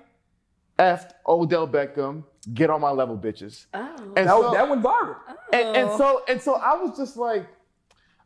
effed 0.78 1.10
Odell 1.26 1.68
Beckham. 1.68 2.24
Get 2.54 2.70
on 2.70 2.80
my 2.80 2.90
level, 2.90 3.16
bitches." 3.16 3.66
Oh. 3.74 4.12
And 4.16 4.16
that, 4.16 4.28
so, 4.28 4.40
was- 4.40 4.54
that 4.54 4.68
went 4.68 4.82
viral. 4.82 5.16
and, 5.52 5.76
and 5.76 5.88
oh. 5.90 5.98
so 5.98 6.22
and 6.28 6.40
so 6.40 6.54
I 6.54 6.74
was 6.74 6.96
just 6.96 7.16
like, 7.16 7.46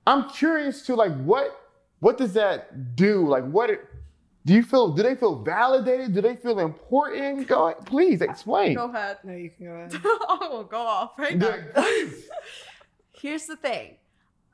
I'm 0.07 0.29
curious 0.31 0.83
to 0.87 0.95
like 0.95 1.15
what 1.23 1.59
what 2.01 2.19
does 2.19 2.33
that 2.35 2.97
do? 2.97 3.27
Like 3.27 3.45
what 3.45 3.71
it, 3.71 3.81
do 4.45 4.55
you 4.55 4.63
feel? 4.63 4.89
Do 4.93 5.03
they 5.03 5.15
feel 5.15 5.43
validated? 5.43 6.15
Do 6.15 6.21
they 6.21 6.35
feel 6.35 6.59
important? 6.59 7.47
Go 7.47 7.69
ahead, 7.69 7.87
please 7.87 8.23
explain. 8.23 8.75
Go 8.75 8.91
ahead. 8.91 9.19
No, 9.23 9.35
you 9.35 9.51
can 9.51 9.67
go 9.67 9.73
ahead. 9.73 9.95
I 10.05 10.49
will 10.51 10.65
go 10.65 10.79
off 10.79 11.13
right 11.17 11.39
now. 11.39 11.59
Here's 13.13 13.47
the 13.47 13.57
thing. 13.57 13.97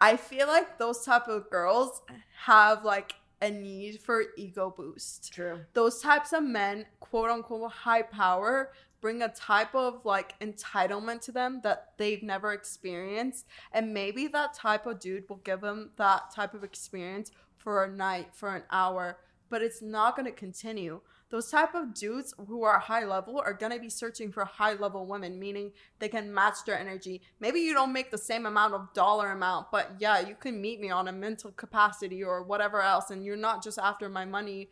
I 0.01 0.17
feel 0.17 0.47
like 0.47 0.79
those 0.79 1.05
type 1.05 1.27
of 1.27 1.49
girls 1.51 2.03
have 2.45 2.85
like 2.85 3.15
a 3.41 3.51
need 3.51 4.01
for 4.01 4.25
ego 4.37 4.73
boost. 4.77 5.33
True. 5.33 5.61
Those 5.73 6.01
types 6.01 6.33
of 6.33 6.43
men, 6.43 6.87
quote 7.01 7.31
unquote 7.31 7.71
high 7.71 8.03
power, 8.03 8.73
bring 9.01 9.23
a 9.23 9.29
type 9.29 9.75
of 9.75 10.05
like 10.05 10.39
entitlement 10.41 11.21
to 11.23 11.33
them 11.33 11.61
that 11.63 11.93
they've 11.99 12.23
never 12.23 12.53
experienced. 12.53 13.47
And 13.73 13.95
maybe 13.95 14.27
that 14.29 14.55
type 14.55 14.87
of 14.87 15.01
dude 15.01 15.29
will 15.29 15.37
give 15.37 15.61
them 15.61 15.91
that 15.97 16.33
type 16.35 16.55
of 16.55 16.65
experience 16.65 17.31
for 17.57 17.85
a 17.85 17.91
night, 17.91 18.29
for 18.33 18.55
an 18.55 18.63
hour, 18.71 19.19
but 19.51 19.63
it's 19.63 19.83
not 19.83 20.17
going 20.17 20.27
to 20.27 20.33
continue. 20.33 21.01
Those 21.31 21.51
type 21.51 21.75
of 21.75 21.93
dudes 21.93 22.33
who 22.47 22.63
are 22.63 22.79
high 22.79 23.05
level 23.05 23.39
are 23.39 23.53
going 23.53 23.73
to 23.73 23.79
be 23.79 23.91
searching 23.91 24.33
for 24.33 24.47
high 24.47 24.73
level 24.73 25.05
women, 25.05 25.39
meaning 25.39 25.73
they 25.99 26.09
can 26.09 26.33
match 26.33 26.65
their 26.65 26.79
energy. 26.79 27.21
Maybe 27.39 27.61
you 27.61 27.75
don't 27.75 27.93
make 27.93 28.11
the 28.11 28.17
same 28.17 28.47
amount 28.47 28.73
of 28.73 28.93
dollar 28.95 29.33
amount, 29.33 29.71
but 29.71 29.93
yeah, 29.99 30.21
you 30.21 30.35
can 30.35 30.61
meet 30.61 30.81
me 30.81 30.91
on 30.91 31.09
a 31.09 31.13
mental 31.13 31.51
capacity 31.53 32.25
or 32.25 32.43
whatever 32.43 32.81
else, 32.81 33.11
and 33.11 33.23
you're 33.23 33.37
not 33.37 33.63
just 33.63 33.79
after 33.79 34.09
my 34.09 34.25
money. 34.25 34.71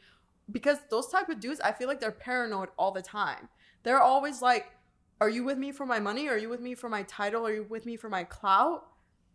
Because 0.50 0.78
those 0.88 1.08
type 1.08 1.28
of 1.28 1.40
dudes, 1.40 1.60
I 1.60 1.72
feel 1.72 1.88
like 1.88 2.00
they're 2.00 2.10
paranoid 2.10 2.70
all 2.78 2.92
the 2.92 3.02
time. 3.02 3.48
They're 3.82 4.00
always 4.00 4.40
like, 4.40 4.66
Are 5.20 5.28
you 5.28 5.44
with 5.44 5.58
me 5.58 5.72
for 5.72 5.84
my 5.84 6.00
money? 6.00 6.28
Are 6.28 6.38
you 6.38 6.48
with 6.48 6.60
me 6.60 6.74
for 6.74 6.88
my 6.88 7.02
title? 7.02 7.46
Are 7.46 7.52
you 7.52 7.66
with 7.68 7.84
me 7.84 7.96
for 7.96 8.08
my 8.08 8.24
clout? 8.24 8.86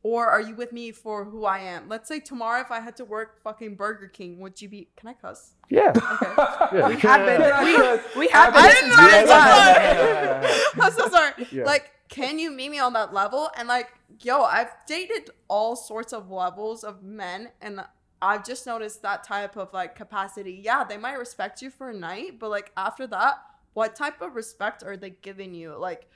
Or 0.04 0.28
are 0.28 0.42
you 0.42 0.56
with 0.56 0.74
me 0.74 0.92
for 0.92 1.26
who 1.26 1.46
I 1.46 1.60
am? 1.60 1.88
Let's 1.88 2.08
say 2.08 2.20
tomorrow, 2.20 2.62
if 2.62 2.72
I 2.72 2.80
had 2.80 2.96
to 2.98 3.06
work 3.06 3.42
fucking 3.44 3.76
Burger 3.76 4.08
King, 4.08 4.40
would 4.40 4.60
you 4.62 4.68
be? 4.68 4.88
Can 4.96 5.10
I 5.10 5.14
cuss? 5.14 5.54
Yeah. 5.70 5.92
yeah. 6.74 6.88
We 6.88 6.96
have 6.96 7.26
been, 7.26 7.42
Can 7.42 7.54
I 7.54 7.64
we, 7.64 7.76
cuss? 7.76 8.00
we 8.18 8.28
have 8.30 8.54
been 8.54 8.64
I 8.64 8.68
this 8.68 8.80
didn't 8.80 8.90
know 8.90 9.20
entire 9.20 9.26
I 9.32 10.42
time. 10.42 10.42
was 10.76 10.84
I'm 10.86 10.92
so 10.94 11.10
sorry. 11.10 11.48
Yeah. 11.52 11.64
Like, 11.66 11.92
can 12.10 12.40
you 12.40 12.50
meet 12.52 12.70
me 12.72 12.80
on 12.80 12.94
that 12.94 13.14
level? 13.14 13.52
And 13.58 13.68
like, 13.68 13.94
yo, 14.22 14.42
I've 14.42 14.72
dated 14.88 15.30
all 15.48 15.76
sorts 15.76 16.14
of 16.14 16.32
levels 16.32 16.84
of 16.84 17.04
men, 17.04 17.50
and 17.62 17.82
I've 18.24 18.44
just 18.44 18.66
noticed 18.66 19.04
that 19.04 19.24
type 19.24 19.56
of 19.56 19.72
like 19.72 19.96
capacity. 19.96 20.62
Yeah, 20.64 20.84
they 20.84 20.98
might 20.98 21.20
respect 21.20 21.62
you 21.62 21.70
for 21.70 21.90
a 21.92 21.94
night, 21.94 22.40
but 22.40 22.50
like 22.50 22.72
after 22.76 23.06
that, 23.08 23.36
what 23.74 23.96
type 23.96 24.22
of 24.22 24.36
respect 24.36 24.84
are 24.84 24.98
they 24.98 25.12
giving 25.12 25.54
you? 25.54 25.78
Like, 25.78 26.10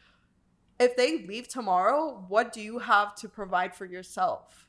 if 0.80 0.96
they 0.96 1.20
leave 1.26 1.48
tomorrow, 1.48 2.24
what 2.28 2.52
do 2.54 2.62
you 2.62 2.80
have 2.80 3.16
to 3.16 3.30
provide 3.30 3.74
for 3.76 3.86
yourself? 3.86 4.68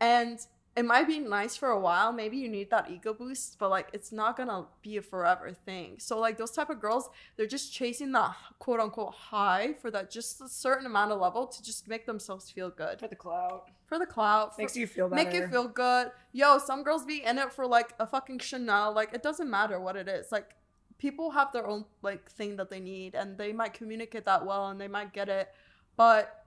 And 0.00 0.38
it 0.74 0.84
might 0.86 1.06
be 1.06 1.18
nice 1.18 1.54
for 1.54 1.68
a 1.68 1.78
while. 1.78 2.12
Maybe 2.12 2.38
you 2.38 2.48
need 2.48 2.70
that 2.70 2.90
ego 2.90 3.12
boost, 3.12 3.58
but 3.58 3.68
like 3.68 3.88
it's 3.92 4.10
not 4.10 4.36
gonna 4.38 4.64
be 4.82 4.96
a 4.96 5.02
forever 5.02 5.52
thing. 5.52 5.96
So 5.98 6.18
like 6.18 6.38
those 6.38 6.52
type 6.52 6.70
of 6.70 6.80
girls, 6.80 7.10
they're 7.36 7.46
just 7.46 7.74
chasing 7.74 8.10
that 8.12 8.34
quote 8.58 8.80
unquote 8.80 9.12
high 9.12 9.74
for 9.74 9.90
that 9.90 10.10
just 10.10 10.40
a 10.40 10.48
certain 10.48 10.86
amount 10.86 11.12
of 11.12 11.20
level 11.20 11.46
to 11.46 11.62
just 11.62 11.88
make 11.88 12.06
themselves 12.06 12.50
feel 12.50 12.70
good 12.70 13.00
For 13.00 13.08
the 13.08 13.16
clout. 13.16 13.68
for 13.84 13.98
the 13.98 14.06
clout. 14.06 14.54
For, 14.56 14.62
Makes 14.62 14.76
you 14.76 14.86
feel 14.86 15.10
better. 15.10 15.22
make 15.24 15.34
you 15.34 15.46
feel 15.48 15.68
good. 15.68 16.10
Yo, 16.32 16.56
some 16.56 16.82
girls 16.82 17.04
be 17.04 17.22
in 17.22 17.36
it 17.38 17.52
for 17.52 17.66
like 17.66 17.92
a 18.00 18.06
fucking 18.06 18.38
Chanel. 18.38 18.94
Like 18.94 19.12
it 19.12 19.22
doesn't 19.22 19.50
matter 19.50 19.78
what 19.78 19.96
it 19.96 20.08
is. 20.08 20.32
Like 20.32 20.54
people 21.02 21.32
have 21.32 21.52
their 21.52 21.66
own 21.66 21.84
like 22.00 22.30
thing 22.30 22.54
that 22.56 22.70
they 22.70 22.78
need, 22.78 23.16
and 23.16 23.36
they 23.36 23.52
might 23.52 23.74
communicate 23.74 24.24
that 24.24 24.46
well, 24.46 24.68
and 24.68 24.80
they 24.80 24.86
might 24.86 25.12
get 25.12 25.28
it, 25.28 25.48
but 25.96 26.44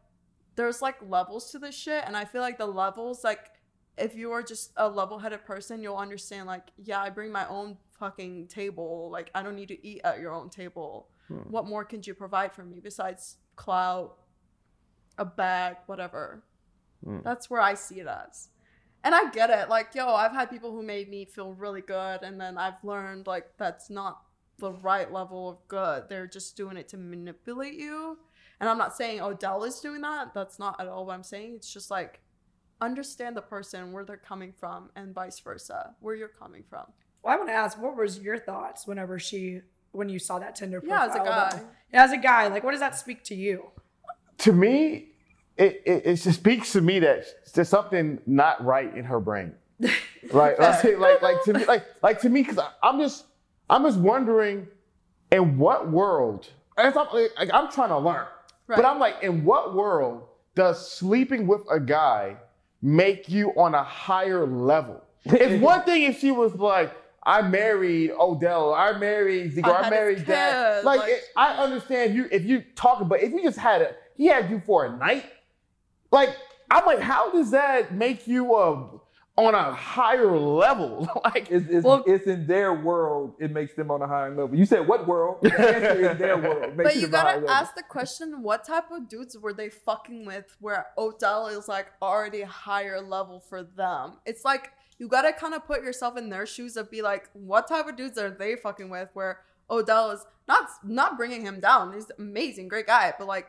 there's 0.56 0.82
like 0.82 0.96
levels 1.10 1.52
to 1.52 1.60
this 1.60 1.76
shit, 1.76 2.06
and 2.08 2.16
I 2.16 2.24
feel 2.24 2.42
like 2.42 2.58
the 2.58 2.66
levels 2.66 3.24
like 3.26 3.52
if 3.98 4.16
you 4.16 4.32
are 4.32 4.42
just 4.42 4.72
a 4.78 4.88
level-headed 4.88 5.46
person, 5.46 5.84
you'll 5.84 5.98
understand 5.98 6.48
like 6.48 6.72
yeah, 6.78 7.02
I 7.02 7.10
bring 7.10 7.34
my 7.34 7.46
own 7.50 7.78
fucking 8.00 8.48
table. 8.48 9.10
Like 9.12 9.30
I 9.36 9.44
don't 9.44 9.58
need 9.58 9.68
to 9.68 9.88
eat 9.88 10.02
at 10.06 10.22
your 10.22 10.34
own 10.34 10.50
table. 10.50 11.10
Hmm. 11.28 11.50
What 11.50 11.68
more 11.68 11.84
can 11.84 12.02
you 12.06 12.14
provide 12.14 12.54
for 12.54 12.64
me 12.64 12.80
besides 12.80 13.36
clout, 13.58 14.16
a 15.18 15.26
bag, 15.26 15.76
whatever? 15.86 16.44
Hmm. 17.04 17.20
That's 17.26 17.50
where 17.50 17.62
I 17.62 17.74
see 17.74 18.00
it 18.00 18.08
as. 18.08 18.50
And 19.04 19.14
I 19.14 19.30
get 19.30 19.50
it. 19.50 19.70
Like, 19.70 19.94
yo, 19.94 20.08
I've 20.08 20.32
had 20.32 20.50
people 20.50 20.72
who 20.72 20.82
made 20.82 21.10
me 21.10 21.26
feel 21.26 21.54
really 21.54 21.82
good, 21.82 22.24
and 22.24 22.40
then 22.40 22.58
I've 22.58 22.82
learned 22.84 23.28
like 23.28 23.48
that's 23.58 23.90
not 23.90 24.22
the 24.60 24.72
right 24.72 25.12
level 25.12 25.50
of 25.50 25.68
good. 25.68 26.04
They're 26.10 26.28
just 26.28 26.56
doing 26.56 26.78
it 26.78 26.88
to 26.90 26.98
manipulate 26.98 27.76
you. 27.76 28.18
And 28.60 28.70
I'm 28.70 28.78
not 28.78 28.96
saying 28.96 29.22
Odell 29.22 29.64
is 29.64 29.80
doing 29.80 30.02
that. 30.02 30.34
That's 30.34 30.60
not 30.60 30.80
at 30.80 30.88
all 30.88 31.06
what 31.06 31.14
I'm 31.14 31.24
saying. 31.24 31.56
It's 31.56 31.72
just 31.72 31.92
like 31.92 32.22
understand 32.82 33.38
the 33.38 33.42
person, 33.42 33.92
where 33.92 34.04
they're 34.04 34.18
coming 34.18 34.54
from, 34.58 34.90
and 34.96 35.14
vice 35.14 35.40
versa, 35.40 35.96
where 36.02 36.16
you're 36.16 36.28
coming 36.28 36.64
from. 36.70 36.86
Well, 37.24 37.34
I 37.34 37.38
want 37.38 37.50
to 37.50 37.54
ask, 37.54 37.82
what 37.82 37.96
was 37.98 38.20
your 38.20 38.38
thoughts 38.38 38.86
whenever 38.86 39.18
she, 39.18 39.62
when 39.92 40.10
you 40.10 40.20
saw 40.20 40.40
that 40.40 40.56
Tinder 40.56 40.82
Yeah, 40.86 41.06
as 41.06 41.16
a 41.16 41.20
guy. 41.20 41.62
Yeah, 41.94 42.04
as 42.04 42.12
a 42.12 42.18
guy, 42.18 42.48
like, 42.48 42.64
what 42.64 42.72
does 42.72 42.82
that 42.82 42.98
speak 42.98 43.24
to 43.26 43.36
you? 43.36 43.72
to 44.40 44.54
me, 44.54 45.10
it, 45.58 45.82
it, 45.86 46.06
it 46.06 46.16
just 46.18 46.40
speaks 46.40 46.74
to 46.74 46.82
me 46.82 47.00
that 47.00 47.26
there's 47.54 47.70
something 47.70 48.20
not 48.26 48.64
right 48.64 48.96
in 48.96 49.06
her 49.06 49.20
brain. 49.20 49.54
Right? 50.32 50.60
like, 50.60 50.84
like, 51.00 51.22
like 51.22 51.44
to 51.44 51.54
me, 51.54 51.66
like, 51.66 51.86
like 52.02 52.22
to 52.22 52.30
me, 52.30 52.44
because 52.44 52.64
I'm 52.84 53.00
just, 53.00 53.26
I'm 53.70 53.84
just 53.84 53.98
wondering, 54.00 54.68
in 55.32 55.58
what 55.58 55.90
world? 55.92 56.48
As 56.78 56.96
I'm, 56.98 57.08
like, 57.14 57.32
I'm 57.54 57.72
trying 57.72 57.90
to 57.90 57.98
learn, 58.00 58.26
Right. 58.68 58.76
but 58.78 58.86
I'm 58.86 59.00
like, 59.00 59.16
in 59.22 59.46
what 59.46 59.76
world 59.76 60.24
does 60.56 60.92
sleeping 60.92 61.48
with 61.48 61.62
a 61.72 61.80
guy 61.80 62.38
make 62.82 63.30
you 63.30 63.52
on 63.52 63.74
a 63.76 63.84
higher 63.84 64.46
level? 64.46 65.02
It's 65.26 65.62
one 65.64 65.84
thing 65.84 66.04
if 66.04 66.20
she 66.20 66.32
was 66.32 66.56
like. 66.56 66.94
I 67.28 67.42
married 67.42 68.12
Odell. 68.12 68.72
I 68.76 68.96
married 69.00 69.56
Zico. 69.56 69.74
I 69.76 69.88
I, 69.88 69.90
married 69.90 70.28
Dad. 70.28 70.84
Like, 70.86 71.00
like- 71.00 71.10
it- 71.10 71.24
I 71.36 71.56
understand 71.56 72.14
you 72.14 72.28
if 72.32 72.46
you 72.46 72.64
talking, 72.76 73.08
but 73.08 73.24
if 73.24 73.32
you 73.32 73.42
just 73.42 73.58
had 73.58 73.82
a, 73.82 73.96
he 74.16 74.28
had 74.28 74.48
you 74.48 74.62
for 74.64 74.86
a 74.86 74.96
night. 74.96 75.26
Like, 76.12 76.30
I'm 76.70 76.86
like, 76.86 77.00
how 77.00 77.32
does 77.32 77.50
that 77.50 77.92
make 77.96 78.28
you 78.28 78.54
uh, 78.54 78.86
on 79.38 79.54
a 79.54 79.74
higher 79.74 80.38
level? 80.38 81.10
like, 81.24 81.50
It's, 81.52 81.66
it's, 81.70 81.86
Well- 81.86 82.04
it's 82.08 82.26
in 82.26 82.48
their 82.48 82.74
world. 82.74 83.36
It 83.40 83.52
makes 83.52 83.74
them 83.74 83.92
on 83.92 84.02
a 84.02 84.08
higher 84.08 84.30
level. 84.30 84.56
You 84.58 84.66
said 84.66 84.88
what 84.88 85.08
world? 85.08 85.40
The 85.42 85.52
answer 85.54 86.12
is 86.12 86.18
their 86.18 86.38
world. 86.38 86.76
Makes 86.78 86.94
But 86.94 86.96
you 87.02 87.08
them 87.08 87.16
on 87.16 87.26
a 87.26 87.30
higher 87.30 87.42
gotta 87.42 87.52
ask 87.54 87.76
the 87.76 87.84
question: 87.84 88.42
What 88.42 88.66
type 88.66 88.92
of 88.92 89.10
dudes 89.10 89.38
were 89.38 89.54
they 89.54 89.70
fucking 89.70 90.26
with? 90.26 90.56
Where 90.60 90.88
Odell 90.98 91.48
is 91.48 91.68
like 91.68 91.88
already 92.02 92.42
higher 92.44 93.02
level 93.02 93.40
for 93.40 93.64
them. 93.64 94.14
It's 94.26 94.46
like 94.46 94.72
you 95.00 95.08
gotta 95.08 95.34
kind 95.34 95.54
of 95.54 95.66
put 95.66 95.84
yourself 95.84 96.18
in 96.18 96.30
their 96.30 96.46
shoes 96.46 96.78
of 96.78 96.90
be 96.90 97.02
like, 97.02 97.30
what 97.34 97.68
type 97.68 97.88
of 97.88 97.98
dudes 97.98 98.18
are 98.18 98.30
they 98.30 98.56
fucking 98.56 98.90
with? 98.90 99.10
Where 99.14 99.40
Odell 99.70 100.12
is 100.12 100.26
not 100.48 100.70
not 100.84 101.18
bringing 101.18 101.42
him 101.42 101.60
down. 101.60 101.94
He's 101.94 102.10
amazing, 102.18 102.68
great 102.70 102.88
guy, 102.88 103.14
but 103.18 103.28
like. 103.28 103.48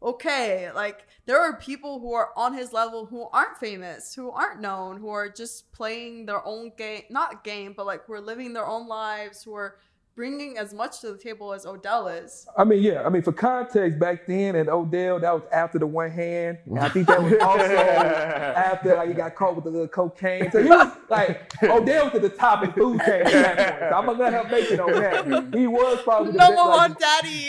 Okay, 0.00 0.70
like 0.72 1.06
there 1.26 1.40
are 1.40 1.58
people 1.58 1.98
who 1.98 2.12
are 2.12 2.30
on 2.36 2.54
his 2.54 2.72
level 2.72 3.06
who 3.06 3.28
aren't 3.32 3.58
famous, 3.58 4.14
who 4.14 4.30
aren't 4.30 4.60
known, 4.60 4.98
who 4.98 5.08
are 5.08 5.28
just 5.28 5.72
playing 5.72 6.26
their 6.26 6.44
own 6.46 6.70
game, 6.76 7.02
not 7.10 7.42
game, 7.42 7.74
but 7.76 7.86
like 7.86 8.04
who 8.04 8.12
are 8.12 8.20
living 8.20 8.52
their 8.52 8.66
own 8.66 8.86
lives, 8.86 9.42
who 9.42 9.54
are 9.54 9.78
bringing 10.18 10.58
as 10.58 10.74
much 10.74 11.00
to 11.00 11.12
the 11.12 11.16
table 11.16 11.52
as 11.52 11.64
Odell 11.64 12.08
is. 12.08 12.44
I 12.56 12.64
mean, 12.64 12.82
yeah. 12.82 13.04
I 13.04 13.08
mean, 13.08 13.22
for 13.22 13.30
context, 13.30 14.00
back 14.00 14.26
then 14.26 14.56
and 14.56 14.68
Odell, 14.68 15.20
that 15.20 15.32
was 15.32 15.44
after 15.52 15.78
the 15.78 15.86
one 15.86 16.10
hand. 16.10 16.58
And 16.66 16.80
I 16.80 16.88
think 16.88 17.06
that 17.06 17.22
was 17.22 17.34
also 17.34 17.64
after 17.76 18.96
like 18.96 19.10
he 19.10 19.14
got 19.14 19.36
caught 19.36 19.54
with 19.54 19.62
the 19.62 19.70
little 19.70 19.86
cocaine. 19.86 20.50
So 20.50 20.60
he 20.60 20.68
was 20.68 20.92
like 21.08 21.52
Odell 21.62 22.06
was 22.06 22.16
at 22.16 22.22
the 22.22 22.30
top 22.30 22.64
in 22.64 22.72
food 22.72 23.00
chain 23.06 23.22
at 23.22 23.30
that 23.30 23.78
point. 23.78 23.90
So 23.92 23.96
I'm 23.96 24.06
gonna 24.06 24.18
let 24.18 24.32
him 24.32 24.50
make 24.50 24.70
it 24.72 24.80
on 24.80 24.90
that. 24.90 25.54
He 25.56 25.68
was 25.68 26.02
probably 26.02 26.32
the 26.32 26.38
Number 26.38 26.56
best, 26.56 26.68
like, 26.68 26.78
one 26.80 26.96
daddy. 26.98 27.48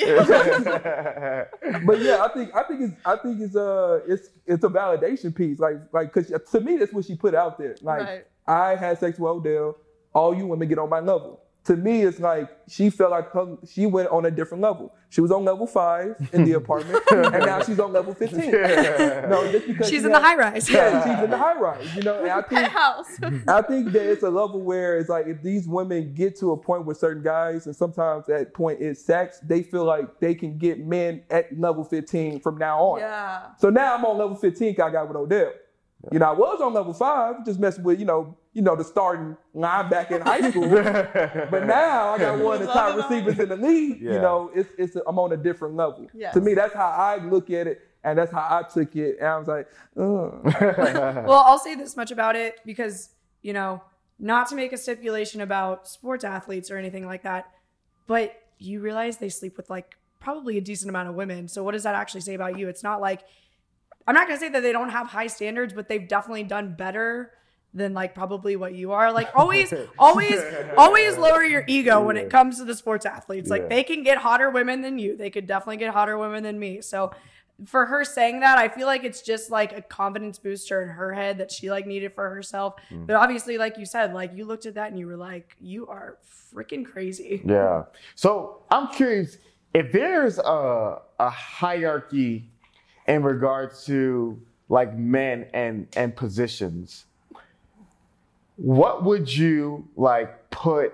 but 1.87 1.99
yeah, 2.01 2.23
I 2.23 2.29
think 2.31 2.55
I 2.55 2.63
think 2.67 2.81
it's 2.81 2.93
I 3.03 3.15
think 3.15 3.41
it's 3.41 3.55
uh 3.55 4.01
it's 4.07 4.29
it's 4.45 4.63
a 4.63 4.69
validation 4.69 5.33
piece. 5.33 5.57
Like 5.57 5.77
like 5.91 6.13
because 6.13 6.31
to 6.51 6.61
me 6.61 6.77
that's 6.77 6.93
what 6.93 7.05
she 7.05 7.15
put 7.15 7.33
out 7.33 7.57
there. 7.57 7.75
Like 7.81 8.01
Right. 8.01 8.25
I 8.45 8.75
had 8.75 8.99
sex 8.99 9.17
with 9.17 9.27
Odell. 9.27 9.75
All 10.13 10.35
you 10.35 10.45
women 10.45 10.67
get 10.67 10.77
on 10.77 10.89
my 10.91 10.99
level. 10.99 11.41
To 11.65 11.75
me, 11.75 12.01
it's 12.01 12.19
like 12.19 12.49
she 12.67 12.89
felt 12.89 13.11
like 13.11 13.29
her, 13.31 13.57
she 13.67 13.85
went 13.85 14.07
on 14.09 14.25
a 14.25 14.31
different 14.31 14.63
level. 14.63 14.95
She 15.09 15.21
was 15.21 15.29
on 15.31 15.43
level 15.45 15.67
five 15.67 16.15
in 16.33 16.45
the 16.45 16.53
apartment, 16.61 17.03
and 17.11 17.45
now 17.45 17.61
she's 17.61 17.79
on 17.79 17.91
level 17.93 18.13
fifteen. 18.13 18.49
No, 18.51 19.47
just 19.51 19.67
because 19.67 19.87
She's 19.89 20.01
she 20.01 20.05
in 20.05 20.11
the 20.11 20.19
high 20.19 20.35
rise. 20.35 20.69
Yeah, 20.69 21.03
she's 21.03 21.23
in 21.23 21.29
the 21.29 21.37
high 21.37 21.59
rise. 21.59 21.95
You 21.95 22.01
know, 22.03 22.19
and 22.21 22.29
I 22.31 22.41
think 22.41 22.61
Penthouse. 22.61 23.07
I 23.47 23.61
think 23.61 23.91
that 23.91 24.09
it's 24.09 24.23
a 24.23 24.29
level 24.29 24.61
where 24.61 24.97
it's 24.97 25.09
like 25.09 25.27
if 25.27 25.41
these 25.43 25.67
women 25.67 26.13
get 26.13 26.39
to 26.39 26.53
a 26.53 26.57
point 26.57 26.85
with 26.85 26.97
certain 26.97 27.21
guys, 27.23 27.65
and 27.67 27.75
sometimes 27.75 28.25
that 28.27 28.53
point 28.53 28.81
is 28.81 29.03
sex, 29.03 29.39
they 29.43 29.61
feel 29.61 29.83
like 29.83 30.19
they 30.19 30.33
can 30.33 30.57
get 30.57 30.79
men 30.79 31.23
at 31.29 31.59
level 31.59 31.83
15 31.83 32.39
from 32.39 32.57
now 32.57 32.79
on. 32.79 32.99
yeah. 32.99 33.47
So 33.59 33.69
now 33.69 33.95
I'm 33.95 34.05
on 34.05 34.17
level 34.17 34.35
fifteen. 34.35 34.75
I 34.81 34.89
got 34.89 35.07
with 35.07 35.17
Odell. 35.17 35.51
You 36.11 36.19
know, 36.19 36.27
I 36.27 36.31
was 36.31 36.61
on 36.61 36.73
level 36.73 36.93
five, 36.93 37.45
just 37.45 37.59
messing 37.59 37.83
with, 37.83 37.99
you 37.99 38.05
know, 38.05 38.37
you 38.59 38.65
know, 38.65 38.75
the 38.75 38.83
starting 38.83 39.37
linebacker 39.55 40.17
in 40.17 40.21
high 40.21 40.49
school. 40.49 40.67
but 41.49 41.65
now 41.65 42.09
I 42.09 42.17
got 42.17 42.39
one 42.43 42.55
of 42.61 42.67
the 42.67 42.73
top 42.73 42.97
receivers 42.97 43.39
in 43.39 43.47
the 43.47 43.55
league. 43.55 44.01
You 44.01 44.19
know, 44.19 44.51
it's 44.53 44.69
it's 44.77 44.97
I'm 45.07 45.17
on 45.17 45.31
a 45.31 45.37
different 45.37 45.75
level. 45.75 46.07
Yes. 46.13 46.33
To 46.33 46.41
me, 46.41 46.55
that's 46.55 46.73
how 46.73 46.89
I 46.89 47.23
look 47.23 47.49
at 47.51 47.67
it, 47.67 47.79
and 48.03 48.19
that's 48.19 48.33
how 48.33 48.41
I 48.41 48.63
took 48.67 48.97
it. 48.97 49.15
And 49.19 49.27
I 49.29 49.37
was 49.37 49.47
like, 49.47 49.69
Ugh. 49.95 50.41
Well, 51.25 51.41
I'll 51.47 51.57
say 51.57 51.75
this 51.75 51.95
much 51.95 52.11
about 52.11 52.35
it 52.35 52.59
because, 52.65 53.11
you 53.43 53.53
know, 53.53 53.81
not 54.19 54.49
to 54.49 54.55
make 54.55 54.73
a 54.73 54.77
stipulation 54.77 55.39
about 55.39 55.87
sports 55.87 56.25
athletes 56.25 56.69
or 56.69 56.75
anything 56.75 57.05
like 57.05 57.23
that, 57.23 57.49
but 58.07 58.33
you 58.57 58.81
realize 58.81 59.19
they 59.19 59.29
sleep 59.29 59.55
with 59.55 59.69
like 59.69 59.95
probably 60.19 60.57
a 60.57 60.61
decent 60.61 60.89
amount 60.89 61.07
of 61.07 61.15
women. 61.15 61.47
So 61.47 61.63
what 61.63 61.71
does 61.71 61.83
that 61.83 61.95
actually 61.95 62.21
say 62.21 62.33
about 62.33 62.59
you? 62.59 62.67
It's 62.67 62.83
not 62.83 62.99
like 62.99 63.21
I'm 64.05 64.15
not 64.15 64.27
gonna 64.27 64.37
say 64.37 64.49
that 64.49 64.63
they 64.63 64.73
don't 64.73 64.89
have 64.89 65.07
high 65.07 65.27
standards, 65.27 65.71
but 65.71 65.87
they've 65.87 66.05
definitely 66.05 66.43
done 66.43 66.75
better 66.77 67.31
than 67.73 67.93
like 67.93 68.15
probably 68.15 68.55
what 68.55 68.73
you 68.73 68.91
are. 68.91 69.11
Like 69.11 69.29
always, 69.35 69.73
always, 69.99 70.41
always 70.77 71.17
lower 71.17 71.43
your 71.43 71.63
ego 71.67 72.03
when 72.03 72.17
it 72.17 72.29
comes 72.29 72.57
to 72.57 72.65
the 72.65 72.75
sports 72.75 73.05
athletes. 73.05 73.49
Like 73.49 73.63
Yeah. 73.63 73.67
they 73.69 73.83
can 73.83 74.03
get 74.03 74.17
hotter 74.17 74.49
women 74.49 74.81
than 74.81 74.97
you. 74.99 75.15
They 75.15 75.29
could 75.29 75.45
definitely 75.47 75.77
get 75.77 75.93
hotter 75.93 76.17
women 76.17 76.43
than 76.43 76.59
me. 76.59 76.81
So 76.81 77.11
for 77.65 77.85
her 77.87 78.05
saying 78.05 78.39
that, 78.39 78.57
I 78.57 78.69
feel 78.69 78.87
like 78.87 79.03
it's 79.03 79.21
just 79.21 79.51
like 79.51 79.73
a 79.77 79.81
confidence 79.81 80.39
booster 80.39 80.81
in 80.81 80.89
her 80.89 81.13
head 81.13 81.37
that 81.39 81.51
she 81.51 81.69
like 81.69 81.85
needed 81.85 82.13
for 82.13 82.29
herself. 82.29 82.75
Mm. 82.89 83.05
But 83.05 83.17
obviously, 83.17 83.57
like 83.57 83.77
you 83.77 83.85
said, 83.85 84.13
like 84.13 84.31
you 84.33 84.45
looked 84.45 84.65
at 84.65 84.75
that 84.75 84.89
and 84.91 84.97
you 84.99 85.07
were 85.07 85.17
like, 85.17 85.55
you 85.59 85.85
are 85.87 86.17
freaking 86.53 86.85
crazy. 86.85 87.41
Yeah. 87.45 87.83
So 88.15 88.63
I'm 88.71 88.87
curious 88.87 89.37
if 89.73 89.91
there's 89.91 90.39
a, 90.39 90.99
a 91.19 91.29
hierarchy 91.29 92.49
in 93.07 93.23
regards 93.23 93.85
to 93.85 94.41
like 94.69 94.95
men 94.97 95.47
and 95.53 95.87
and 95.95 96.15
positions. 96.15 97.05
What 98.59 99.05
would 99.05 99.33
you 99.33 99.87
like 99.95 100.49
put 100.49 100.91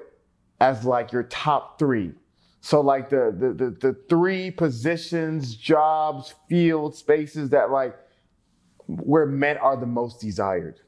as 0.62 0.86
like 0.86 1.12
your 1.12 1.24
top 1.24 1.80
three? 1.80 2.12
So 2.62 2.80
like 2.80 3.10
the 3.10 3.36
the 3.36 3.54
the, 3.54 3.70
the 3.72 3.94
three 4.08 4.52
positions, 4.52 5.56
jobs, 5.56 6.36
field 6.48 6.96
spaces 6.96 7.50
that 7.50 7.72
like 7.72 7.96
where 8.88 9.26
men 9.26 9.58
are 9.58 9.76
the 9.76 9.88
most 9.88 10.22
desired. 10.22 10.80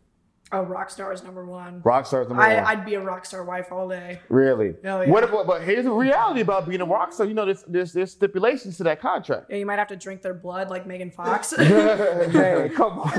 Oh, 0.52 0.62
rock 0.62 0.90
star 0.90 1.12
is 1.12 1.24
number 1.24 1.46
one. 1.46 1.82
Rock 1.84 2.06
star 2.06 2.22
is 2.22 2.30
number 2.30 2.42
I, 2.42 2.56
one. 2.56 2.64
I'd 2.64 2.86
be 2.86 2.94
a 2.94 3.02
rock 3.02 3.26
star 3.26 3.44
wife 3.44 3.72
all 3.72 3.90
day. 3.90 4.22
Really? 4.30 4.76
Oh, 4.86 5.02
yeah. 5.02 5.10
What 5.10 5.26
about, 5.26 5.46
but 5.46 5.62
here's 5.64 5.84
the 5.84 5.92
reality 5.92 6.40
about 6.40 6.68
being 6.70 6.80
a 6.80 6.86
rock 6.86 7.12
star. 7.12 7.26
You 7.26 7.34
know, 7.34 7.46
there's, 7.46 7.64
there's, 7.64 7.92
there's 7.92 8.12
stipulations 8.12 8.78
to 8.78 8.84
that 8.84 9.02
contract. 9.02 9.48
Yeah, 9.50 9.58
you 9.58 9.66
might 9.66 9.78
have 9.78 9.90
to 9.90 9.98
drink 9.98 10.22
their 10.22 10.34
blood 10.34 10.70
like 10.70 10.88
Megan 10.88 11.12
Fox. 11.12 11.58
man, 11.58 12.70
come 12.70 13.00
on. 13.00 13.14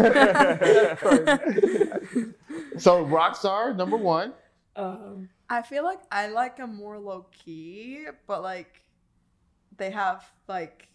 So 2.78 3.02
rock 3.02 3.34
star, 3.36 3.74
number 3.74 3.96
one. 3.96 4.32
um, 4.76 5.28
I 5.50 5.62
feel 5.62 5.82
like 5.82 5.98
I 6.12 6.28
like 6.28 6.58
them 6.58 6.76
more 6.76 6.98
low 6.98 7.26
key, 7.32 8.06
but 8.26 8.42
like 8.42 8.82
they 9.76 9.90
have 9.90 10.24
like 10.46 10.88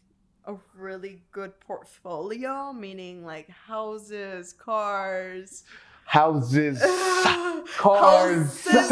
a 0.46 0.56
really 0.76 1.22
good 1.32 1.60
portfolio, 1.60 2.72
meaning 2.72 3.26
like 3.26 3.50
houses, 3.50 4.54
cars, 4.54 5.64
houses, 6.06 6.82
Cars, 7.78 8.64
cars. 8.70 8.90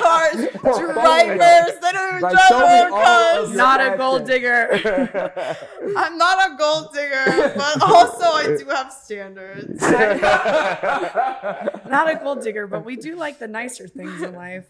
cars, 0.00 0.36
drivers. 0.62 1.80
They 1.80 1.92
don't 1.92 2.08
even 2.08 2.20
Like, 2.22 2.32
drive 2.32 2.48
show 2.48 2.58
their 2.58 2.90
all 2.92 3.04
cars. 3.04 3.50
Not 3.52 3.80
a 3.80 3.96
gold 3.96 4.26
digger. 4.26 4.68
I'm 5.96 6.18
not 6.18 6.50
a 6.50 6.56
gold 6.56 6.88
digger, 6.92 7.52
but 7.56 7.82
also 7.82 8.24
I 8.24 8.56
do 8.58 8.66
have 8.68 8.92
standards. 8.92 9.80
Not 11.88 12.10
a 12.10 12.18
gold 12.22 12.42
digger, 12.42 12.66
but 12.66 12.84
we 12.84 12.96
do 12.96 13.14
like 13.16 13.38
the 13.38 13.48
nicer 13.48 13.86
things 13.86 14.22
in 14.22 14.34
life. 14.34 14.66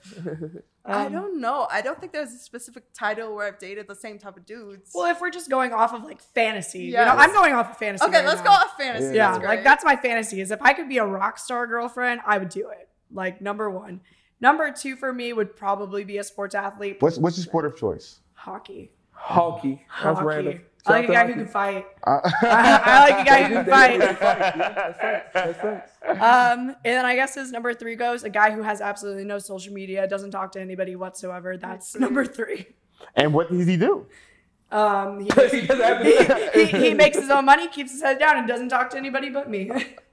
I 0.86 1.06
Um, 1.06 1.12
don't 1.12 1.40
know. 1.40 1.66
I 1.70 1.80
don't 1.80 1.98
think 1.98 2.12
there's 2.12 2.32
a 2.34 2.38
specific 2.38 2.84
title 2.92 3.34
where 3.34 3.46
I've 3.46 3.58
dated 3.58 3.88
the 3.88 3.94
same 3.94 4.18
type 4.18 4.36
of 4.36 4.44
dudes. 4.44 4.90
Well, 4.94 5.10
if 5.10 5.20
we're 5.20 5.30
just 5.30 5.48
going 5.48 5.72
off 5.72 5.94
of 5.94 6.04
like 6.04 6.20
fantasy, 6.20 6.80
you 6.84 6.92
know, 6.92 7.04
I'm 7.04 7.32
going 7.32 7.54
off 7.54 7.70
of 7.70 7.78
fantasy. 7.78 8.04
okay, 8.04 8.18
right 8.18 8.26
let's 8.26 8.40
now. 8.40 8.46
go 8.46 8.50
off 8.50 8.76
fantasy. 8.76 9.14
Yeah, 9.16 9.32
That's 9.32 9.44
like 9.44 9.64
that's 9.64 9.84
my 9.84 9.96
fantasy. 9.96 10.40
Is 10.42 10.50
if 10.50 10.60
I 10.60 10.74
could 10.74 10.88
be 10.88 10.98
a 10.98 11.06
rock 11.06 11.38
star 11.38 11.66
girlfriend, 11.66 12.20
I 12.26 12.36
would 12.38 12.50
do 12.50 12.68
it. 12.68 12.88
Like 13.10 13.40
number 13.40 13.70
one. 13.70 14.00
Number 14.40 14.70
two 14.72 14.96
for 14.96 15.12
me 15.12 15.32
would 15.32 15.56
probably 15.56 16.04
be 16.04 16.18
a 16.18 16.24
sports 16.24 16.54
athlete. 16.54 16.98
What's 17.00 17.16
what's 17.18 17.38
your 17.38 17.44
sport 17.44 17.64
of 17.64 17.76
choice? 17.76 18.20
hockey? 18.34 18.92
Honky. 19.24 19.80
That's 20.02 20.18
Hockey. 20.18 20.24
random. 20.26 20.60
I 20.86 20.92
like 20.92 21.08
a 21.08 21.12
guy 21.12 21.20
out 21.22 21.26
who 21.28 21.34
can 21.34 21.46
fight. 21.46 21.86
Uh, 22.06 22.20
I 22.42 23.08
like 23.10 23.26
a 23.26 23.30
guy 23.30 23.42
who 23.44 23.54
can 23.54 23.64
fight. 23.64 23.98
That's 24.00 24.18
facts. 24.18 25.30
That's 25.32 25.58
facts. 25.60 25.90
Um, 26.06 26.68
and 26.84 26.96
then 26.98 27.06
I 27.06 27.14
guess 27.14 27.34
as 27.38 27.50
number 27.50 27.72
three 27.72 27.96
goes, 27.96 28.24
a 28.24 28.28
guy 28.28 28.50
who 28.50 28.60
has 28.62 28.82
absolutely 28.82 29.24
no 29.24 29.38
social 29.38 29.72
media, 29.72 30.06
doesn't 30.06 30.30
talk 30.32 30.52
to 30.52 30.60
anybody 30.60 30.94
whatsoever. 30.96 31.56
That's 31.56 31.96
number 31.98 32.26
three. 32.26 32.66
and 33.16 33.32
what 33.32 33.50
does 33.50 33.66
he 33.66 33.78
do? 33.78 34.06
Um, 34.70 35.20
he, 35.20 35.24
He 35.24 35.66
doesn't 35.66 35.80
have 35.80 36.02
to- 36.02 36.50
he, 36.54 36.66
he 36.88 36.94
makes 36.94 37.16
his 37.18 37.30
own 37.30 37.46
money, 37.46 37.68
keeps 37.68 37.92
his 37.92 38.02
head 38.02 38.18
down, 38.18 38.36
and 38.36 38.46
doesn't 38.46 38.68
talk 38.68 38.90
to 38.90 38.98
anybody 38.98 39.30
but 39.30 39.48
me. 39.48 39.70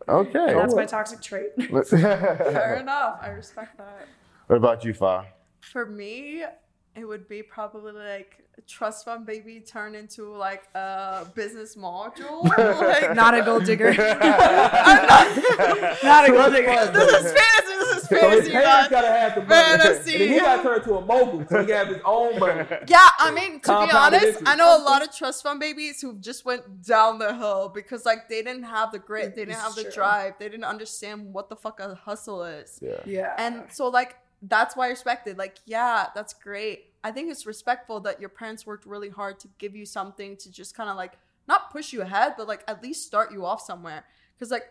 Okay. 0.07 0.53
That's 0.53 0.74
my 0.74 0.86
toxic 0.86 1.22
trait. 1.22 1.49
Fair 1.89 2.78
enough. 2.80 3.20
I 3.22 3.28
respect 3.30 3.78
that. 3.78 4.07
what 4.47 4.55
about 4.55 4.86
you, 4.86 4.93
Fa? 4.93 5.26
For 5.59 5.86
me, 5.86 6.43
it 6.95 7.05
would 7.05 7.28
be 7.28 7.43
probably 7.43 7.91
like 7.91 8.38
a 8.39 8.40
trust 8.68 9.06
fund 9.06 9.26
baby 9.26 9.60
turn 9.60 9.95
into 9.95 10.34
like 10.36 10.64
a 10.76 11.26
business 11.36 11.76
module. 11.76 12.43
like, 12.58 13.16
Not 13.16 13.34
a 13.38 13.41
gold 13.43 13.66
digger. 13.66 13.89
I'm 13.97 15.08
not. 15.08 16.04
Not 16.04 16.30
a 16.30 16.32
gold 16.32 16.54
digger. 16.54 16.91
this 16.91 17.14
is 17.14 17.32
fantasy. 17.34 17.78
This 17.80 18.04
is 18.04 18.10
So 18.10 18.16
his 18.16 18.49
fantasy, 18.49 18.52
parents 18.52 18.89
gotta 18.89 19.08
have 19.08 19.36
the 19.36 19.41
money. 19.41 19.54
Fantasy. 19.62 20.12
And 20.14 20.22
then 20.22 20.30
he 20.30 20.39
got 20.39 20.64
turned 20.64 20.84
to 20.84 20.95
a 20.95 21.06
mogul, 21.06 21.45
so 21.49 21.60
he 21.60 21.66
can 21.66 21.76
have 21.76 21.88
his 21.88 22.02
own 22.06 22.39
money. 22.39 22.66
Yeah, 22.88 23.08
I 23.20 23.32
mean, 23.32 23.60
to 23.62 23.68
be 23.68 23.91
honest, 23.91 24.26
interest. 24.26 24.43
I 24.45 24.56
know 24.56 24.78
a 24.78 24.84
lot 24.84 25.02
of 25.02 25.16
trust 25.16 25.43
fund 25.43 25.60
babies 25.60 26.02
who 26.02 26.18
just 26.20 26.45
went 26.45 26.86
down 26.86 27.20
the 27.20 27.34
hill 27.36 27.72
because 27.74 28.06
like 28.06 28.30
they 28.30 28.41
didn't 28.43 28.64
have 28.64 28.91
the 28.91 28.99
grit, 28.99 29.36
they 29.36 29.41
didn't 29.41 29.56
This 29.56 29.64
have 29.64 29.76
the 29.76 29.84
true. 29.84 29.91
drive, 29.91 30.34
they 30.39 30.49
didn't 30.49 30.66
understand 30.66 31.34
what 31.34 31.49
the 31.49 31.56
fuck 31.56 31.80
a 31.80 31.95
hustle 31.95 32.43
is. 32.43 32.80
Yeah. 32.82 33.02
Yeah. 33.06 33.34
And 33.38 33.64
so 33.72 33.88
like 33.88 34.16
that's 34.41 34.75
why 34.75 34.87
I 34.87 34.89
respect 34.89 35.27
it. 35.27 35.37
Like, 35.37 35.57
yeah, 35.65 36.07
that's 36.15 36.33
great. 36.33 36.93
I 37.03 37.11
think 37.11 37.31
it's 37.31 37.45
respectful 37.45 37.99
that 38.01 38.19
your 38.19 38.29
parents 38.29 38.65
worked 38.65 38.85
really 38.85 39.09
hard 39.09 39.39
to 39.41 39.47
give 39.57 39.75
you 39.75 39.85
something 39.85 40.37
to 40.37 40.51
just 40.51 40.75
kind 40.75 40.89
of 40.89 40.95
like 40.95 41.13
not 41.47 41.71
push 41.71 41.93
you 41.93 42.01
ahead, 42.01 42.33
but 42.37 42.47
like 42.47 42.63
at 42.67 42.81
least 42.83 43.05
start 43.05 43.31
you 43.31 43.45
off 43.45 43.61
somewhere. 43.61 44.05
Cause 44.39 44.51
like 44.51 44.65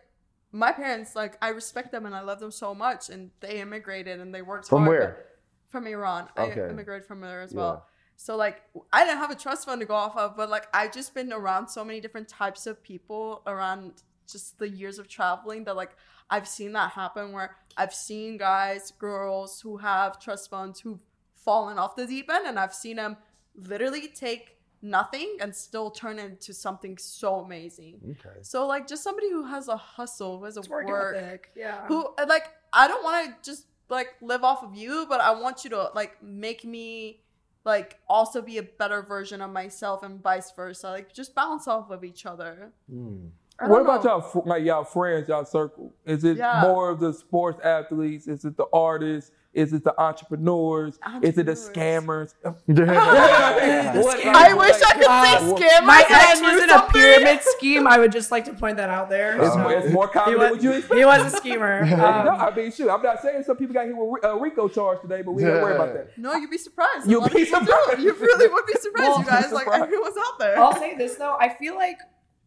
my 0.52 0.72
parents, 0.72 1.14
like 1.14 1.36
I 1.40 1.48
respect 1.50 1.92
them 1.92 2.06
and 2.06 2.14
I 2.14 2.20
love 2.20 2.40
them 2.40 2.50
so 2.50 2.74
much, 2.74 3.08
and 3.08 3.30
they 3.40 3.60
immigrated 3.60 4.20
and 4.20 4.34
they 4.34 4.42
worked 4.42 4.68
From 4.68 4.84
hard. 4.84 4.88
where? 4.88 5.26
From 5.68 5.86
Iran. 5.86 6.28
Okay. 6.36 6.60
I 6.60 6.68
immigrated 6.68 7.06
from 7.06 7.20
there 7.20 7.40
as 7.40 7.52
well. 7.52 7.84
Yeah. 7.84 7.90
So 8.16 8.36
like 8.36 8.62
I 8.92 9.04
didn't 9.04 9.18
have 9.18 9.30
a 9.30 9.36
trust 9.36 9.66
fund 9.66 9.80
to 9.80 9.86
go 9.86 9.94
off 9.94 10.16
of, 10.16 10.36
but 10.36 10.50
like 10.50 10.66
I've 10.74 10.92
just 10.92 11.14
been 11.14 11.32
around 11.32 11.68
so 11.68 11.84
many 11.84 12.00
different 12.00 12.28
types 12.28 12.66
of 12.66 12.82
people 12.82 13.42
around 13.46 14.02
just 14.32 14.58
the 14.58 14.68
years 14.68 14.98
of 14.98 15.08
traveling 15.08 15.64
that 15.64 15.76
like 15.76 15.90
I've 16.28 16.46
seen 16.46 16.72
that 16.72 16.92
happen 16.92 17.32
where 17.32 17.56
I've 17.76 17.94
seen 17.94 18.36
guys, 18.36 18.92
girls 18.92 19.60
who 19.60 19.78
have 19.78 20.20
trust 20.20 20.50
funds 20.50 20.80
who've 20.80 21.00
fallen 21.34 21.78
off 21.78 21.96
the 21.96 22.06
deep 22.06 22.30
end 22.32 22.46
and 22.46 22.58
I've 22.58 22.74
seen 22.74 22.96
them 22.96 23.16
literally 23.54 24.08
take 24.08 24.56
nothing 24.82 25.36
and 25.40 25.54
still 25.54 25.90
turn 25.90 26.18
into 26.18 26.54
something 26.54 26.96
so 26.98 27.40
amazing. 27.40 28.00
Okay. 28.12 28.38
So 28.42 28.66
like 28.66 28.86
just 28.86 29.02
somebody 29.02 29.30
who 29.30 29.44
has 29.44 29.68
a 29.68 29.76
hustle, 29.76 30.38
who 30.38 30.44
has 30.44 30.56
a 30.56 30.60
It's 30.60 30.68
work 30.68 30.86
work, 30.86 31.16
ethic. 31.16 31.50
Yeah. 31.54 31.86
who 31.86 32.06
uh, 32.18 32.26
like 32.28 32.48
I 32.72 32.88
don't 32.88 33.02
want 33.02 33.26
to 33.26 33.50
just 33.50 33.66
like 33.88 34.14
live 34.22 34.44
off 34.44 34.62
of 34.62 34.74
you, 34.74 35.06
but 35.08 35.20
I 35.20 35.32
want 35.32 35.64
you 35.64 35.70
to 35.70 35.90
like 35.94 36.22
make 36.22 36.64
me 36.64 37.22
like 37.64 37.98
also 38.08 38.40
be 38.40 38.58
a 38.58 38.62
better 38.62 39.02
version 39.02 39.40
of 39.42 39.50
myself 39.50 40.02
and 40.02 40.22
vice 40.22 40.50
versa. 40.52 40.88
Like 40.90 41.12
just 41.12 41.34
bounce 41.34 41.68
off 41.68 41.90
of 41.90 42.04
each 42.04 42.24
other. 42.24 42.72
Mm. 42.90 43.30
I 43.60 43.68
What 43.68 43.82
about 43.82 44.02
know. 44.04 44.10
y'all, 44.34 44.42
like 44.46 44.64
y'all 44.64 44.84
friends, 44.84 45.28
y'all 45.28 45.44
circle? 45.44 45.92
Is 46.06 46.24
it 46.24 46.38
Yeah. 46.38 46.62
more 46.62 46.88
of 46.88 46.98
the 47.00 47.12
sports 47.12 47.60
athletes? 47.62 48.26
Is 48.26 48.44
it 48.44 48.56
the 48.56 48.66
artists? 48.72 49.30
Is 49.52 49.72
it 49.72 49.82
the 49.82 50.00
entrepreneurs? 50.00 50.96
Is 51.22 51.36
it 51.36 51.46
the 51.46 51.52
scammers? 51.68 52.34
What- 52.46 54.26
I 54.26 54.54
wish 54.54 54.80
I 54.82 54.92
could 54.94 55.04
Uh, 55.06 55.24
say 55.24 55.66
scammers. 55.66 55.84
My 55.86 56.04
ex 56.08 56.40
was 56.40 56.62
in 56.62 56.70
a 56.70 56.82
pyramid 56.92 57.40
scheme. 57.42 57.86
I 57.86 57.98
would 57.98 58.12
just 58.12 58.30
like 58.30 58.44
to 58.46 58.52
point 58.52 58.76
that 58.76 58.90
out 58.90 59.08
there. 59.10 59.40
It's, 59.42 59.54
Uh, 59.54 59.58
more, 59.58 59.72
it's 59.72 59.92
more 59.92 60.06
he, 60.06 60.12
common 60.12 60.30
than 60.34 60.40
what 60.40 60.54
was, 60.54 60.64
you 60.64 60.72
expect. 60.72 60.94
he 60.98 61.04
was 61.04 61.32
a 61.34 61.36
schemer. 61.36 61.84
no, 61.86 61.96
Um, 61.96 62.28
I 62.40 62.54
mean, 62.54 62.70
shoot, 62.72 62.88
I'm 62.88 63.02
not 63.02 63.20
saying 63.22 63.42
some 63.42 63.56
people 63.56 63.74
got 63.74 63.86
hit 63.86 63.96
with 63.96 64.24
a 64.24 64.36
RICO 64.36 64.68
charge 64.68 65.00
today, 65.00 65.22
but 65.22 65.32
we 65.32 65.42
don't 65.42 65.60
worry 65.62 65.74
about 65.74 65.94
that. 65.94 66.16
No, 66.16 66.34
you'd 66.34 66.50
be 66.50 66.58
surprised. 66.58 67.08
You'd 67.10 67.24
be 67.24 67.44
people 67.44 67.60
do. 67.60 67.66
surprised. 67.66 68.00
You 68.00 68.12
really 68.14 68.48
would 68.48 68.66
be 68.66 68.72
surprised, 68.80 69.08
Well, 69.10 69.18
you 69.20 69.24
guys. 69.26 69.52
Like 69.52 69.66
everyone's 69.68 70.16
out 70.16 70.38
there. 70.38 70.58
I'll 70.58 70.76
say 70.76 70.94
this 70.96 71.16
though, 71.16 71.36
I 71.40 71.48
feel 71.48 71.74
like 71.74 71.98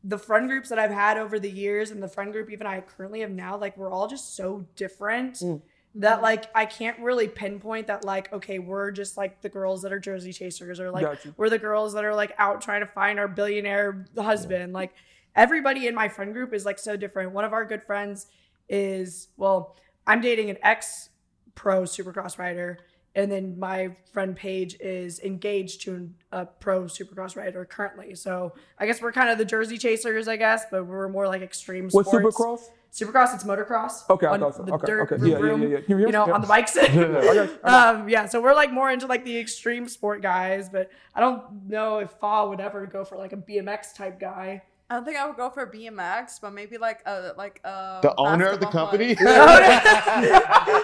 the 0.03 0.17
friend 0.17 0.49
groups 0.49 0.69
that 0.69 0.77
I've 0.79 0.91
had 0.91 1.17
over 1.17 1.39
the 1.39 1.49
years 1.49 1.91
and 1.91 2.03
the 2.03 2.07
friend 2.09 2.31
group 2.33 2.49
even 2.51 2.67
I 2.67 2.81
currently 2.81 3.21
have 3.21 3.31
now, 3.31 3.57
like 3.57 3.77
we're 3.77 3.89
all 3.91 4.07
just 4.07 4.35
so 4.35 4.65
different 4.75 5.35
Mm. 5.35 5.61
that 5.95 6.21
like 6.21 6.45
I 6.55 6.65
can't 6.65 6.99
really 6.99 7.27
pinpoint 7.27 7.87
that 7.87 8.03
like, 8.03 8.31
okay, 8.33 8.59
we're 8.59 8.91
just 8.91 9.15
like 9.15 9.41
the 9.41 9.49
girls 9.49 9.81
that 9.83 9.93
are 9.93 9.99
Jersey 9.99 10.33
chasers 10.33 10.79
or 10.79 10.91
like 10.91 11.03
Got 11.03 11.23
you. 11.23 11.33
we're 11.37 11.49
the 11.49 11.59
girls 11.59 11.93
that 11.93 12.03
are 12.03 12.15
like 12.15 12.33
out 12.37 12.61
trying 12.61 12.81
to 12.81 12.87
find 12.87 13.17
our 13.19 13.27
billionaire 13.27 14.05
husband. 14.17 14.73
Like 14.73 14.93
everybody 15.35 15.87
in 15.87 15.95
my 15.95 16.09
friend 16.09 16.33
group 16.33 16.53
is 16.53 16.65
like 16.65 16.79
so 16.79 16.95
different. 16.97 17.31
One 17.31 17.45
of 17.45 17.53
our 17.53 17.63
good 17.63 17.83
friends 17.83 18.27
is 18.67 19.29
well, 19.37 19.75
I'm 20.05 20.19
dating 20.19 20.49
an 20.49 20.57
ex 20.63 21.09
pro 21.55 21.83
supercross 21.83 22.37
rider. 22.37 22.79
And 23.15 23.31
then 23.31 23.59
my 23.59 23.95
friend 24.11 24.35
Paige 24.35 24.75
is 24.79 25.19
engaged 25.19 25.81
to 25.83 26.09
a 26.31 26.45
pro 26.47 26.85
supercross 26.85 27.35
rider 27.35 27.63
currently. 27.65 28.15
So 28.15 28.53
I 28.79 28.87
guess 28.87 29.01
we're 29.01 29.11
kind 29.11 29.29
of 29.29 29.37
the 29.37 29.45
Jersey 29.45 29.77
chasers, 29.77 30.27
I 30.27 30.35
guess, 30.35 30.65
but 30.71 30.85
we're 30.87 31.09
more 31.09 31.27
like 31.27 31.41
extreme 31.43 31.89
What's 31.91 32.09
sports. 32.09 32.35
Supercross? 32.37 32.59
Supercross, 32.91 33.33
it's 33.33 33.43
motocross. 33.43 34.07
Okay, 34.09 34.27
I 34.27 34.37
thought 34.37 34.55
so. 34.55 34.63
The 34.63 34.73
Okay, 34.73 34.85
dirt 34.85 35.01
okay. 35.11 35.15
room, 35.15 35.31
Yeah, 35.31 35.37
yeah, 35.37 35.43
room, 35.43 35.61
yeah, 35.63 35.67
yeah. 35.69 35.79
Can 35.81 35.99
you 35.99 36.11
know, 36.11 36.25
me? 36.27 36.31
on 36.31 36.41
the 36.41 36.47
Yeah. 36.47 36.47
bikes. 36.47 36.77
Okay. 36.77 37.53
um, 37.63 38.07
yeah, 38.09 38.25
so 38.27 38.39
we're 38.41 38.53
like 38.53 38.71
more 38.71 38.91
into 38.91 39.07
like 39.07 39.25
the 39.25 39.35
extreme 39.37 39.87
sport 39.87 40.21
guys, 40.21 40.69
but 40.69 40.91
I 41.15 41.19
don't 41.19 41.67
know 41.67 41.97
if 41.99 42.11
Fa 42.19 42.47
would 42.47 42.59
ever 42.59 42.85
go 42.85 43.03
for 43.03 43.17
like 43.17 43.33
a 43.33 43.37
BMX 43.37 43.95
type 43.95 44.19
guy. 44.19 44.61
I 44.89 44.95
don't 44.95 45.05
think 45.05 45.17
I 45.17 45.25
would 45.25 45.37
go 45.37 45.49
for 45.49 45.65
BMX, 45.65 46.39
but 46.41 46.53
maybe 46.53 46.77
like 46.77 46.99
a 47.05 47.31
like 47.37 47.61
a 47.63 47.99
The 48.03 48.13
owner 48.17 48.47
of 48.47 48.59
the 48.59 48.65
basketball 48.67 48.87
company? 48.91 49.15
one. 49.19 49.25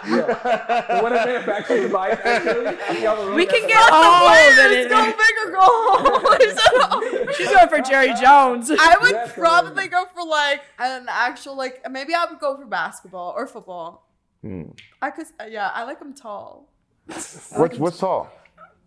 yeah. 0.09 1.01
What 1.01 1.11
a 1.11 1.15
manufacturer 1.15 1.87
life, 1.89 2.19
actually. 2.23 3.01
Y'all 3.03 3.35
We 3.35 3.45
can 3.45 3.67
get 3.67 3.77
Fuck 3.77 3.89
the 3.89 3.95
all 3.95 4.27
of 4.27 4.31
players, 4.55 4.85
it. 4.85 4.89
go 4.89 5.05
big 5.05 5.35
or 5.45 5.51
go 5.51 5.59
home. 5.61 7.27
He 7.29 7.33
She's 7.35 7.49
going 7.49 7.69
for 7.69 7.79
Jerry 7.81 8.13
Jones. 8.19 8.71
I 8.71 8.95
would 9.01 9.13
That's 9.13 9.33
probably 9.33 9.87
go 9.87 10.05
for 10.13 10.25
like 10.25 10.61
an 10.79 11.05
actual 11.09 11.55
like 11.55 11.81
maybe 11.91 12.13
I 12.15 12.25
would 12.25 12.39
go 12.39 12.57
for 12.57 12.65
basketball 12.65 13.33
or 13.35 13.45
football. 13.47 14.09
Hmm. 14.41 14.71
I 15.01 15.11
could 15.11 15.27
yeah 15.49 15.69
I 15.73 15.83
like 15.83 15.99
them 15.99 16.13
tall, 16.13 16.69
What's 17.05 17.77
what's 17.77 17.99
tall? 17.99 18.31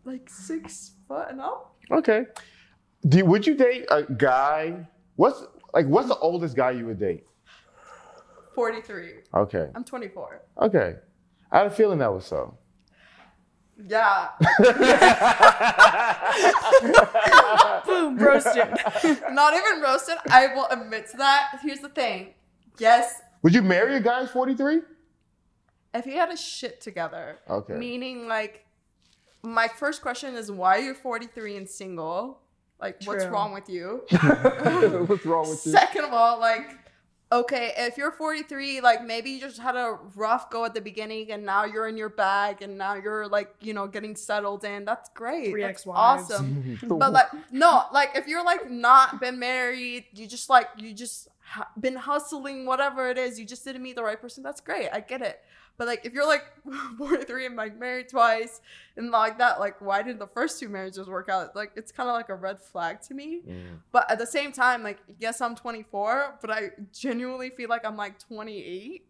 like 0.04 0.28
six 0.28 0.92
foot 1.06 1.28
and 1.30 1.40
up. 1.40 1.74
Okay. 1.90 2.24
Do 3.06 3.24
would 3.26 3.46
you 3.46 3.54
date 3.54 3.86
a 3.90 4.02
guy? 4.04 4.88
What's 5.16 5.44
like 5.74 5.86
what's 5.86 6.08
the 6.08 6.18
oldest 6.18 6.56
guy 6.56 6.70
you 6.72 6.86
would 6.86 6.98
date? 6.98 7.26
Forty 8.54 8.80
three. 8.80 9.20
Okay. 9.34 9.68
I'm 9.74 9.84
twenty 9.84 10.08
four. 10.08 10.42
Okay. 10.60 10.94
I 11.50 11.58
had 11.58 11.66
a 11.66 11.70
feeling 11.70 11.98
that 11.98 12.12
was 12.12 12.24
so. 12.26 12.56
Yeah. 13.88 14.28
Boom, 17.86 18.18
roasted. 18.18 18.68
Not 19.32 19.54
even 19.54 19.80
roasted. 19.82 20.16
I 20.30 20.48
will 20.54 20.66
admit 20.70 21.10
to 21.10 21.16
that. 21.16 21.58
Here's 21.62 21.80
the 21.80 21.88
thing. 21.88 22.34
Yes, 22.78 23.20
Would 23.42 23.54
you 23.54 23.62
marry 23.62 23.96
a 23.96 24.00
guy 24.00 24.26
43? 24.26 24.80
if 25.94 26.04
he 26.06 26.12
had 26.12 26.30
a 26.30 26.36
shit 26.36 26.80
together. 26.80 27.38
Okay. 27.50 27.74
Meaning 27.74 28.26
like 28.26 28.64
my 29.42 29.68
first 29.68 30.00
question 30.00 30.34
is 30.36 30.50
why 30.50 30.78
are 30.78 30.80
you 30.80 30.94
43 30.94 31.56
and 31.56 31.68
single? 31.68 32.40
Like 32.82 33.00
what's 33.04 33.24
wrong 33.26 33.52
with 33.52 33.68
you? 33.68 34.02
What's 34.10 35.24
wrong 35.24 35.48
with 35.48 35.64
you? 35.64 35.70
Second 35.70 36.04
of 36.04 36.12
all, 36.12 36.40
like, 36.40 36.76
okay, 37.30 37.72
if 37.76 37.96
you're 37.96 38.10
43, 38.10 38.80
like 38.80 39.04
maybe 39.04 39.30
you 39.30 39.40
just 39.40 39.60
had 39.60 39.76
a 39.76 39.98
rough 40.16 40.50
go 40.50 40.64
at 40.64 40.74
the 40.74 40.80
beginning 40.80 41.30
and 41.30 41.46
now 41.46 41.64
you're 41.64 41.86
in 41.86 41.96
your 41.96 42.08
bag 42.08 42.60
and 42.60 42.76
now 42.76 42.94
you're 42.94 43.28
like, 43.28 43.54
you 43.60 43.72
know, 43.72 43.86
getting 43.86 44.16
settled 44.16 44.64
in. 44.64 44.84
That's 44.84 45.08
great. 45.14 45.50
Three 45.50 45.62
That's 45.62 45.82
ex-wives. 45.82 46.32
awesome. 46.32 46.76
but 46.88 47.12
like, 47.12 47.28
no, 47.52 47.84
like 47.92 48.10
if 48.16 48.26
you're 48.26 48.44
like 48.44 48.68
not 48.68 49.20
been 49.20 49.38
married, 49.38 50.06
you 50.12 50.26
just 50.26 50.50
like, 50.50 50.66
you 50.76 50.92
just 50.92 51.28
ha- 51.38 51.68
been 51.78 51.94
hustling, 51.94 52.66
whatever 52.66 53.08
it 53.10 53.16
is, 53.16 53.38
you 53.38 53.46
just 53.46 53.64
didn't 53.64 53.84
meet 53.84 53.94
the 53.94 54.02
right 54.02 54.20
person. 54.20 54.42
That's 54.42 54.60
great. 54.60 54.88
I 54.92 54.98
get 54.98 55.22
it. 55.22 55.40
But 55.78 55.86
like, 55.86 56.04
if 56.04 56.12
you're 56.12 56.26
like 56.26 56.44
43 56.98 57.46
and 57.46 57.56
like 57.56 57.78
married 57.78 58.08
twice 58.08 58.60
and 58.96 59.10
like 59.10 59.38
that, 59.38 59.58
like, 59.58 59.80
why 59.80 60.02
did 60.02 60.18
the 60.18 60.26
first 60.26 60.60
two 60.60 60.68
marriages 60.68 61.08
work 61.08 61.28
out? 61.28 61.56
Like, 61.56 61.72
it's 61.76 61.92
kind 61.92 62.08
of 62.08 62.14
like 62.14 62.28
a 62.28 62.34
red 62.34 62.60
flag 62.60 63.00
to 63.02 63.14
me. 63.14 63.42
Mm. 63.48 63.78
But 63.90 64.10
at 64.10 64.18
the 64.18 64.26
same 64.26 64.52
time, 64.52 64.82
like, 64.82 64.98
yes, 65.18 65.40
I'm 65.40 65.54
24, 65.54 66.38
but 66.40 66.50
I 66.50 66.70
genuinely 66.92 67.50
feel 67.50 67.68
like 67.68 67.84
I'm 67.84 67.96
like 67.96 68.18
28. 68.18 69.06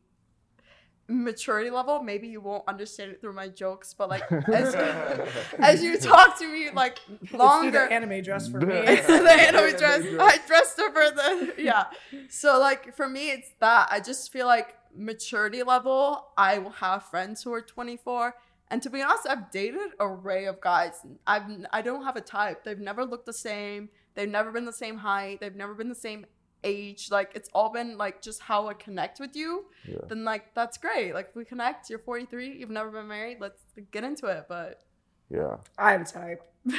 Maturity 1.08 1.68
level, 1.68 2.00
maybe 2.02 2.28
you 2.28 2.40
won't 2.40 2.62
understand 2.66 3.10
it 3.10 3.20
through 3.20 3.34
my 3.34 3.48
jokes, 3.48 3.92
but 3.92 4.08
like 4.08 4.22
as, 4.32 4.74
as 5.58 5.82
you 5.82 5.98
talk 5.98 6.38
to 6.38 6.50
me 6.50 6.70
like 6.70 7.00
longer, 7.34 7.86
the 7.86 7.92
anime 7.92 8.22
dress 8.22 8.48
for 8.48 8.60
me. 8.60 8.72
it's 8.76 9.08
the 9.08 9.30
anime 9.30 9.76
dress. 9.76 10.06
I 10.18 10.38
dressed 10.46 10.78
her 10.78 10.90
for 10.90 11.14
the 11.14 11.54
yeah. 11.58 11.86
So 12.30 12.58
like 12.58 12.94
for 12.94 13.08
me, 13.08 13.30
it's 13.30 13.50
that 13.58 13.88
I 13.90 13.98
just 14.00 14.32
feel 14.32 14.46
like 14.46 14.76
maturity 14.94 15.62
level. 15.62 16.28
I 16.36 16.58
will 16.58 16.70
have 16.70 17.04
friends 17.04 17.42
who 17.42 17.52
are 17.52 17.62
24, 17.62 18.34
and 18.68 18.82
to 18.82 18.90
be 18.90 19.02
honest, 19.02 19.26
I've 19.28 19.50
dated 19.50 19.80
an 19.80 19.92
array 20.00 20.46
of 20.46 20.60
guys. 20.60 21.00
I've 21.26 21.44
I 21.72 21.82
don't 21.82 22.04
have 22.04 22.16
a 22.16 22.20
type. 22.20 22.64
They've 22.64 22.78
never 22.78 23.04
looked 23.04 23.26
the 23.26 23.32
same. 23.32 23.88
They've 24.14 24.28
never 24.28 24.52
been 24.52 24.64
the 24.64 24.72
same 24.72 24.98
height. 24.98 25.40
They've 25.40 25.54
never 25.54 25.74
been 25.74 25.88
the 25.88 25.94
same 25.94 26.26
age. 26.64 27.10
Like 27.10 27.32
it's 27.34 27.48
all 27.54 27.70
been 27.72 27.96
like 27.96 28.22
just 28.22 28.40
how 28.40 28.68
I 28.68 28.74
connect 28.74 29.20
with 29.20 29.34
you. 29.34 29.66
Yeah. 29.86 29.96
Then 30.08 30.24
like 30.24 30.54
that's 30.54 30.78
great. 30.78 31.14
Like 31.14 31.28
if 31.30 31.36
we 31.36 31.44
connect. 31.44 31.90
You're 31.90 31.98
43. 31.98 32.56
You've 32.58 32.70
never 32.70 32.90
been 32.90 33.08
married. 33.08 33.38
Let's 33.40 33.62
get 33.90 34.04
into 34.04 34.26
it. 34.26 34.46
But 34.48 34.82
Yeah. 35.30 35.56
I 35.78 35.92
have 35.92 36.02
a 36.02 36.04
type. 36.04 36.42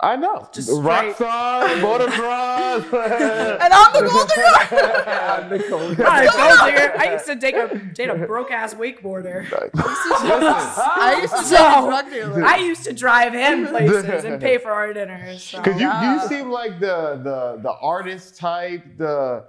I 0.00 0.14
know. 0.14 0.48
Just 0.52 0.70
Rock 0.80 1.00
straight- 1.00 1.16
star, 1.16 1.66
motocross. 1.82 2.84
and 3.60 3.72
I'm 3.72 3.92
the 3.92 4.08
gold 4.08 4.28
digger. 4.28 5.10
I'm 5.10 5.48
the 5.50 5.58
coach. 5.58 5.98
I, 5.98 6.24
gold 6.26 6.70
digger. 6.70 6.94
I 7.00 7.12
used 7.14 7.26
to 7.26 7.34
date 7.34 7.54
a 7.56 7.78
date 7.94 8.08
a 8.08 8.14
broke 8.14 8.52
ass 8.52 8.74
wakeboarder. 8.74 9.46
I 9.74 11.18
used 11.20 11.34
to 11.34 11.42
So, 11.42 11.56
date 11.56 11.64
a 11.64 11.86
drug 11.88 12.10
dealer. 12.10 12.44
I 12.44 12.56
used 12.58 12.84
to 12.84 12.92
drive 12.92 13.32
him 13.32 13.66
places 13.66 14.24
and 14.24 14.40
pay 14.40 14.58
for 14.58 14.70
our 14.70 14.92
dinners. 14.92 15.42
So. 15.42 15.62
Cause 15.62 15.80
you, 15.80 15.90
you 15.90 16.28
seem 16.28 16.50
like 16.50 16.78
the 16.78 17.20
the 17.22 17.58
the 17.62 17.72
artist 17.80 18.36
type, 18.36 18.84
the 18.98 19.46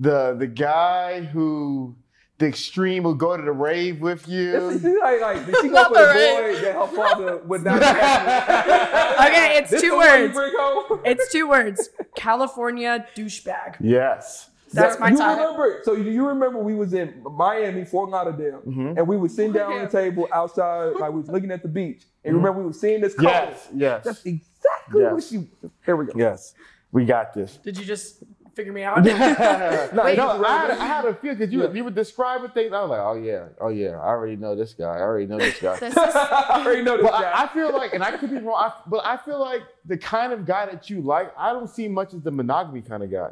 the 0.00 0.34
the 0.36 0.46
guy 0.48 1.20
who 1.22 1.94
the 2.42 2.48
extreme 2.48 3.04
will 3.04 3.14
go 3.14 3.36
to 3.36 3.42
the 3.42 3.52
rave 3.52 4.00
with 4.00 4.26
you. 4.28 4.50
This 4.50 4.74
is 4.76 4.82
you. 4.82 5.00
like, 5.00 5.20
like, 5.20 5.46
did 5.46 5.54
she 5.62 5.68
go 5.68 5.84
for 5.84 5.94
the 5.94 6.00
the 6.00 6.12
boy 6.12 6.60
that 6.60 6.74
her 6.74 6.86
father 6.88 7.36
would 7.46 7.62
not 7.62 7.80
Okay, 9.28 9.58
it's 9.58 9.70
This 9.70 9.80
two 9.80 9.90
the 9.90 9.96
one 9.96 10.06
you 10.06 10.22
words. 10.24 10.34
bring 10.34 10.52
home? 10.58 11.00
It's 11.04 11.32
two 11.32 11.48
words. 11.48 11.88
California 12.16 13.06
douchebag. 13.16 13.76
Yes. 13.80 14.50
That's 14.72 14.98
my 14.98 15.10
you 15.10 15.18
type. 15.18 15.38
remember? 15.38 15.82
So 15.84 15.94
do 15.94 16.10
you 16.10 16.26
remember 16.26 16.58
we 16.58 16.74
was 16.74 16.94
in 16.94 17.22
Miami, 17.30 17.84
Fort 17.84 18.10
Lauderdale, 18.10 18.62
Mhm. 18.66 18.96
and 18.98 19.06
we 19.06 19.16
was 19.18 19.34
sitting 19.36 19.52
down 19.52 19.72
on 19.72 19.84
the 19.84 19.90
table 19.90 20.26
outside, 20.32 20.96
like 20.98 21.12
we 21.12 21.20
was 21.20 21.28
looking 21.28 21.50
at 21.52 21.62
the 21.62 21.68
beach, 21.68 22.02
and 22.24 22.32
you 22.32 22.38
remember 22.38 22.60
we 22.62 22.66
was 22.66 22.80
seeing 22.80 23.00
this 23.02 23.14
couple. 23.14 23.30
Yes. 23.30 23.68
Yes. 23.72 24.04
That's 24.04 24.24
exactly 24.26 25.02
Yes. 25.02 25.12
what 25.12 25.22
she. 25.22 25.48
Here 25.86 25.94
we 25.94 26.06
go. 26.06 26.12
Yes. 26.16 26.54
We 26.90 27.04
got 27.04 27.32
this. 27.34 27.58
Did 27.58 27.78
you 27.78 27.84
just 27.84 28.22
figure 28.54 28.72
me 28.72 28.82
out? 28.82 29.02
no, 29.04 30.04
Wait. 30.04 30.16
no, 30.16 30.44
I 30.44 30.58
had, 30.58 30.70
I 30.70 30.86
had 30.86 31.04
a 31.04 31.14
feel 31.14 31.34
because 31.34 31.52
you, 31.52 31.62
Yeah. 31.62 31.72
you 31.72 31.84
were 31.84 31.90
describing 31.90 32.50
things. 32.50 32.72
I 32.72 32.80
was 32.80 32.90
like, 32.90 33.00
oh 33.00 33.14
yeah, 33.14 33.48
oh 33.60 33.68
yeah, 33.68 33.90
I 33.98 34.06
already 34.08 34.36
know 34.36 34.54
this 34.56 34.74
guy. 34.74 34.84
I 34.86 35.00
already 35.00 35.26
know 35.26 35.38
this 35.38 35.60
guy. 35.60 35.74
Is 35.76 35.94
I 35.96 36.62
already 36.64 36.82
know 36.82 36.96
this 36.96 37.04
But 37.06 37.20
guy. 37.20 37.30
I, 37.30 37.44
I 37.44 37.48
feel 37.48 37.72
like, 37.72 37.92
and 37.94 38.02
I 38.04 38.16
could 38.16 38.30
be 38.30 38.38
wrong, 38.38 38.56
I, 38.70 38.72
but 38.88 39.04
I 39.04 39.16
feel 39.16 39.38
like 39.40 39.62
the 39.86 39.96
kind 39.98 40.32
of 40.32 40.44
guy 40.46 40.66
that 40.66 40.88
you 40.90 41.00
like, 41.00 41.32
I 41.36 41.52
don't 41.52 41.68
see 41.68 41.88
much 41.88 42.14
as 42.14 42.22
the 42.22 42.30
monogamy 42.30 42.82
kind 42.82 43.02
of 43.02 43.10
guy. 43.10 43.30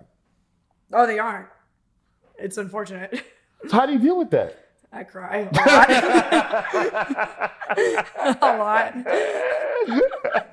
oh, 0.92 1.06
they 1.06 1.18
aren't. 1.18 1.48
It's 2.38 2.56
unfortunate. 2.58 3.22
So 3.68 3.76
how 3.76 3.84
do 3.86 3.92
you 3.92 3.98
deal 3.98 4.16
with 4.16 4.30
that? 4.30 4.56
I 4.92 5.04
cry 5.04 5.48
a 5.52 5.54
lot. 8.34 8.40
a 8.42 8.58
lot. 8.58 10.46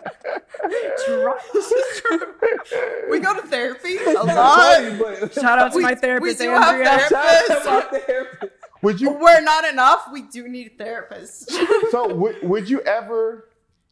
Try- 1.05 1.39
we 3.09 3.19
go 3.19 3.33
to 3.35 3.41
therapy 3.47 3.97
a 3.97 4.11
lot. 4.23 4.25
funny, 4.57 4.97
but- 4.99 5.33
Shout 5.33 5.59
out 5.59 5.71
to 5.71 5.77
We- 5.77 5.83
my 5.83 5.89
we 5.91 5.95
therapist, 5.95 6.39
do 6.39 6.49
have 6.49 6.63
Andrea. 6.75 6.89
therapists. 6.89 7.09
Shout 7.09 7.67
out 7.67 7.91
to 7.91 7.91
my 7.93 7.99
therapist. 7.99 8.53
Would 8.83 9.01
you? 9.01 9.09
We're 9.11 9.41
not 9.41 9.65
enough. 9.65 10.07
We 10.11 10.21
do 10.23 10.47
need 10.47 10.77
therapists. 10.77 11.51
So 11.91 12.13
would, 12.13 12.41
would 12.43 12.69
you 12.69 12.81
ever, 12.81 13.49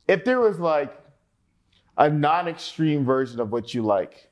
if 0.08 0.24
there 0.26 0.40
was 0.40 0.60
like 0.60 0.96
a 1.98 2.10
non-extreme 2.10 3.04
version 3.06 3.40
of 3.40 3.52
what 3.52 3.74
you 3.74 3.82
like, 3.82 4.30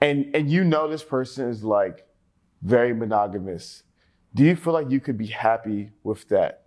and 0.00 0.34
and 0.34 0.50
you 0.50 0.64
know 0.64 0.88
this 0.88 1.02
person 1.02 1.48
is 1.50 1.64
like 1.64 2.06
very 2.62 2.94
monogamous, 2.94 3.82
do 4.34 4.44
you 4.44 4.56
feel 4.56 4.72
like 4.72 4.90
you 4.90 5.00
could 5.00 5.18
be 5.18 5.26
happy 5.26 5.90
with 6.02 6.26
that? 6.28 6.62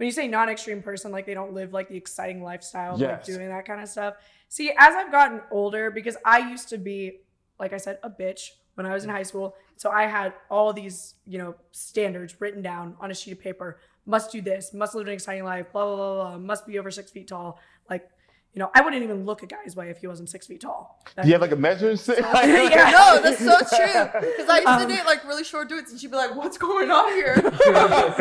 When 0.00 0.06
you 0.06 0.12
say 0.12 0.26
non-extreme 0.26 0.80
person, 0.80 1.12
like 1.12 1.26
they 1.26 1.34
don't 1.34 1.52
live 1.52 1.74
like 1.74 1.90
the 1.90 1.94
exciting 1.94 2.42
lifestyle, 2.42 2.94
of, 2.94 3.00
like 3.02 3.22
doing 3.22 3.50
that 3.50 3.66
kind 3.66 3.82
of 3.82 3.86
stuff. 3.86 4.14
See, 4.48 4.70
as 4.70 4.94
I've 4.94 5.12
gotten 5.12 5.42
older, 5.50 5.90
because 5.90 6.16
I 6.24 6.38
used 6.38 6.70
to 6.70 6.78
be, 6.78 7.18
like 7.58 7.74
I 7.74 7.76
said, 7.76 7.98
a 8.02 8.08
bitch 8.08 8.52
when 8.76 8.86
I 8.86 8.94
was 8.94 9.04
in 9.04 9.10
high 9.10 9.24
school. 9.24 9.54
So 9.76 9.90
I 9.90 10.06
had 10.06 10.32
all 10.50 10.72
these, 10.72 11.16
you 11.26 11.36
know, 11.36 11.54
standards 11.72 12.40
written 12.40 12.62
down 12.62 12.96
on 12.98 13.10
a 13.10 13.14
sheet 13.14 13.32
of 13.32 13.40
paper. 13.40 13.78
Must 14.06 14.32
do 14.32 14.40
this, 14.40 14.72
must 14.72 14.94
live 14.94 15.06
an 15.06 15.12
exciting 15.12 15.44
life, 15.44 15.70
blah, 15.70 15.84
blah, 15.84 15.96
blah, 15.96 16.14
blah, 16.30 16.38
must 16.38 16.66
be 16.66 16.78
over 16.78 16.90
six 16.90 17.10
feet 17.10 17.28
tall. 17.28 17.58
Like, 17.90 18.08
you 18.52 18.58
know, 18.58 18.68
I 18.74 18.80
wouldn't 18.80 19.02
even 19.04 19.24
look 19.24 19.44
a 19.44 19.46
guy's 19.46 19.76
way 19.76 19.90
if 19.90 19.98
he 19.98 20.08
wasn't 20.08 20.28
six 20.28 20.46
feet 20.48 20.60
tall. 20.60 21.00
Do 21.22 21.26
you 21.28 21.34
have 21.34 21.40
like 21.40 21.52
a 21.52 21.56
measuring 21.56 21.96
stick? 21.96 22.18
Yeah. 22.34 22.90
no, 22.90 23.20
that's 23.22 23.38
so 23.38 23.56
true. 23.76 24.20
Because 24.20 24.48
I 24.48 24.56
used 24.56 24.64
to 24.66 24.70
Um, 24.70 24.88
date 24.88 25.04
like 25.06 25.24
really 25.24 25.44
short 25.44 25.68
dudes, 25.68 25.90
and 25.92 26.00
she'd 26.00 26.10
be 26.10 26.16
like, 26.16 26.34
"What's 26.34 26.58
going 26.58 26.90
on 26.90 27.12
here?" 27.12 27.36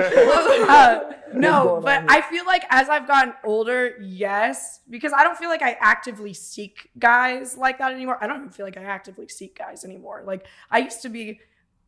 Uh, 0.70 1.14
no, 1.34 1.80
but 1.84 2.04
I 2.10 2.22
feel 2.22 2.46
like 2.46 2.64
as 2.70 2.90
I've 2.90 3.08
gotten 3.08 3.34
older, 3.44 3.96
yes, 4.02 4.82
because 4.90 5.14
I 5.14 5.24
don't 5.24 5.38
feel 5.38 5.50
like 5.50 5.62
I 5.62 5.78
actively 5.80 6.34
seek 6.34 6.90
guys 6.98 7.58
like 7.58 7.78
that 7.80 7.92
anymore. 7.92 8.18
I 8.22 8.28
don't 8.28 8.38
even 8.38 8.50
feel 8.50 8.66
like 8.66 8.78
I 8.78 8.84
actively 8.84 9.28
seek 9.28 9.58
guys 9.58 9.84
anymore. 9.86 10.24
Like 10.26 10.46
I 10.72 10.80
used 10.80 11.02
to 11.04 11.10
be 11.10 11.40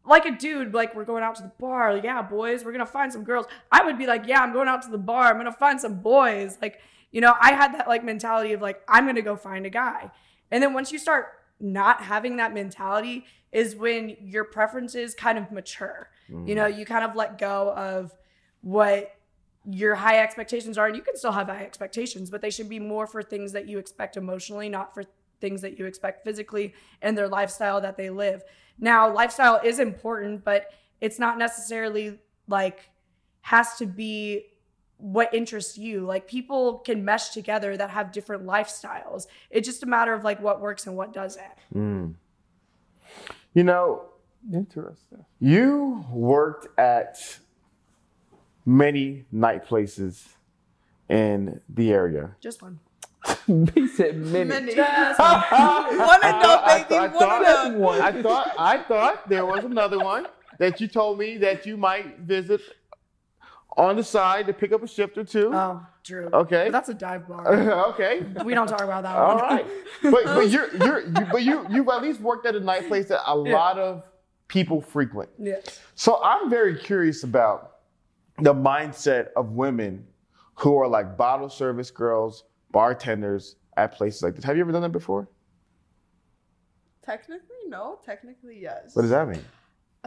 like 0.06 0.26
a 0.26 0.32
dude, 0.32 0.74
like 0.74 0.96
we're 0.96 1.06
going 1.06 1.24
out 1.24 1.36
to 1.36 1.44
the 1.44 1.52
bar, 1.60 1.94
like, 1.94 2.04
yeah, 2.04 2.22
boys, 2.22 2.64
we're 2.66 2.72
gonna 2.72 2.86
find 2.86 3.12
some 3.14 3.24
girls. 3.24 3.46
I 3.72 3.84
would 3.86 3.98
be 3.98 4.08
like, 4.08 4.26
yeah, 4.28 4.42
I'm 4.42 4.54
going 4.54 4.68
out 4.68 4.82
to 4.84 4.90
the 4.90 4.98
bar, 4.98 5.26
I'm 5.26 5.38
gonna 5.38 5.52
find 5.52 5.80
some 5.80 6.02
boys. 6.02 6.58
Like, 6.62 6.80
you 7.12 7.22
know, 7.22 7.36
I 7.40 7.54
had 7.54 7.74
that 7.76 7.88
like 7.88 8.04
mentality 8.04 8.54
of 8.54 8.62
like, 8.62 8.82
I'm 8.88 9.06
gonna 9.06 9.22
go 9.22 9.36
find 9.36 9.66
a 9.66 9.70
guy. 9.70 10.12
And 10.50 10.62
then 10.62 10.74
once 10.74 10.92
you 10.92 11.00
start 11.00 11.28
not 11.60 12.02
having 12.02 12.38
that 12.38 12.54
mentality, 12.54 13.26
is 13.52 13.76
when 13.76 14.16
your 14.22 14.46
preferences 14.46 15.14
kind 15.14 15.38
of 15.38 15.52
mature. 15.52 16.10
You 16.48 16.56
know, 16.56 16.72
mm. 16.72 16.78
you 16.78 16.86
kind 16.86 17.04
of 17.04 17.16
let 17.16 17.38
go 17.38 17.74
of 17.76 18.16
what 18.62 19.14
your 19.70 19.96
high 19.96 20.20
expectations 20.20 20.78
are 20.78 20.88
and 20.88 20.96
you 20.96 21.02
can 21.02 21.16
still 21.16 21.32
have 21.32 21.48
high 21.48 21.64
expectations 21.64 22.32
but 22.32 22.42
they 22.42 22.50
should 22.50 22.68
be 22.68 22.80
more 22.80 23.06
for 23.06 23.22
things 23.22 23.52
that 23.52 23.68
you 23.68 23.78
expect 23.78 24.18
emotionally 24.18 24.68
not 24.68 24.92
for 24.94 25.04
things 25.40 25.62
that 25.62 25.78
you 25.78 25.86
expect 25.86 26.24
physically 26.24 26.74
and 27.02 27.16
their 27.16 27.28
lifestyle 27.28 27.80
that 27.80 27.96
they 27.96 28.10
live 28.10 28.42
now 28.80 29.12
lifestyle 29.14 29.60
is 29.64 29.80
important 29.80 30.44
but 30.44 30.68
it's 31.00 31.20
not 31.20 31.38
necessarily 31.38 32.18
like 32.48 32.90
has 33.42 33.76
to 33.76 33.86
be 33.86 34.46
what 35.02 35.34
interests 35.34 35.78
you 35.78 36.02
like 36.06 36.28
people 36.28 36.78
can 36.80 37.04
mesh 37.04 37.30
together 37.30 37.76
that 37.76 37.90
have 37.90 38.12
different 38.12 38.46
lifestyles 38.46 39.26
it's 39.50 39.68
just 39.68 39.82
a 39.84 39.86
matter 39.86 40.14
of 40.14 40.24
like 40.24 40.40
what 40.42 40.62
works 40.62 40.86
and 40.88 40.96
what 40.96 41.12
doesn't 41.12 41.44
Mm. 41.76 42.14
You 43.54 43.64
know, 43.66 44.04
Interesting. 44.54 45.26
you 45.40 46.06
worked 46.10 46.68
at 46.80 47.18
many 48.66 49.26
night 49.32 49.66
places 49.66 50.30
in 51.10 51.60
the 51.68 51.92
area. 51.92 52.36
just 52.40 52.62
one 52.62 52.80
he 53.76 53.88
said 53.88 54.18
many. 54.18 54.46
Many. 54.50 54.74
I 54.80 55.86
One 55.98 56.20
and 56.24 56.42
thought- 56.42 56.42
done, 56.42 56.64
I 56.64 56.84
baby. 56.84 56.90
thought- 56.90 57.02
I 57.04 57.20
thought- 57.20 57.36
and 57.66 57.74
done. 57.74 57.80
one. 57.80 58.02
I 58.02 58.22
thought 58.22 58.52
I 58.58 58.78
thought 58.84 59.30
there 59.30 59.46
was 59.46 59.64
another 59.64 60.00
one 60.00 60.26
that 60.58 60.82
you 60.82 60.88
told 60.88 61.20
me 61.20 61.38
that 61.38 61.66
you 61.68 61.78
might 61.78 62.20
visit 62.20 62.62
on 63.78 63.96
the 63.96 64.04
side 64.04 64.46
to 64.48 64.54
pick 64.54 64.72
up 64.74 64.84
a 64.84 64.88
shift 64.88 65.18
or 65.18 65.24
two. 65.24 65.52
oh 65.54 65.86
true 66.04 66.30
Okay. 66.34 66.66
but 66.66 66.72
that's 66.72 66.90
a 66.90 66.94
dive 66.94 67.28
bar 67.28 67.48
okay. 67.94 68.22
we 68.44 68.54
don't 68.54 68.68
talk 68.68 68.82
about 68.82 69.04
that 69.04 69.16
All 69.18 69.36
one 69.36 69.44
right. 69.44 69.66
But 70.04 70.26
but 70.26 70.50
you're 70.50 70.76
you're 70.86 71.00
you, 71.02 71.26
but 71.32 71.44
you 71.44 71.66
you've 71.70 71.88
at 71.90 72.02
least 72.02 72.20
worked 72.22 72.46
at 72.46 72.56
a 72.56 72.60
night 72.60 72.88
place 72.88 73.08
that 73.10 73.22
a 73.30 73.44
Yeah. 73.46 73.54
lot 73.54 73.78
of 73.80 74.04
people 74.48 74.82
frequent. 74.82 75.30
yes 75.40 75.80
So 75.96 76.22
I'm 76.24 76.50
very 76.50 76.78
curious 76.78 77.24
about 77.24 77.78
the 78.40 78.54
mindset 78.54 79.28
of 79.36 79.52
women 79.52 80.06
who 80.56 80.78
are 80.78 80.88
like 80.88 81.16
bottle 81.18 81.50
service 81.50 81.92
girls, 81.92 82.44
bartenders 82.72 83.56
at 83.78 83.94
places 83.94 84.22
like 84.24 84.36
this. 84.36 84.44
Have 84.44 84.58
you 84.58 84.62
ever 84.62 84.72
done 84.72 84.82
that 84.82 84.90
before? 84.92 85.30
Technically, 87.06 87.58
no. 87.68 88.00
Technically, 88.06 88.60
yes. 88.62 88.96
What 88.96 89.04
does 89.04 89.12
that 89.12 89.28
mean? 89.28 89.44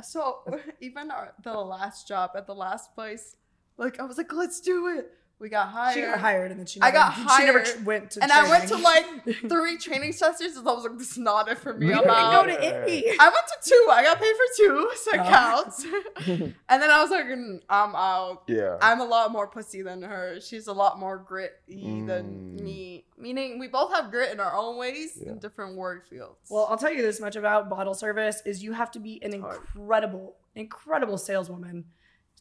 So 0.03 0.41
even 0.81 1.11
our, 1.11 1.33
the 1.43 1.53
last 1.53 2.07
job 2.09 2.31
at 2.37 2.47
the 2.47 2.55
last 2.55 2.95
place, 2.95 3.37
like 3.77 4.01
I 4.01 4.05
was 4.05 4.19
like, 4.19 4.33
let's 4.33 4.61
do 4.61 4.89
it. 4.99 5.11
We 5.41 5.49
got 5.49 5.69
hired. 5.69 5.95
She 5.95 6.01
got 6.01 6.21
hired 6.21 6.53
and 6.53 6.61
then 6.61 6.67
she 6.67 6.81
I 6.81 6.87
never, 6.93 6.97
got 6.97 7.37
she 7.37 7.45
never 7.45 7.61
tr- 7.63 7.83
went 7.85 8.11
to 8.13 8.23
and 8.23 8.31
I 8.31 8.49
went 8.49 8.69
to 8.69 8.77
like 8.77 9.05
three 9.49 9.77
training 9.79 10.13
sessions, 10.13 10.57
and 10.57 10.67
I 10.67 10.73
was 10.73 10.85
like, 10.85 10.97
"This 10.97 11.11
is 11.11 11.19
not 11.19 11.49
it 11.49 11.59
for 11.59 11.75
me." 11.75 11.89
You 11.89 11.93
I'm 11.95 11.99
didn't 11.99 12.15
out. 12.17 12.47
go 12.47 12.53
to 12.55 12.81
Indy. 12.83 13.09
I 13.19 13.25
went 13.25 13.47
to 13.49 13.69
two. 13.69 13.89
I 13.91 14.03
got 14.05 14.21
paid 14.21 14.33
for 14.37 14.57
two, 14.57 14.91
so 14.95 15.11
it 15.15 15.21
Oh. 15.21 15.25
counts. 15.29 15.85
and 16.69 16.83
then 16.83 16.89
I 16.91 17.03
was 17.03 17.11
like, 17.11 17.27
"Mm, 17.27 17.61
"I'm 17.69 17.95
out." 17.97 18.45
Yeah. 18.47 18.79
I'm 18.81 19.01
a 19.01 19.05
lot 19.05 19.33
more 19.33 19.49
pussy 19.49 19.83
than 19.83 20.03
her. 20.03 20.39
She's 20.41 20.69
a 20.69 20.73
lot 20.73 21.01
more 21.01 21.19
gritty 21.19 22.03
than 22.07 22.57
Mm. 22.57 22.61
me. 22.63 23.05
Meaning, 23.19 23.59
we 23.59 23.67
both 23.67 23.93
have 23.93 24.13
grit 24.13 24.33
in 24.33 24.39
our 24.39 24.57
own 24.57 24.79
ways 24.79 25.19
Yeah. 25.21 25.33
in 25.33 25.41
different 25.41 25.77
work 25.77 26.09
fields. 26.09 26.39
Well, 26.49 26.69
I'll 26.71 26.79
tell 26.79 26.93
you 26.93 27.03
this 27.03 27.21
much 27.21 27.35
about 27.35 27.69
bottle 27.69 27.95
service 27.95 28.41
is 28.47 28.63
you 28.63 28.73
have 28.73 28.93
to 28.93 29.01
be 29.01 29.21
an 29.23 29.35
incredible, 29.35 30.37
incredible 30.55 31.19
saleswoman 31.19 31.87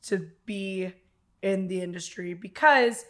to 0.04 0.30
be 0.46 0.94
in 1.44 1.68
the 1.68 1.82
industry 1.82 2.34
because 2.34 3.06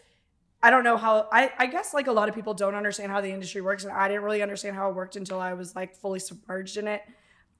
I 0.62 0.70
don't 0.72 0.84
know 0.84 0.98
how 0.98 1.28
I, 1.32 1.52
I 1.58 1.68
guess 1.68 1.94
like 1.94 2.08
a 2.08 2.12
lot 2.12 2.28
of 2.28 2.36
people 2.36 2.54
don't 2.54 2.76
understand 2.76 3.12
how 3.12 3.22
the 3.22 3.32
industry 3.32 3.62
works 3.62 3.84
and 3.84 3.94
I 3.94 4.08
didn't 4.08 4.24
really 4.24 4.42
understand 4.42 4.76
how 4.76 4.90
it 4.90 4.96
worked 4.96 5.16
until 5.16 5.40
I 5.40 5.54
was 5.54 5.76
like 5.76 5.96
fully 5.96 6.20
submerged 6.20 6.78
in 6.78 6.88
it. 6.88 7.04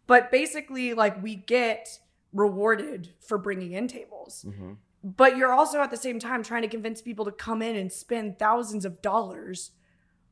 But 0.08 0.32
basically 0.32 0.94
like 0.94 1.22
we 1.22 1.36
get 1.36 1.88
rewarded 2.34 3.10
for 3.26 3.38
bringing 3.38 3.74
in 3.74 3.88
tables. 3.88 4.46
Mhm. 4.48 4.78
But 5.04 5.38
you're 5.38 5.52
also 5.52 5.82
at 5.82 5.92
the 5.92 5.98
same 5.98 6.18
time 6.18 6.44
trying 6.44 6.62
to 6.64 6.68
convince 6.68 7.02
people 7.02 7.26
to 7.26 7.32
come 7.32 7.62
in 7.62 7.76
and 7.76 7.92
spend 7.92 8.40
thousands 8.40 8.86
of 8.86 9.02
dollars 9.02 9.72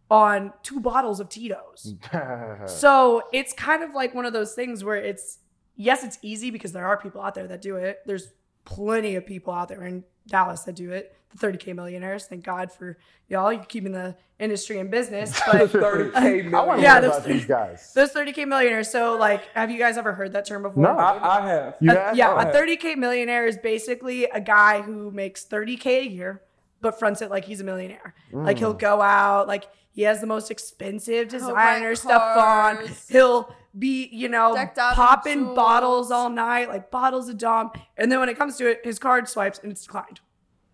on 0.09 0.53
two 0.63 0.79
bottles 0.79 1.19
of 1.19 1.29
Tito's. 1.29 1.95
So 2.67 3.23
it's 3.31 3.53
kind 3.53 3.83
of 3.83 3.93
like 3.93 4.13
one 4.15 4.25
of 4.25 4.33
those 4.33 4.53
things 4.53 4.83
where 4.83 4.95
it's 4.95 5.39
yes, 5.75 6.03
it's 6.03 6.17
easy 6.21 6.51
because 6.51 6.71
there 6.71 6.85
are 6.85 6.97
people 6.97 7.21
out 7.21 7.35
there 7.35 7.47
that 7.47 7.61
do 7.61 7.75
it. 7.75 7.99
There's 8.05 8.29
plenty 8.65 9.15
of 9.15 9.25
people 9.25 9.53
out 9.53 9.67
there 9.67 9.83
in 9.83 10.03
Dallas 10.27 10.61
that 10.61 10.75
do 10.75 10.91
it. 10.91 11.15
The 11.35 11.47
30k 11.47 11.73
millionaires. 11.75 12.25
Thank 12.25 12.43
God 12.43 12.71
for 12.71 12.97
y'all. 13.29 13.53
You're 13.53 13.63
keeping 13.63 13.93
the 13.93 14.15
industry 14.37 14.79
in 14.79 14.89
business. 14.89 15.39
But 15.45 15.69
30K 15.71 16.53
I 16.53 16.65
want 16.65 16.79
to 16.79 16.83
Yeah, 16.83 16.95
yeah, 16.95 16.99
those- 16.99 17.11
about 17.11 17.23
these 17.25 17.45
guys. 17.45 17.93
those 17.95 18.11
30k 18.11 18.45
millionaires. 18.47 18.91
So 18.91 19.15
like, 19.17 19.45
have 19.53 19.71
you 19.71 19.77
guys 19.79 19.97
ever 19.97 20.11
heard 20.13 20.33
that 20.33 20.45
term 20.45 20.63
before? 20.63 20.83
No. 20.83 20.89
I, 20.91 21.37
I 21.39 21.47
have. 21.47 21.75
A- 21.81 21.85
have? 21.93 22.15
yeah, 22.17 22.33
Oh, 22.33 22.37
a 22.37 22.45
30k 22.53 22.97
millionaire 22.97 23.45
is 23.45 23.57
basically 23.57 24.25
a 24.25 24.41
guy 24.41 24.81
who 24.81 25.09
makes 25.11 25.45
30k 25.45 25.85
a 25.85 26.07
year, 26.09 26.41
but 26.81 26.99
fronts 26.99 27.21
it 27.21 27.29
like 27.29 27.45
he's 27.45 27.61
a 27.61 27.63
millionaire. 27.63 28.13
Like 28.33 28.57
Mm. 28.57 28.59
he'll 28.59 28.73
go 28.73 29.01
out, 29.01 29.47
like 29.47 29.65
he 29.93 30.01
has 30.03 30.19
the 30.19 30.27
most 30.27 30.51
expensive 30.51 31.31
He'll 31.31 31.53
rent 31.55 31.83
designer 31.83 31.95
stuff 31.95 32.37
on. 32.37 32.89
He'll 33.09 33.55
be, 33.77 34.09
you 34.11 34.29
know, 34.29 34.53
Decked 34.53 34.77
out 34.77 34.91
in 34.91 34.95
popping 34.95 35.55
bottles 35.55 36.11
all 36.11 36.29
night, 36.29 36.69
like 36.69 36.91
bottles 36.91 37.29
of 37.29 37.37
Dom. 37.37 37.71
And 37.97 38.11
then 38.11 38.19
when 38.19 38.29
it 38.29 38.37
comes 38.37 38.57
to 38.57 38.69
it, 38.69 38.81
his 38.83 38.99
card 38.99 39.27
swipes 39.27 39.59
and 39.59 39.71
it's 39.71 39.83
declined. 39.83 40.19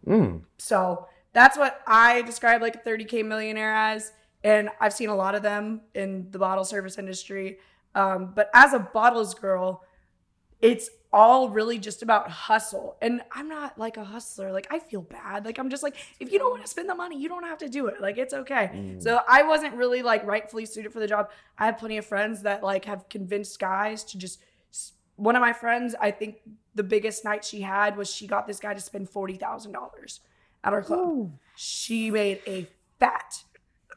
Mm. 0.06 0.44
So 0.58 1.08
that's 1.34 1.58
what 1.58 1.82
I 1.86 2.22
describe 2.24 2.62
like 2.62 2.76
a 2.76 2.80
30k 2.80 3.26
millionaire 3.26 3.74
as. 3.74 4.12
And 4.44 4.70
I've 4.80 4.94
seen 4.94 5.10
a 5.10 5.16
lot 5.16 5.36
of 5.36 5.44
them 5.44 5.82
in 5.94 6.32
the 6.32 6.40
bottle 6.40 6.64
service 6.64 6.98
industry. 6.98 7.60
Um, 7.96 8.34
but 8.36 8.50
as 8.54 8.74
a 8.74 8.80
bottles 8.80 9.34
girl, 9.34 9.84
it's 10.62 10.90
all 11.14 11.50
really 11.50 11.80
just 11.80 12.04
about 12.04 12.30
hustle. 12.30 12.98
And 13.02 13.22
I'm 13.32 13.48
not 13.48 13.78
like 13.78 13.98
a 13.98 14.04
hustler. 14.04 14.52
Like 14.52 14.68
I 14.70 14.80
feel 14.80 15.02
bad. 15.02 15.46
Like 15.46 15.58
I'm 15.58 15.70
just 15.70 15.84
like, 15.84 15.96
if 16.20 16.32
you 16.32 16.40
don't 16.40 16.52
want 16.52 16.64
to 16.64 16.70
spend 16.70 16.90
the 16.90 16.96
money, 16.96 17.20
you 17.20 17.30
don't 17.30 17.44
have 17.44 17.58
to 17.60 17.70
do 17.70 17.88
it. 17.88 18.02
Like 18.02 18.18
it's 18.18 18.34
okay. 18.34 18.72
Mm. 18.74 19.02
So 19.02 19.22
I 19.28 19.44
wasn't 19.44 19.76
really 19.76 20.02
like 20.02 20.26
rightfully 20.26 20.66
suited 20.66 20.92
for 20.92 21.00
the 21.00 21.08
job. 21.08 21.30
I 21.58 21.66
have 21.66 21.78
plenty 21.78 21.98
of 21.98 22.06
friends 22.06 22.42
that 22.44 22.64
like 22.64 22.86
have 22.86 23.08
convinced 23.10 23.60
guys 23.60 24.04
to 24.06 24.18
just 24.18 24.40
one 25.18 25.36
of 25.36 25.42
my 25.42 25.52
friends, 25.52 25.96
I 26.00 26.12
think 26.12 26.38
the 26.76 26.84
biggest 26.84 27.26
night 27.26 27.44
she 27.44 27.62
had 27.62 27.98
was 27.98 28.10
she 28.10 28.28
got 28.28 28.48
this 28.48 28.60
guy 28.60 28.74
to 28.74 28.80
spend 28.80 29.10
forty 29.10 29.36
thousand 29.36 29.74
dollars 29.74 30.22
at 30.64 30.74
our 30.74 30.82
club. 30.82 31.32
She 31.56 32.12
made 32.12 32.40
a 32.48 32.68
fat, 33.00 33.44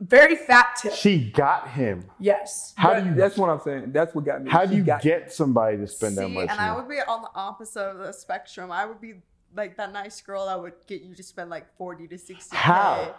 very 0.00 0.34
fat 0.36 0.76
tip. 0.80 0.92
She 0.94 1.30
got 1.30 1.68
him. 1.68 2.04
yes. 2.18 2.72
How 2.76 2.94
That- 2.94 3.04
do 3.04 3.10
you 3.10 3.14
That's 3.14 3.36
what 3.36 3.50
I'm 3.50 3.60
saying. 3.60 3.92
That's 3.92 4.14
what 4.14 4.24
got 4.24 4.42
me. 4.42 4.50
how 4.50 4.64
do 4.64 4.74
you 4.74 4.82
got- 4.82 5.02
get 5.02 5.32
somebody 5.32 5.76
to 5.76 5.86
spend 5.86 6.16
that 6.18 6.26
See, 6.26 6.34
much? 6.34 6.48
and 6.48 6.58
I 6.60 6.74
would 6.74 6.88
be 6.88 7.00
on 7.00 7.22
the 7.22 7.30
opposite 7.34 7.80
of 7.82 7.98
the 7.98 8.12
spectrum. 8.12 8.72
I 8.72 8.86
would 8.86 9.00
be 9.00 9.14
like 9.54 9.76
that 9.76 9.92
nice 9.92 10.20
girl 10.20 10.46
that 10.46 10.60
would 10.60 10.74
get 10.86 11.02
you 11.02 11.14
to 11.14 11.22
spend 11.22 11.50
like 11.50 11.66
40 11.76 12.06
to 12.08 12.16
60 12.18 12.56
How? 12.56 13.14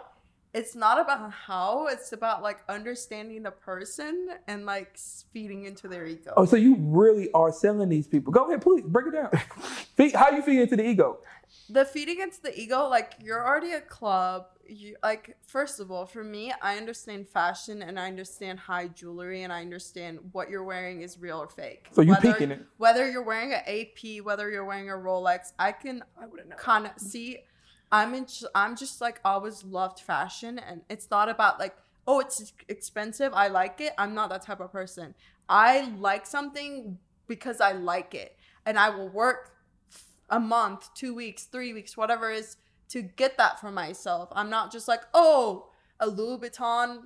It's 0.54 0.74
not 0.74 1.00
about 1.00 1.32
how, 1.32 1.86
it's 1.86 2.12
about 2.12 2.42
like 2.42 2.58
understanding 2.68 3.42
the 3.42 3.50
person 3.50 4.28
and 4.46 4.66
like 4.66 4.98
feeding 5.32 5.64
into 5.64 5.88
their 5.88 6.04
ego. 6.06 6.34
Oh, 6.36 6.44
so 6.44 6.56
you 6.56 6.76
really 6.78 7.30
are 7.32 7.50
selling 7.52 7.88
these 7.88 8.06
people? 8.06 8.32
Go 8.32 8.46
ahead, 8.46 8.60
please 8.60 8.82
break 8.86 9.06
it 9.06 9.12
down. 9.12 9.30
Feed- 9.96 10.14
How 10.14 10.30
you 10.30 10.42
feed 10.42 10.60
into 10.60 10.76
the 10.76 10.86
ego? 10.86 11.18
the 11.68 11.84
feeding 11.84 12.18
into 12.20 12.40
the 12.42 12.58
ego 12.58 12.88
like 12.88 13.12
you're 13.22 13.46
already 13.46 13.72
a 13.72 13.80
club 13.80 14.46
you 14.66 14.96
like 15.02 15.36
first 15.46 15.80
of 15.80 15.90
all 15.90 16.06
for 16.06 16.24
me 16.24 16.50
i 16.62 16.78
understand 16.78 17.28
fashion 17.28 17.82
and 17.82 18.00
i 18.00 18.06
understand 18.06 18.58
high 18.58 18.88
jewelry 18.88 19.42
and 19.42 19.52
i 19.52 19.60
understand 19.60 20.18
what 20.32 20.48
you're 20.48 20.64
wearing 20.64 21.02
is 21.02 21.18
real 21.18 21.36
or 21.38 21.48
fake 21.48 21.88
So 21.92 22.00
you 22.00 22.12
whether, 22.12 22.32
peeking 22.32 22.52
it. 22.52 22.62
whether 22.78 23.08
you're 23.10 23.22
wearing 23.22 23.52
an 23.52 23.60
ap 23.66 24.24
whether 24.24 24.50
you're 24.50 24.64
wearing 24.64 24.88
a 24.88 24.94
rolex 24.94 25.52
i 25.58 25.72
can 25.72 26.02
I 26.20 26.24
wouldn't 26.26 26.48
know. 26.48 26.56
kind 26.56 26.86
of 26.86 26.92
see 26.98 27.40
i'm 27.92 28.14
in 28.14 28.26
i'm 28.54 28.74
just 28.74 29.00
like 29.00 29.20
always 29.24 29.62
loved 29.62 30.00
fashion 30.00 30.58
and 30.58 30.80
it's 30.88 31.08
not 31.10 31.28
about 31.28 31.60
like 31.60 31.76
oh 32.08 32.18
it's 32.18 32.52
expensive 32.68 33.32
i 33.34 33.46
like 33.46 33.80
it. 33.80 33.92
I'm 33.96 34.14
not 34.14 34.30
that 34.30 34.42
type 34.42 34.58
of 34.60 34.72
person. 34.72 35.14
I 35.48 35.92
like 35.98 36.26
something 36.26 36.98
because 37.28 37.60
i 37.60 37.72
like 37.72 38.14
it 38.14 38.36
and 38.66 38.78
i 38.78 38.88
will 38.90 39.08
work 39.08 39.52
a 40.30 40.40
month 40.40 40.88
two 40.94 41.14
weeks 41.14 41.44
three 41.44 41.72
weeks 41.72 41.96
whatever 41.96 42.30
is 42.30 42.56
to 42.88 43.02
get 43.02 43.38
that 43.38 43.60
for 43.60 43.70
myself. 43.70 44.28
I'm 44.32 44.50
not 44.50 44.72
just 44.72 44.88
like 44.88 45.02
oh 45.14 45.68
a 46.00 46.06
louis 46.08 46.38
vuitton 46.38 47.02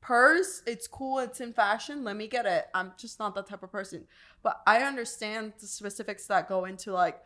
purse 0.00 0.62
it's 0.66 0.86
cool 0.86 1.18
it's 1.18 1.40
in 1.40 1.52
fashion 1.54 2.04
let 2.04 2.16
me 2.16 2.26
get 2.26 2.44
it. 2.44 2.66
I'm 2.74 2.92
just 2.98 3.18
not 3.20 3.34
that 3.36 3.46
type 3.46 3.62
of 3.62 3.70
person. 3.70 4.04
But 4.42 4.60
i 4.66 4.78
understand 4.82 5.54
the 5.60 5.66
specifics 5.68 6.26
that 6.26 6.48
go 6.48 6.64
into 6.64 6.92
like 6.92 7.20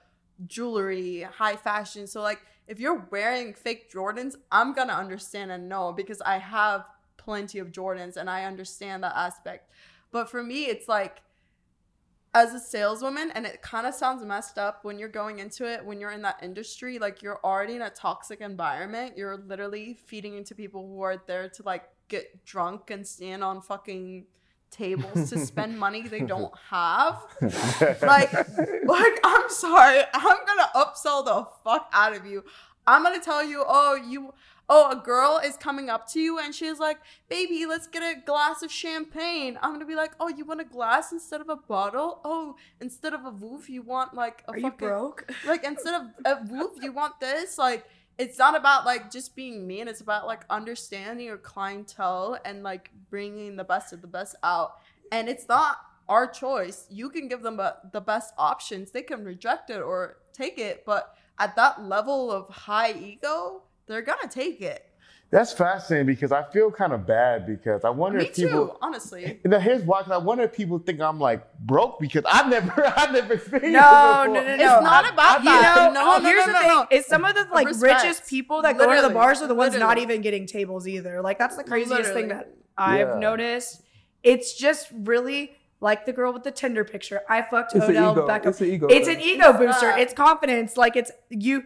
jewelry, 0.47 1.23
high 1.23 1.57
fashion. 1.57 2.07
So 2.07 2.23
like 2.23 2.41
if 2.69 2.79
you're 2.79 3.09
wearing 3.11 3.55
fake 3.55 3.91
Jordans, 3.91 4.37
I'm 4.53 4.75
gonna 4.75 4.93
understand 4.93 5.51
and 5.51 5.69
know 5.69 5.93
because 5.93 6.21
I 6.21 6.39
have 6.39 6.85
plenty 7.16 7.59
of 7.59 7.73
Jordans 7.73 8.16
and 8.16 8.31
I 8.31 8.45
understand 8.45 9.03
that 9.03 9.16
aspect. 9.16 9.71
But 10.12 10.31
for 10.31 10.43
me, 10.43 10.66
it's 10.66 10.89
like 10.89 11.23
as 12.35 12.53
a 12.53 12.61
saleswoman, 12.61 13.31
and 13.35 13.47
it 13.47 13.62
kind 13.62 13.87
of 13.87 13.95
sounds 13.95 14.23
messed 14.25 14.59
up 14.59 14.85
when 14.85 14.99
you're 14.99 15.09
going 15.09 15.39
into 15.39 15.64
it, 15.64 15.85
when 15.85 15.99
you're 15.99 16.11
in 16.11 16.23
that 16.23 16.39
industry, 16.43 16.99
like 16.99 17.23
you're 17.23 17.41
already 17.43 17.75
in 17.75 17.83
a 17.83 17.91
toxic 17.91 18.41
environment. 18.41 19.16
You're 19.16 19.39
literally 19.39 19.99
feeding 20.07 20.37
into 20.37 20.55
people 20.55 20.87
who 20.87 21.01
are 21.01 21.23
there 21.27 21.49
to 21.49 21.62
like 21.62 21.85
get 22.09 22.45
drunk 22.45 22.91
and 22.91 23.07
stand 23.07 23.43
on 23.43 23.62
fucking 23.62 24.27
tables 24.71 25.31
to 25.31 25.39
spend 25.39 25.79
money 25.79 26.03
they 26.09 26.21
don't 26.35 26.53
have. 26.71 27.25
Like 28.03 28.33
like 28.85 29.21
i'm 29.25 29.49
sorry. 29.49 30.03
I'm 30.14 30.39
gonna 30.47 30.71
upsell 30.75 31.25
the 31.25 31.47
fuck 31.64 31.89
out 31.93 32.14
of 32.16 32.27
you. 32.27 32.45
I'm 32.87 33.03
gonna 33.03 33.21
tell 33.21 33.45
you 33.45 33.64
oh 33.66 33.95
you 33.97 34.33
oh 34.71 34.91
a 34.91 34.97
girl 34.97 35.41
is 35.43 35.57
coming 35.57 35.89
up 35.89 36.07
to 36.12 36.21
you 36.21 36.39
and 36.39 36.55
she's 36.55 36.79
like 36.79 36.99
baby 37.29 37.64
let's 37.66 37.87
get 37.87 38.03
a 38.03 38.21
glass 38.25 38.62
of 38.62 38.71
champagne. 38.71 39.59
I'm 39.62 39.73
gonna 39.73 39.87
be 39.87 39.95
like 39.95 40.12
oh 40.21 40.29
you 40.29 40.45
want 40.45 40.61
a 40.61 40.64
glass 40.64 41.12
instead 41.12 41.41
of 41.41 41.49
a 41.49 41.57
bottle? 41.57 42.21
Oh 42.25 42.57
instead 42.81 43.14
of 43.14 43.25
a 43.25 43.31
woof 43.31 43.69
you 43.71 43.83
want 43.83 44.14
like 44.14 44.43
a 44.49 44.53
Are 44.53 44.59
you 44.59 44.71
broke? 44.71 45.31
like 45.47 45.64
instead 45.64 45.95
of 45.95 46.03
a 46.25 46.39
woof 46.51 46.73
you 46.83 46.93
want 46.93 47.19
this? 47.21 47.59
Like 47.59 47.87
it's 48.19 48.39
not 48.39 48.57
about 48.57 48.85
like 48.85 49.11
just 49.11 49.37
being 49.37 49.66
mean 49.66 49.89
it's 49.89 50.01
about 50.01 50.27
like 50.27 50.45
understanding 50.51 51.27
your 51.27 51.39
clientele 51.39 52.39
and 52.45 52.62
like 52.62 52.91
bringing 53.11 53.57
the 53.57 53.64
best 53.64 53.93
of 53.93 54.03
the 54.03 54.09
best 54.09 54.35
out. 54.43 54.73
And 55.12 55.29
it's 55.29 55.49
not 55.49 55.79
our 56.09 56.27
choice. 56.27 56.87
You 56.91 57.11
can 57.11 57.29
give 57.29 57.43
them 57.43 57.61
a, 57.61 57.77
the 57.93 58.01
best 58.01 58.35
options. 58.37 58.91
They 58.91 59.03
can 59.03 59.25
reject 59.25 59.71
it 59.71 59.81
or 59.81 60.19
take 60.39 60.59
it 60.59 60.85
but 60.87 61.16
at 61.39 61.57
that 61.57 61.83
level 61.83 62.31
of 62.31 62.49
high 62.49 62.93
ego 62.93 63.62
they're 63.87 64.03
gonna 64.03 64.29
take 64.29 64.61
it 64.61 64.88
That's 65.31 65.53
fascinating 65.53 66.07
because 66.07 66.33
I 66.33 66.43
feel 66.43 66.70
kind 66.70 66.93
of 66.95 67.07
bad 67.07 67.47
because 67.47 67.85
I 67.85 67.91
wonder 67.91 68.18
me 68.18 68.24
if 68.26 68.35
people. 68.37 68.68
too 68.68 68.76
honestly 68.81 69.39
Now 69.45 69.59
here's 69.59 69.83
why. 69.83 70.03
'cause 70.03 70.11
I 70.11 70.16
wonder 70.16 70.45
if 70.45 70.55
people 70.55 70.79
think 70.79 71.01
I'm 71.03 71.20
like 71.20 71.43
broke 71.59 72.01
because 72.01 72.24
I've 72.26 72.49
never, 72.49 72.72
I've 72.97 73.12
never 73.12 73.35
experienced 73.35 73.72
No, 73.72 74.22
it 74.22 74.26
before. 74.29 74.35
no, 74.35 74.41
no, 74.43 74.53
it's 74.55 74.62
not 74.62 75.05
I- 75.05 75.09
about 75.11 75.41
I- 75.41 75.45
that 75.45 75.89
You 75.89 75.93
know, 75.95 76.01
oh, 76.01 76.16
no 76.16 76.18
no 76.22 76.29
here's 76.29 76.47
no, 76.47 76.53
the 76.53 76.53
no, 76.53 76.59
thing: 76.61 76.68
no. 76.68 76.87
is 76.99 77.07
some 77.07 77.24
of 77.26 77.35
the 77.35 77.47
like 77.53 77.66
Respect. 77.68 78.03
richest 78.05 78.26
people 78.31 78.62
that 78.62 78.79
go 78.79 78.95
to 78.95 79.03
the 79.07 79.12
bars 79.12 79.43
are 79.43 79.47
the 79.47 79.55
ones 79.55 79.76
not 79.76 79.99
even 79.99 80.22
getting 80.22 80.47
tables 80.47 80.89
either. 80.89 81.20
Like 81.20 81.39
that's 81.39 81.57
the 81.57 81.64
craziest 81.64 82.12
thing 82.14 82.29
that 82.29 82.51
I've 82.79 83.09
Yeah. 83.09 83.18
noticed. 83.18 83.83
It's 84.22 84.55
just 84.55 84.89
really 84.95 85.53
like 85.81 86.07
the 86.07 86.12
girl 86.12 86.33
with 86.33 86.43
the 86.43 86.51
Tinder 86.51 86.85
picture. 86.85 87.20
I 87.29 87.43
fucked 87.43 87.74
It's 87.76 87.85
Odell 87.85 88.12
ego. 88.12 88.26
Beckham. 88.26 88.47
It's 88.47 88.61
an 88.62 88.66
ego. 88.66 88.87
It's 88.89 89.09
an 89.09 89.20
ego 89.20 89.53
booster. 89.53 89.91
not. 89.91 90.01
It's 90.01 90.12
confidence. 90.14 90.76
Like 90.79 90.97
it's 90.97 91.12
you. 91.29 91.64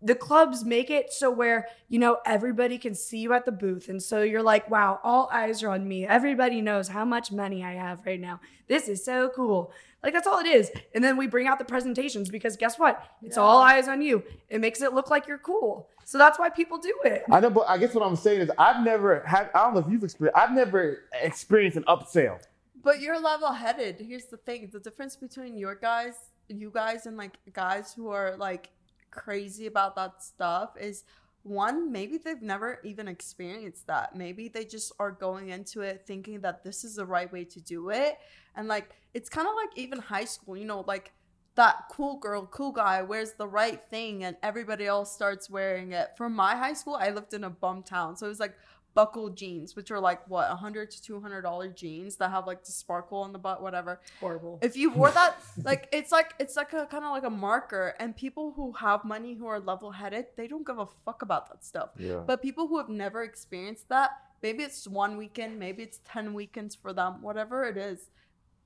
The 0.00 0.14
clubs 0.14 0.64
make 0.64 0.90
it 0.90 1.12
so 1.12 1.30
where 1.30 1.66
you 1.88 1.98
know 1.98 2.18
everybody 2.24 2.78
can 2.78 2.94
see 2.94 3.18
you 3.18 3.32
at 3.32 3.44
the 3.44 3.52
booth, 3.52 3.88
and 3.88 4.02
so 4.02 4.22
you're 4.22 4.42
like, 4.42 4.70
"Wow, 4.70 5.00
all 5.02 5.28
eyes 5.32 5.62
are 5.62 5.70
on 5.70 5.86
me. 5.86 6.06
Everybody 6.06 6.60
knows 6.60 6.88
how 6.88 7.04
much 7.04 7.30
money 7.30 7.62
I 7.62 7.72
have 7.74 8.04
right 8.06 8.20
now. 8.20 8.40
This 8.68 8.88
is 8.88 9.04
so 9.04 9.30
cool." 9.34 9.72
Like 10.02 10.14
that's 10.14 10.26
all 10.26 10.38
it 10.38 10.46
is. 10.46 10.70
And 10.94 11.02
then 11.02 11.16
we 11.16 11.26
bring 11.26 11.48
out 11.48 11.58
the 11.58 11.64
presentations 11.64 12.30
because 12.30 12.56
guess 12.56 12.78
what? 12.78 13.02
It's 13.22 13.36
all 13.36 13.58
eyes 13.58 13.88
on 13.88 14.00
you. 14.00 14.22
It 14.48 14.60
makes 14.60 14.80
it 14.80 14.94
look 14.94 15.10
like 15.10 15.26
you're 15.26 15.36
cool. 15.36 15.88
So 16.04 16.16
that's 16.16 16.38
why 16.38 16.48
people 16.48 16.78
do 16.78 16.94
it. 17.04 17.24
I 17.30 17.40
know, 17.40 17.50
but 17.50 17.68
I 17.68 17.76
guess 17.76 17.92
what 17.92 18.06
I'm 18.06 18.14
saying 18.14 18.42
is 18.42 18.50
I've 18.56 18.84
never 18.84 19.24
had. 19.26 19.50
I 19.52 19.64
don't 19.64 19.74
know 19.74 19.80
if 19.80 19.88
you've 19.90 20.04
experienced. 20.04 20.38
I've 20.38 20.52
never 20.52 21.02
experienced 21.20 21.76
an 21.76 21.82
upsell. 21.84 22.38
But 22.82 23.00
you're 23.00 23.20
level 23.20 23.52
headed. 23.52 24.00
Here's 24.00 24.26
the 24.26 24.36
thing: 24.36 24.70
the 24.72 24.78
difference 24.78 25.16
between 25.16 25.58
your 25.58 25.74
guys, 25.74 26.14
you 26.48 26.70
guys, 26.72 27.06
and 27.06 27.16
like 27.16 27.38
guys 27.52 27.92
who 27.92 28.10
are 28.10 28.36
like 28.36 28.70
crazy 29.16 29.66
about 29.66 29.96
that 29.96 30.22
stuff 30.22 30.76
is 30.78 31.04
one, 31.42 31.92
maybe 31.92 32.18
they've 32.18 32.42
never 32.42 32.80
even 32.84 33.06
experienced 33.08 33.86
that. 33.86 34.16
Maybe 34.16 34.48
they 34.48 34.64
just 34.64 34.92
are 34.98 35.12
going 35.12 35.50
into 35.50 35.80
it 35.82 36.04
thinking 36.06 36.40
that 36.40 36.64
this 36.64 36.84
is 36.84 36.96
the 36.96 37.06
right 37.06 37.32
way 37.32 37.44
to 37.44 37.60
do 37.60 37.90
it. 37.90 38.18
And 38.56 38.68
like 38.68 38.90
it's 39.14 39.28
kind 39.28 39.46
of 39.46 39.54
like 39.54 39.70
even 39.76 39.98
high 40.00 40.24
school, 40.24 40.56
you 40.56 40.64
know, 40.64 40.84
like 40.86 41.12
that 41.54 41.84
cool 41.90 42.18
girl, 42.18 42.46
cool 42.46 42.72
guy 42.72 43.02
wears 43.02 43.32
the 43.32 43.46
right 43.46 43.80
thing 43.88 44.24
and 44.24 44.36
everybody 44.42 44.86
else 44.86 45.12
starts 45.12 45.48
wearing 45.48 45.92
it. 45.92 46.08
For 46.16 46.28
my 46.28 46.54
high 46.54 46.74
school, 46.74 46.96
I 46.96 47.10
lived 47.10 47.32
in 47.32 47.44
a 47.44 47.50
bum 47.50 47.82
town. 47.82 48.16
So 48.16 48.26
it 48.26 48.28
was 48.28 48.40
like 48.40 48.56
buckle 48.96 49.28
jeans, 49.28 49.76
which 49.76 49.90
are 49.90 50.00
like 50.00 50.26
what, 50.26 50.46
a 50.46 50.56
100 50.56 50.90
to 50.90 51.02
200 51.02 51.42
dollar 51.42 51.68
jeans 51.68 52.16
that 52.16 52.30
have 52.30 52.46
like 52.46 52.64
the 52.64 52.72
sparkle 52.72 53.18
on 53.18 53.30
the 53.30 53.38
butt, 53.38 53.62
whatever. 53.62 54.00
Horrible. 54.20 54.58
If 54.62 54.74
you 54.74 54.90
wore 54.90 55.10
that, 55.10 55.36
like 55.62 55.86
it's 55.92 56.10
like 56.10 56.32
it's 56.40 56.56
like 56.56 56.72
a 56.72 56.86
kind 56.86 57.04
of 57.04 57.10
like 57.10 57.24
a 57.24 57.30
marker. 57.30 57.94
And 58.00 58.16
people 58.16 58.54
who 58.56 58.72
have 58.72 59.04
money 59.04 59.34
who 59.34 59.46
are 59.46 59.60
level 59.60 59.90
headed, 59.90 60.26
they 60.36 60.48
don't 60.48 60.66
give 60.66 60.78
a 60.78 60.86
fuck 61.04 61.20
about 61.20 61.48
that 61.50 61.62
stuff. 61.62 61.90
Yeah. 61.98 62.22
But 62.26 62.40
people 62.40 62.66
who 62.68 62.78
have 62.78 62.88
never 62.88 63.22
experienced 63.22 63.90
that, 63.90 64.12
maybe 64.42 64.62
it's 64.62 64.88
one 64.88 65.18
weekend, 65.18 65.58
maybe 65.58 65.82
it's 65.82 66.00
10 66.06 66.32
weekends 66.32 66.74
for 66.74 66.94
them, 66.94 67.20
whatever 67.20 67.64
it 67.64 67.76
is, 67.76 68.08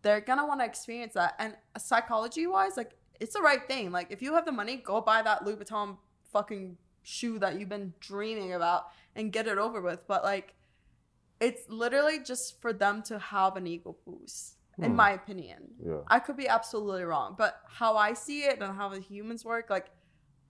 they're 0.02 0.20
gonna 0.20 0.46
want 0.46 0.60
to 0.60 0.64
experience 0.64 1.14
that. 1.14 1.34
And 1.40 1.56
psychology 1.76 2.46
wise, 2.46 2.76
like 2.76 2.92
it's 3.18 3.34
the 3.34 3.42
right 3.42 3.66
thing. 3.66 3.90
Like 3.90 4.12
if 4.12 4.22
you 4.22 4.34
have 4.34 4.44
the 4.44 4.52
money, 4.52 4.76
go 4.76 5.00
buy 5.00 5.22
that 5.22 5.44
Louis 5.44 5.56
Vuitton 5.56 5.96
fucking 6.32 6.76
shoe 7.02 7.38
that 7.40 7.58
you've 7.58 7.68
been 7.68 7.92
dreaming 7.98 8.52
about 8.52 8.84
and 9.16 9.32
get 9.32 9.46
it 9.46 9.58
over 9.58 9.80
with. 9.80 10.06
But 10.06 10.22
like 10.24 10.54
it's 11.40 11.62
literally 11.68 12.18
just 12.22 12.60
for 12.60 12.72
them 12.72 13.02
to 13.04 13.18
have 13.18 13.56
an 13.56 13.66
ego 13.66 13.96
boost, 14.06 14.56
in 14.78 14.90
Hmm. 14.90 14.96
my 14.96 15.10
opinion. 15.12 15.70
Yeah. 15.84 16.00
I 16.06 16.18
could 16.18 16.36
be 16.36 16.48
absolutely 16.48 17.02
wrong, 17.04 17.34
but 17.38 17.62
how 17.66 17.96
I 17.96 18.12
see 18.12 18.42
it 18.44 18.60
and 18.60 18.76
how 18.76 18.88
the 18.90 19.00
humans 19.00 19.44
work, 19.44 19.70
like 19.70 19.90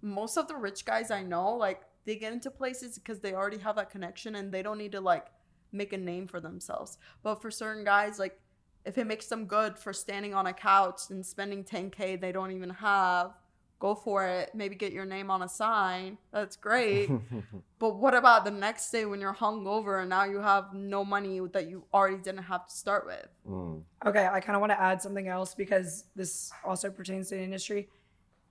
most 0.02 0.36
of 0.36 0.48
the 0.48 0.56
rich 0.56 0.84
guys 0.84 1.10
I 1.12 1.22
know, 1.22 1.54
like 1.54 1.82
they 2.06 2.16
get 2.16 2.32
into 2.32 2.50
places 2.50 2.98
because 2.98 3.20
they 3.20 3.34
already 3.34 3.58
have 3.58 3.76
that 3.76 3.90
connection 3.90 4.34
and 4.34 4.50
they 4.50 4.62
don't 4.62 4.78
need 4.78 4.92
to 4.92 5.00
like 5.00 5.26
make 5.70 5.92
a 5.92 5.98
name 5.98 6.26
for 6.26 6.40
themselves. 6.40 6.98
But 7.22 7.40
for 7.40 7.50
certain 7.52 7.84
guys, 7.84 8.18
like 8.18 8.40
if 8.84 8.98
it 8.98 9.06
makes 9.06 9.26
them 9.26 9.44
good 9.44 9.78
for 9.78 9.92
standing 9.92 10.34
on 10.34 10.46
a 10.46 10.52
couch 10.52 11.02
and 11.10 11.24
spending 11.24 11.62
10k 11.62 12.20
they 12.20 12.32
don't 12.32 12.50
even 12.50 12.70
have, 12.70 13.34
go 13.80 13.94
for 13.94 14.26
it. 14.26 14.50
Maybe 14.54 14.76
get 14.76 14.92
your 14.92 15.06
name 15.06 15.30
on 15.30 15.42
a 15.42 15.48
sign. 15.48 16.18
That's 16.32 16.54
great. 16.54 17.10
but 17.78 17.96
what 17.96 18.14
about 18.14 18.44
the 18.44 18.50
next 18.50 18.90
day 18.90 19.06
when 19.06 19.20
you're 19.20 19.34
hungover 19.34 20.00
and 20.00 20.10
now 20.10 20.24
you 20.24 20.38
have 20.40 20.72
no 20.74 21.04
money 21.04 21.40
that 21.52 21.68
you 21.68 21.84
already 21.92 22.18
didn't 22.18 22.44
have 22.44 22.66
to 22.68 22.72
start 22.72 23.06
with? 23.06 23.26
Mm. 23.48 23.82
Okay, 24.06 24.28
I 24.30 24.38
kind 24.40 24.54
of 24.54 24.60
want 24.60 24.70
to 24.70 24.80
add 24.80 25.02
something 25.02 25.26
else 25.26 25.54
because 25.54 26.04
this 26.14 26.52
also 26.64 26.90
pertains 26.90 27.30
to 27.30 27.36
the 27.36 27.42
industry. 27.42 27.88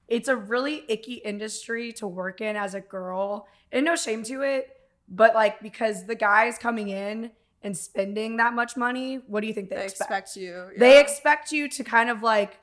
It's 0.08 0.28
a 0.28 0.36
really 0.36 0.84
icky 0.88 1.14
industry 1.14 1.94
to 1.94 2.08
work 2.08 2.42
in 2.42 2.56
as 2.56 2.74
a 2.74 2.82
girl, 2.82 3.48
and 3.72 3.86
no 3.86 3.96
shame 3.96 4.24
to 4.24 4.42
it, 4.42 4.76
but 5.08 5.36
like 5.36 5.62
because 5.62 6.06
the 6.08 6.16
guys 6.16 6.58
coming 6.58 6.90
in 6.90 7.30
and 7.62 7.78
spending 7.78 8.38
that 8.38 8.54
much 8.54 8.76
money, 8.76 9.20
what 9.28 9.42
do 9.42 9.48
you 9.48 9.54
think 9.54 9.70
they, 9.70 9.76
They 9.76 9.84
expect? 9.84 10.10
expect 10.10 10.36
you. 10.38 10.70
They 10.78 11.00
expect 11.00 11.52
you 11.52 11.70
to 11.70 11.84
kind 11.84 12.10
of 12.10 12.24
like, 12.24 12.58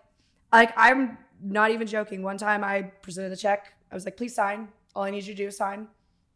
like 0.52 0.72
I'm 0.76 1.18
not 1.42 1.70
even 1.70 1.86
joking. 1.86 2.22
One 2.22 2.38
time 2.38 2.64
I 2.64 2.82
presented 3.02 3.32
a 3.32 3.36
check. 3.36 3.74
I 3.90 3.94
was 3.94 4.04
like, 4.04 4.16
please 4.16 4.34
sign. 4.34 4.68
All 4.94 5.04
I 5.04 5.10
need 5.10 5.24
you 5.24 5.34
to 5.34 5.42
do 5.42 5.48
is 5.48 5.56
sign. 5.56 5.88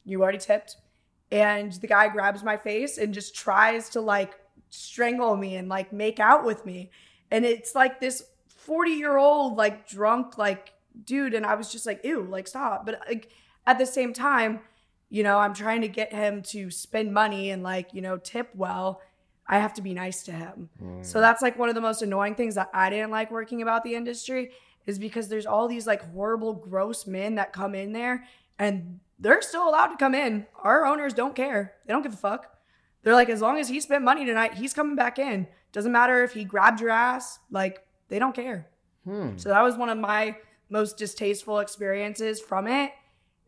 You 0.04 0.22
already 0.22 0.38
tipped. 0.38 0.76
And 1.32 1.72
the 1.74 1.86
guy 1.86 2.08
grabs 2.08 2.42
my 2.42 2.56
face 2.56 2.98
and 2.98 3.14
just 3.14 3.34
tries 3.34 3.88
to 3.90 4.00
like 4.00 4.34
strangle 4.68 5.36
me 5.36 5.56
and 5.56 5.68
like 5.68 5.92
make 5.92 6.20
out 6.20 6.44
with 6.44 6.66
me. 6.66 6.90
And 7.30 7.44
it's 7.44 7.74
like 7.74 8.00
this 8.00 8.22
40 8.48 8.90
year 8.90 9.16
old, 9.16 9.56
like 9.56 9.88
drunk, 9.88 10.38
like 10.38 10.72
dude. 11.04 11.34
And 11.34 11.46
I 11.46 11.54
was 11.54 11.70
just 11.70 11.86
like, 11.86 12.04
ew, 12.04 12.22
like 12.22 12.48
stop. 12.48 12.84
But 12.84 13.00
like 13.08 13.30
at 13.66 13.78
the 13.78 13.86
same 13.86 14.12
time, 14.12 14.60
you 15.08 15.22
know, 15.22 15.38
I'm 15.38 15.54
trying 15.54 15.80
to 15.82 15.88
get 15.88 16.12
him 16.12 16.42
to 16.42 16.70
spend 16.70 17.12
money 17.12 17.50
and 17.50 17.62
like, 17.62 17.92
you 17.92 18.00
know, 18.00 18.16
tip 18.16 18.50
well. 18.54 19.00
I 19.46 19.58
have 19.58 19.74
to 19.74 19.82
be 19.82 19.94
nice 19.94 20.22
to 20.24 20.32
him. 20.32 20.70
Hmm. 20.78 21.02
So 21.02 21.20
that's 21.20 21.42
like 21.42 21.58
one 21.58 21.68
of 21.68 21.74
the 21.74 21.80
most 21.80 22.02
annoying 22.02 22.36
things 22.36 22.54
that 22.54 22.70
I 22.72 22.88
didn't 22.88 23.10
like 23.10 23.32
working 23.32 23.62
about 23.62 23.82
the 23.82 23.96
industry 23.96 24.52
is 24.86 24.98
because 24.98 25.28
there's 25.28 25.46
all 25.46 25.68
these 25.68 25.86
like 25.86 26.02
horrible, 26.12 26.52
gross 26.54 27.06
men 27.06 27.36
that 27.36 27.52
come 27.52 27.74
in 27.74 27.92
there 27.92 28.24
and 28.58 29.00
they're 29.18 29.42
still 29.42 29.68
allowed 29.68 29.88
to 29.88 29.96
come 29.96 30.14
in. 30.14 30.46
Our 30.62 30.86
owners 30.86 31.12
don't 31.14 31.34
care. 31.36 31.74
They 31.86 31.92
don't 31.92 32.02
give 32.02 32.14
a 32.14 32.16
fuck. 32.16 32.46
They're 33.02 33.14
like, 33.14 33.28
as 33.28 33.40
long 33.40 33.58
as 33.58 33.68
he 33.68 33.80
spent 33.80 34.04
money 34.04 34.24
tonight, 34.26 34.54
he's 34.54 34.74
coming 34.74 34.96
back 34.96 35.18
in. 35.18 35.46
Doesn't 35.72 35.92
matter 35.92 36.22
if 36.24 36.32
he 36.32 36.44
grabbed 36.44 36.80
your 36.80 36.90
ass. 36.90 37.38
Like, 37.50 37.84
they 38.08 38.18
don't 38.18 38.34
care. 38.34 38.68
Hmm. 39.04 39.36
So 39.36 39.48
that 39.48 39.62
was 39.62 39.76
one 39.76 39.88
of 39.88 39.98
my 39.98 40.36
most 40.68 40.96
distasteful 40.98 41.58
experiences 41.60 42.40
from 42.40 42.66
it, 42.66 42.92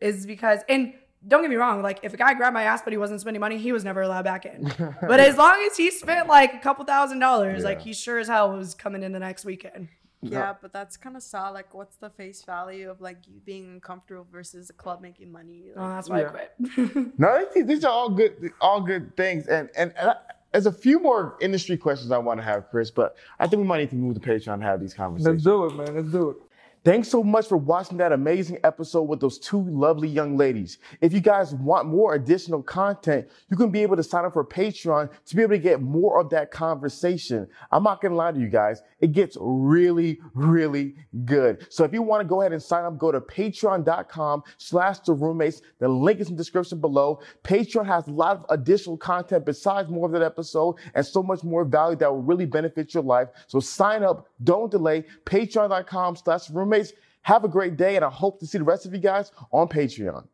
is 0.01 0.25
because, 0.25 0.61
and 0.67 0.93
don't 1.27 1.41
get 1.41 1.49
me 1.49 1.55
wrong, 1.55 1.81
like 1.81 1.99
if 2.03 2.13
a 2.13 2.17
guy 2.17 2.33
grabbed 2.33 2.53
my 2.53 2.63
ass 2.63 2.81
but 2.83 2.91
he 2.91 2.97
wasn't 2.97 3.21
spending 3.21 3.39
money, 3.39 3.57
he 3.57 3.71
was 3.71 3.85
never 3.85 4.01
allowed 4.01 4.25
back 4.25 4.45
in. 4.45 4.73
but 5.01 5.19
as 5.19 5.37
long 5.37 5.65
as 5.69 5.77
he 5.77 5.89
spent 5.89 6.27
like 6.27 6.53
a 6.53 6.59
couple 6.59 6.83
thousand 6.83 7.19
dollars, 7.19 7.63
like 7.63 7.77
Yeah. 7.79 7.83
he 7.85 7.93
sure 7.93 8.19
as 8.19 8.27
hell 8.27 8.57
was 8.57 8.73
coming 8.73 9.03
in 9.03 9.11
the 9.13 9.19
next 9.19 9.45
weekend. 9.45 9.87
Yeah, 10.31 10.53
but 10.61 10.73
that's 10.73 10.97
kind 10.97 11.15
of 11.15 11.23
sad. 11.23 11.49
Like, 11.49 11.73
what's 11.73 11.97
the 11.97 12.09
face 12.09 12.43
value 12.43 12.89
of 12.89 13.01
like 13.01 13.17
you 13.27 13.41
being 13.45 13.65
uncomfortable 13.65 14.27
versus 14.31 14.69
a 14.69 14.73
club 14.73 15.01
making 15.01 15.31
money? 15.31 15.65
Oh, 15.75 15.89
that's 15.89 16.09
why 16.09 16.21
Yeah. 16.21 16.27
I 16.29 16.77
quit. 16.77 17.19
No, 17.19 17.47
these, 17.53 17.65
these 17.65 17.83
are 17.83 17.91
all 17.91 18.09
good, 18.09 18.51
all 18.61 18.81
good 18.81 19.15
things. 19.17 19.47
And 19.47 19.69
and, 19.75 19.93
and 19.97 20.11
I, 20.11 20.15
there's 20.51 20.65
a 20.67 20.71
few 20.71 20.99
more 20.99 21.37
industry 21.41 21.77
questions 21.77 22.11
I 22.11 22.19
want 22.19 22.39
to 22.39 22.43
have, 22.43 22.69
Chris, 22.69 22.91
but 22.91 23.15
I 23.39 23.47
think 23.47 23.61
we 23.61 23.67
might 23.67 23.79
need 23.79 23.89
to 23.89 23.95
move 23.95 24.13
to 24.13 24.19
Patreon 24.21 24.53
and 24.53 24.63
have 24.63 24.79
these 24.79 24.93
conversations. 24.93 25.43
Let's 25.43 25.43
do 25.43 25.65
it, 25.65 25.75
man. 25.75 25.95
Let's 25.95 26.11
do 26.11 26.29
it. 26.29 26.37
Thanks 26.85 27.07
so 27.07 27.23
much 27.23 27.47
for 27.47 27.55
watching 27.55 27.95
that 27.99 28.11
amazing 28.11 28.57
episode 28.65 29.03
with 29.03 29.21
those 29.21 29.39
two 29.39 29.63
lovely 29.69 30.09
young 30.09 30.35
ladies. 30.35 30.79
If 30.99 31.13
you 31.13 31.21
guys 31.21 31.55
want 31.55 31.87
more 31.87 32.15
additional 32.15 32.61
content, 32.61 33.29
you 33.49 33.55
can 33.55 33.69
be 33.69 33.83
able 33.83 33.95
to 33.95 34.03
sign 34.03 34.25
up 34.25 34.33
for 34.33 34.43
Patreon 34.43 35.09
to 35.25 35.35
be 35.35 35.43
able 35.43 35.53
to 35.53 35.59
get 35.59 35.81
more 35.81 36.19
of 36.19 36.29
that 36.31 36.51
conversation. 36.51 37.47
I'm 37.71 37.83
not 37.83 38.01
gonna 38.01 38.15
lie 38.15 38.33
to 38.33 38.39
you 38.39 38.49
guys, 38.49 38.81
it 38.99 39.13
gets 39.13 39.37
really, 39.39 40.19
really 40.33 40.95
good. 41.23 41.65
So 41.69 41.85
if 41.85 41.93
you 41.93 42.01
want 42.01 42.19
to 42.19 42.27
go 42.27 42.41
ahead 42.41 42.51
and 42.51 42.61
sign 42.61 42.83
up, 42.83 42.97
go 42.97 43.13
to 43.13 43.21
patreon.com 43.21 44.43
slash 44.57 44.99
the 44.99 45.13
roommates. 45.13 45.61
The 45.79 45.87
link 45.87 46.19
is 46.19 46.27
in 46.27 46.35
the 46.35 46.37
description 46.37 46.81
below. 46.81 47.21
Patreon 47.45 47.85
has 47.85 48.07
a 48.07 48.11
lot 48.11 48.35
of 48.37 48.45
additional 48.49 48.97
content 48.97 49.45
besides 49.45 49.89
more 49.89 50.07
of 50.07 50.11
that 50.11 50.21
episode 50.21 50.75
and 50.95 51.05
so 51.05 51.23
much 51.23 51.45
more 51.45 51.63
value 51.63 51.95
that 51.95 52.11
will 52.11 52.21
really 52.21 52.45
benefit 52.45 52.93
your 52.93 53.03
life. 53.03 53.29
So 53.47 53.61
sign 53.61 54.03
up, 54.03 54.27
don't 54.43 54.69
delay. 54.69 55.05
Patreon.com 55.23 56.17
slash 56.17 56.49
roommates. 56.73 56.93
Have 57.23 57.45
a 57.45 57.47
great 57.47 57.77
day, 57.77 57.95
and 57.95 58.03
I 58.03 58.09
hope 58.09 58.39
to 58.39 58.47
see 58.47 58.57
the 58.57 58.63
rest 58.63 58.85
of 58.85 58.93
you 58.93 58.99
guys 58.99 59.31
on 59.51 59.67
Patreon. 59.69 60.27